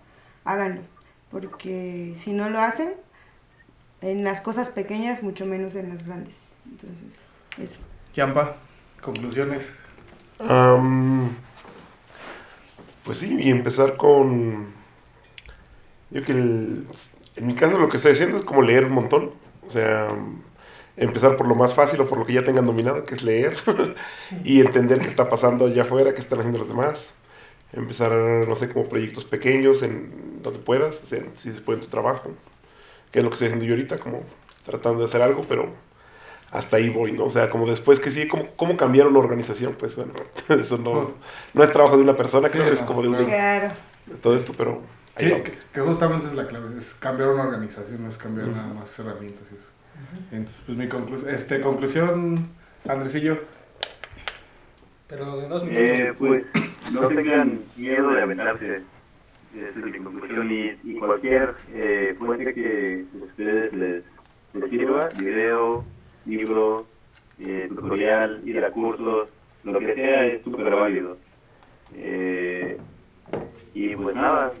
háganlo. 0.43 0.81
Porque 1.29 2.13
si 2.17 2.33
no 2.33 2.49
lo 2.49 2.59
hacen, 2.61 2.93
en 4.01 4.23
las 4.23 4.41
cosas 4.41 4.69
pequeñas, 4.69 5.23
mucho 5.23 5.45
menos 5.45 5.75
en 5.75 5.89
las 5.89 6.05
grandes. 6.05 6.53
Entonces, 6.69 7.19
eso. 7.57 7.79
Yampa, 8.15 8.55
conclusiones. 9.01 9.67
Pues 13.03 13.17
sí, 13.17 13.37
y 13.39 13.49
empezar 13.49 13.97
con... 13.97 14.67
Yo 16.09 16.23
que 16.25 16.31
el- 16.33 16.87
en 17.35 17.47
mi 17.47 17.55
caso 17.55 17.77
lo 17.77 17.89
que 17.89 17.97
estoy 17.97 18.11
haciendo 18.13 18.37
es 18.37 18.43
como 18.43 18.61
leer 18.61 18.85
un 18.85 18.91
montón. 18.93 19.31
O 19.65 19.69
sea, 19.69 20.09
empezar 20.97 21.37
por 21.37 21.47
lo 21.47 21.55
más 21.55 21.73
fácil 21.73 22.01
o 22.01 22.07
por 22.09 22.17
lo 22.17 22.25
que 22.25 22.33
ya 22.33 22.43
tengan 22.43 22.65
dominado, 22.65 23.05
que 23.05 23.15
es 23.15 23.23
leer. 23.23 23.55
y 24.43 24.59
entender 24.61 24.99
qué 24.99 25.07
está 25.07 25.29
pasando 25.29 25.65
allá 25.67 25.83
afuera, 25.83 26.13
qué 26.13 26.19
están 26.19 26.39
haciendo 26.39 26.59
los 26.59 26.67
demás. 26.67 27.13
Empezar, 27.73 28.11
no 28.11 28.55
sé, 28.55 28.69
como 28.69 28.89
proyectos 28.89 29.25
pequeños 29.25 29.81
en 29.83 30.41
donde 30.43 30.59
puedas, 30.59 30.99
o 31.03 31.05
sea, 31.05 31.23
si 31.35 31.51
se 31.53 31.61
puede 31.61 31.79
en 31.79 31.85
tu 31.85 31.91
trabajo. 31.91 32.31
Que 33.11 33.19
es 33.19 33.23
lo 33.23 33.29
que 33.29 33.33
estoy 33.35 33.47
haciendo 33.47 33.65
yo 33.65 33.73
ahorita, 33.73 33.97
como 33.99 34.23
tratando 34.65 34.99
de 34.99 35.05
hacer 35.05 35.21
algo, 35.21 35.41
pero 35.47 35.69
hasta 36.51 36.77
ahí 36.77 36.89
voy, 36.89 37.11
¿no? 37.13 37.25
O 37.25 37.29
sea, 37.29 37.49
como 37.49 37.65
después 37.67 37.99
que 37.99 38.11
sí, 38.11 38.27
¿cómo, 38.27 38.47
cómo 38.55 38.77
cambiar 38.77 39.07
una 39.07 39.19
organización? 39.19 39.75
Pues 39.77 39.95
bueno, 39.95 40.13
eso 40.49 40.77
no, 40.77 41.11
no 41.53 41.63
es 41.63 41.71
trabajo 41.71 41.97
de 41.97 42.03
una 42.03 42.15
persona, 42.15 42.47
Sí, 42.49 42.53
creo 42.57 42.67
que 42.69 42.75
es 42.75 42.81
como 42.81 43.01
de, 43.01 43.07
un- 43.09 43.15
claro. 43.25 43.73
De 44.05 44.15
todo 44.15 44.35
esto, 44.35 44.53
pero 44.57 44.81
ahí 45.15 45.25
Sí, 45.27 45.31
va. 45.31 45.43
que, 45.43 45.57
que 45.73 45.79
justamente 45.81 46.27
es 46.27 46.33
la 46.33 46.47
clave, 46.47 46.77
es 46.77 46.93
cambiar 46.95 47.29
una 47.29 47.43
organización, 47.43 48.03
no 48.03 48.09
es 48.09 48.17
cambiar 48.17 48.47
nada 48.49 48.73
más 48.73 48.97
herramientas 48.99 49.43
y 49.51 49.55
eso. 49.55 49.65
Entonces, 50.31 50.61
pues 50.65 50.77
mi 50.77 50.87
conclu 50.89 51.27
este, 51.29 51.61
conclusión, 51.61 52.49
Andresillo, 52.87 53.39
Pero 55.07 55.37
de 55.37 55.47
dos 55.47 55.63
minutos. 55.63 55.99
Eh, 55.99 56.13
pues 56.17 56.43
no 56.91 57.07
tengan 57.07 57.59
miedo 57.77 58.11
de 58.11 58.21
aventarse. 58.21 58.81
Esa 59.55 59.79
es 59.79 59.85
mi 59.85 59.99
conclusión. 59.99 60.51
Y, 60.51 60.77
y 60.83 60.95
cualquier 60.97 61.55
eh, 61.73 62.15
fuente 62.17 62.53
que 62.53 63.05
a 63.19 63.23
ustedes 63.25 63.73
les, 63.73 64.03
les 64.53 64.69
sirva, 64.69 65.09
video, 65.17 65.83
libro, 66.25 66.85
eh, 67.39 67.67
tutorial, 67.69 68.41
ir 68.45 68.63
a 68.63 68.71
cursos, 68.71 69.29
lo 69.63 69.79
que 69.79 69.95
sea 69.95 70.25
es 70.25 70.43
súper 70.43 70.73
válido. 70.73 71.17
Eh, 71.95 72.77
y 73.73 73.95
pues 73.95 74.15
nada, 74.15 74.53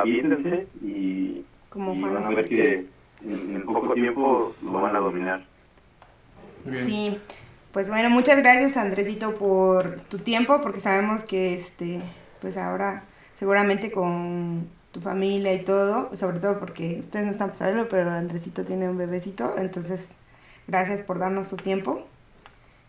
aviéntense 0.00 0.66
y, 0.82 1.44
Como 1.68 1.94
y 1.94 2.00
van 2.00 2.24
a 2.24 2.28
ver 2.28 2.48
que 2.48 2.86
en, 3.24 3.56
en 3.56 3.62
poco 3.62 3.94
tiempo 3.94 4.54
lo 4.62 4.72
van 4.72 4.96
a 4.96 5.00
dominar. 5.00 5.44
Sí, 6.72 7.18
pues 7.72 7.88
bueno, 7.88 8.10
muchas 8.10 8.38
gracias 8.38 8.76
Andresito 8.76 9.34
por 9.34 10.00
tu 10.02 10.18
tiempo, 10.18 10.60
porque 10.60 10.80
sabemos 10.80 11.24
que 11.24 11.54
este, 11.54 12.00
pues 12.40 12.56
ahora 12.56 13.04
seguramente 13.38 13.90
con 13.90 14.68
tu 14.92 15.00
familia 15.00 15.54
y 15.54 15.64
todo, 15.64 16.10
sobre 16.16 16.40
todo 16.40 16.58
porque 16.58 16.98
ustedes 17.00 17.26
no 17.26 17.30
están 17.30 17.48
pasando, 17.48 17.88
pero 17.88 18.10
Andresito 18.10 18.64
tiene 18.64 18.88
un 18.88 18.98
bebecito, 18.98 19.54
entonces 19.56 20.16
gracias 20.66 21.00
por 21.02 21.18
darnos 21.18 21.48
tu 21.48 21.56
tiempo. 21.56 22.06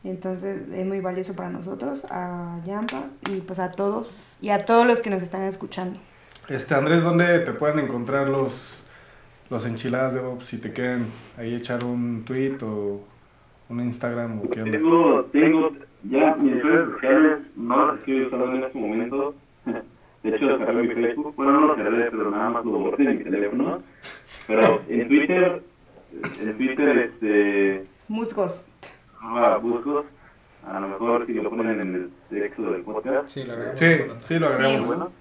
Entonces 0.03 0.61
es 0.73 0.85
muy 0.85 1.01
valioso 1.01 1.35
para 1.35 1.49
nosotros, 1.49 2.05
a 2.09 2.61
Yampa 2.65 3.03
y 3.29 3.41
pues 3.41 3.59
a 3.59 3.71
todos 3.73 4.37
y 4.41 4.49
a 4.49 4.63
todos 4.63 4.87
los 4.87 5.01
que 5.01 5.09
nos 5.09 5.21
están 5.21 5.41
escuchando. 5.43 5.99
Este, 6.47 6.73
Andrés, 6.73 7.03
¿dónde 7.03 7.39
te 7.39 7.51
pueden 7.51 7.79
encontrar 7.79 8.29
los, 8.29 8.87
los 9.49 9.65
enchiladas 9.65 10.13
de 10.13 10.21
Bob? 10.21 10.41
Si 10.41 10.57
te 10.57 10.71
quieren 10.71 11.07
ahí 11.37 11.53
echar 11.53 11.83
un 11.83 12.23
tweet 12.23 12.57
o 12.63 13.01
un 13.67 13.81
Instagram 13.81 14.39
o 14.39 14.49
qué 14.49 14.61
onda. 14.61 14.77
Tengo, 14.77 15.25
tengo 15.25 15.71
ya 16.03 16.33
mis 16.35 16.63
redes 16.63 16.91
sociales, 16.93 17.39
no 17.57 17.87
las 17.87 17.99
estoy 17.99 18.25
usando 18.25 18.55
en 18.55 18.63
este 18.63 18.79
momento. 18.79 19.35
De 20.23 20.35
hecho, 20.35 20.57
cerré 20.57 20.83
mi 20.83 20.93
Facebook. 20.93 21.33
Bueno, 21.35 21.53
no 21.53 21.67
lo 21.67 21.75
cerré, 21.75 22.11
pero 22.11 22.29
nada 22.31 22.49
más 22.49 22.65
lo 22.65 22.71
borré 22.71 23.05
de 23.05 23.13
mi 23.13 23.23
teléfono. 23.23 23.81
Pero 24.47 24.81
en 24.89 25.07
Twitter, 25.07 25.61
en 26.41 26.57
Twitter, 26.57 26.97
este, 26.97 27.85
Musgos. 28.07 28.69
arroba 29.21 29.57
buscos. 29.57 30.05
A 30.67 30.79
lo 30.79 30.89
mejor 30.89 31.25
si 31.25 31.33
lo 31.33 31.49
ponen 31.49 31.79
en 31.79 31.95
el 31.95 32.09
texto 32.29 32.71
del 32.71 32.81
podcast. 32.81 33.29
Sí, 33.29 33.43
la 33.45 33.55
verdad. 33.55 33.75
Sí, 33.75 33.85
sí, 34.25 34.39
lo 34.39 34.47
agregamos. 34.47 34.87
bueno. 34.87 35.11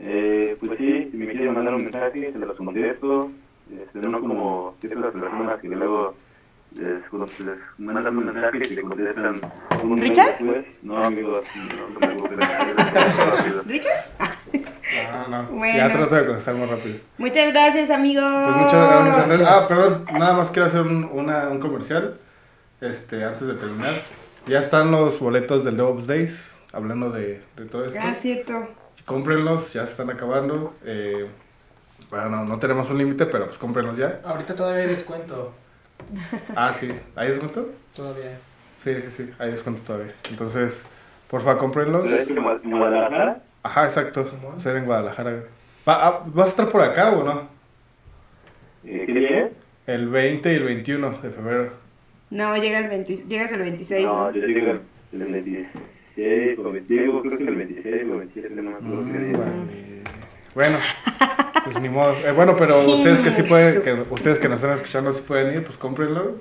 Eh, 0.00 0.56
pues 0.58 0.78
sí, 0.78 1.08
si 1.10 1.16
me 1.18 1.26
quieren 1.28 1.52
mandar 1.52 1.74
un 1.74 1.82
mensaje, 1.82 2.32
se 2.32 2.38
los 2.38 2.56
contesto. 2.56 3.30
Este, 3.70 3.98
no 4.00 4.20
como 4.20 4.74
ciertas 4.80 5.12
personas 5.12 5.60
que 5.60 5.68
luego 5.68 6.14
les, 6.74 7.02
les 7.40 7.58
mandan 7.78 8.16
un 8.16 8.26
mensaje 8.26 8.58
y 8.58 8.74
te 8.74 8.82
contestan 8.82 9.40
un 9.82 9.98
¿Richard? 10.00 10.38
después. 10.38 10.66
No, 10.82 11.04
amigos, 11.04 11.44
no. 12.00 12.30
Ah, 15.12 15.26
no. 15.28 15.42
Bueno. 15.56 15.76
Ya 15.76 15.92
trato 15.92 16.14
de 16.16 16.24
contestar 16.26 16.54
más 16.56 16.68
rápido. 16.68 16.98
Muchas 17.18 17.52
gracias 17.52 17.90
amigos. 17.90 18.24
Pues 18.24 18.56
muchas 18.56 19.04
gracias. 19.28 19.48
Ah, 19.48 19.64
perdón, 19.68 20.04
nada 20.12 20.34
más 20.34 20.50
quiero 20.50 20.66
hacer 20.66 20.80
un, 20.82 21.04
una- 21.12 21.48
un 21.48 21.60
comercial 21.60 22.18
este, 22.80 23.24
antes 23.24 23.46
de 23.46 23.54
terminar. 23.54 24.02
Ya 24.46 24.58
están 24.58 24.90
los 24.90 25.18
boletos 25.20 25.64
del 25.64 25.76
DevOps 25.76 26.06
Days, 26.06 26.50
hablando 26.72 27.10
de, 27.10 27.40
de 27.56 27.64
todo 27.66 27.84
esto. 27.84 27.98
Ah, 28.02 28.14
cierto. 28.14 28.68
Cómprenlos, 29.04 29.72
ya 29.72 29.84
se 29.86 29.92
están 29.92 30.10
acabando. 30.10 30.74
Eh, 30.84 31.28
bueno, 32.10 32.28
no, 32.30 32.44
no 32.44 32.58
tenemos 32.58 32.90
un 32.90 32.98
límite, 32.98 33.26
pero 33.26 33.46
pues 33.46 33.58
cómprenlos 33.58 33.96
ya. 33.96 34.20
Ahorita 34.24 34.54
todavía 34.54 34.82
hay 34.82 34.88
descuento. 34.88 35.52
Ah, 36.56 36.72
sí, 36.72 36.90
¿hay 37.16 37.28
descuento? 37.28 37.68
Todavía. 37.94 38.38
Sí, 38.82 38.94
sí, 39.02 39.10
sí, 39.10 39.30
hay 39.38 39.50
descuento 39.52 39.82
todavía. 39.82 40.12
Entonces, 40.30 40.84
porfa, 41.28 41.58
cómprenlos. 41.58 42.04
¿Pero 42.04 42.16
es 42.22 42.28
en 42.30 42.36
Gua- 42.36 42.60
en 42.64 42.78
Guadalajara? 42.78 43.42
Ajá, 43.62 43.84
exacto, 43.84 44.24
ser 44.58 44.76
en 44.76 44.86
Guadalajara. 44.86 45.30
Va- 45.88 46.06
ah, 46.06 46.22
¿Vas 46.26 46.46
a 46.46 46.50
estar 46.50 46.70
por 46.70 46.82
acá 46.82 47.10
o 47.12 47.24
no? 47.24 47.48
Eh, 48.84 49.04
¿Qué 49.06 49.12
día? 49.12 49.50
El 49.86 50.08
20 50.08 50.52
y 50.52 50.56
el 50.56 50.62
21 50.64 51.10
de 51.22 51.30
febrero. 51.30 51.72
No, 52.30 52.56
llega 52.56 52.78
el 52.78 52.88
20, 52.88 53.16
llegas 53.28 53.52
el 53.52 53.60
26. 53.60 54.06
No, 54.06 54.30
yo 54.32 54.46
digo 54.46 54.60
el, 54.70 54.80
el 55.20 55.32
26 55.32 56.58
o 56.58 56.70
25, 56.72 57.22
creo 57.22 57.38
que 57.38 57.44
el 57.44 57.56
26 57.56 58.02
o 58.10 58.16
27, 58.18 58.54
no 58.62 58.70
me 58.70 58.76
acuerdo. 58.76 59.04
Bueno, 60.54 60.78
pues 61.64 61.80
ni 61.80 61.88
modo. 61.88 62.12
Eh, 62.26 62.32
bueno, 62.32 62.56
pero 62.56 62.78
ustedes 62.88 63.18
que 63.20 63.32
sí 63.32 63.42
pueden, 63.42 63.82
que 63.82 63.92
ustedes 64.10 64.38
que 64.38 64.48
nos 64.48 64.56
están 64.62 64.76
escuchando 64.76 65.12
sí 65.12 65.22
pueden 65.26 65.54
ir, 65.54 65.64
pues 65.64 65.76
cómprenlo. 65.76 66.36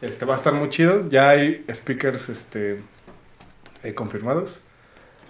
Este 0.00 0.24
va 0.24 0.34
a 0.34 0.36
estar 0.36 0.52
muy 0.52 0.70
chido. 0.70 1.08
Ya 1.10 1.28
hay 1.30 1.64
speakers 1.72 2.28
este 2.28 2.80
eh, 3.82 3.94
confirmados. 3.94 4.60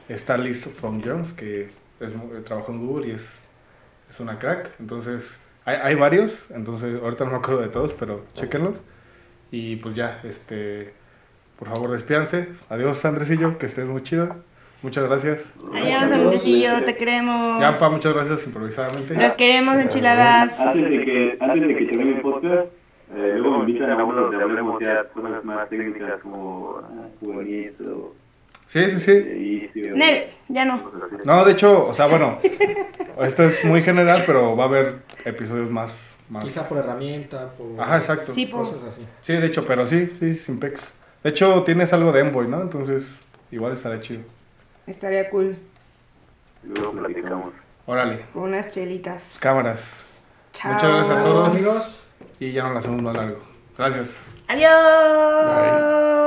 Está 0.08 0.36
Liz 0.36 0.64
from 0.74 1.02
Jones, 1.04 1.32
que 1.32 1.70
es, 2.00 2.14
mu- 2.14 2.40
trabajó 2.42 2.72
en 2.72 2.86
Google 2.86 3.08
y 3.08 3.10
es, 3.12 3.38
es 4.08 4.20
una 4.20 4.38
crack. 4.38 4.70
Entonces, 4.80 5.38
hay, 5.64 5.76
hay 5.82 5.94
varios. 5.94 6.50
Entonces, 6.50 7.00
ahorita 7.02 7.24
no 7.24 7.32
me 7.32 7.36
acuerdo 7.38 7.60
de 7.62 7.68
todos, 7.68 7.92
pero 7.94 8.24
chéquenlos. 8.34 8.78
Y 9.52 9.76
pues 9.76 9.94
ya, 9.96 10.20
este, 10.24 10.92
por 11.58 11.68
favor, 11.68 11.90
despídanse. 11.92 12.48
Adiós, 12.68 13.04
Andresillo, 13.04 13.58
que 13.58 13.66
estés 13.66 13.86
muy 13.86 14.02
chido. 14.02 14.36
Muchas 14.82 15.04
gracias. 15.04 15.52
Adiós, 15.74 16.10
Andresillo, 16.10 16.82
te 16.84 16.96
queremos. 16.96 17.60
Yampa, 17.60 17.90
muchas 17.90 18.14
gracias 18.14 18.46
improvisadamente. 18.46 19.14
Los 19.14 19.34
queremos 19.34 19.76
enchiladas. 19.76 20.58
Antes 20.58 20.90
de 20.90 21.04
que, 21.04 21.38
antes 21.40 21.68
de 21.68 21.76
que 21.76 21.84
termine 21.84 22.16
el 22.16 22.20
podcast, 22.22 22.66
eh, 23.14 23.34
luego 23.36 23.58
me 23.58 23.70
invitan 23.70 23.90
a 23.90 24.04
uno 24.04 24.22
donde 24.22 24.42
hablemos 24.42 24.80
ya 24.80 25.04
cosas 25.12 25.44
más 25.44 25.68
técnicas 25.68 26.20
como 26.22 26.80
ah, 26.82 27.08
o 27.26 28.14
Sí, 28.66 28.84
sí, 28.84 29.00
sí. 29.00 29.70
Y- 29.74 29.80
Nel, 29.90 30.28
ya 30.48 30.64
no. 30.64 30.90
No, 31.24 31.44
de 31.44 31.52
hecho, 31.52 31.88
o 31.88 31.94
sea, 31.94 32.06
bueno, 32.06 32.38
esto 33.20 33.42
es 33.42 33.64
muy 33.64 33.82
general, 33.82 34.22
pero 34.24 34.56
va 34.56 34.64
a 34.64 34.66
haber 34.68 34.98
episodios 35.24 35.70
más... 35.70 36.16
más... 36.28 36.44
Quizá 36.44 36.68
por 36.68 36.78
herramienta, 36.78 37.50
por 37.50 37.80
Ajá, 37.80 37.96
exacto. 37.96 38.32
Sí, 38.32 38.46
por- 38.46 38.60
cosas 38.60 38.84
así. 38.84 39.04
Sí, 39.22 39.32
de 39.32 39.46
hecho, 39.46 39.66
pero 39.66 39.86
sí, 39.88 40.12
sí, 40.20 40.36
sin 40.36 40.60
pex. 40.60 40.88
De 41.24 41.30
hecho, 41.30 41.64
tienes 41.64 41.92
algo 41.92 42.12
de 42.12 42.20
Envoy, 42.20 42.46
¿no? 42.46 42.62
Entonces, 42.62 43.18
igual 43.50 43.72
estará 43.72 44.00
chido. 44.00 44.20
Estaría 44.90 45.30
cool. 45.30 45.56
luego 46.64 46.92
platicamos. 46.92 47.54
Órale, 47.86 48.24
Con 48.32 48.42
unas 48.44 48.68
chelitas. 48.68 49.38
cámaras. 49.40 50.26
Chao. 50.52 50.72
Muchas 50.74 50.90
gracias 50.90 51.10
a 51.10 51.14
Gracias 51.14 51.34
todos. 51.34 51.54
amigos. 51.54 52.02
Y 52.38 52.52
ya 52.52 52.62
no 52.64 52.72
la 52.72 52.78
hacemos 52.80 53.02
más 53.02 53.16
largo. 53.16 53.38
Gracias. 53.78 54.26
Adiós. 54.48 56.19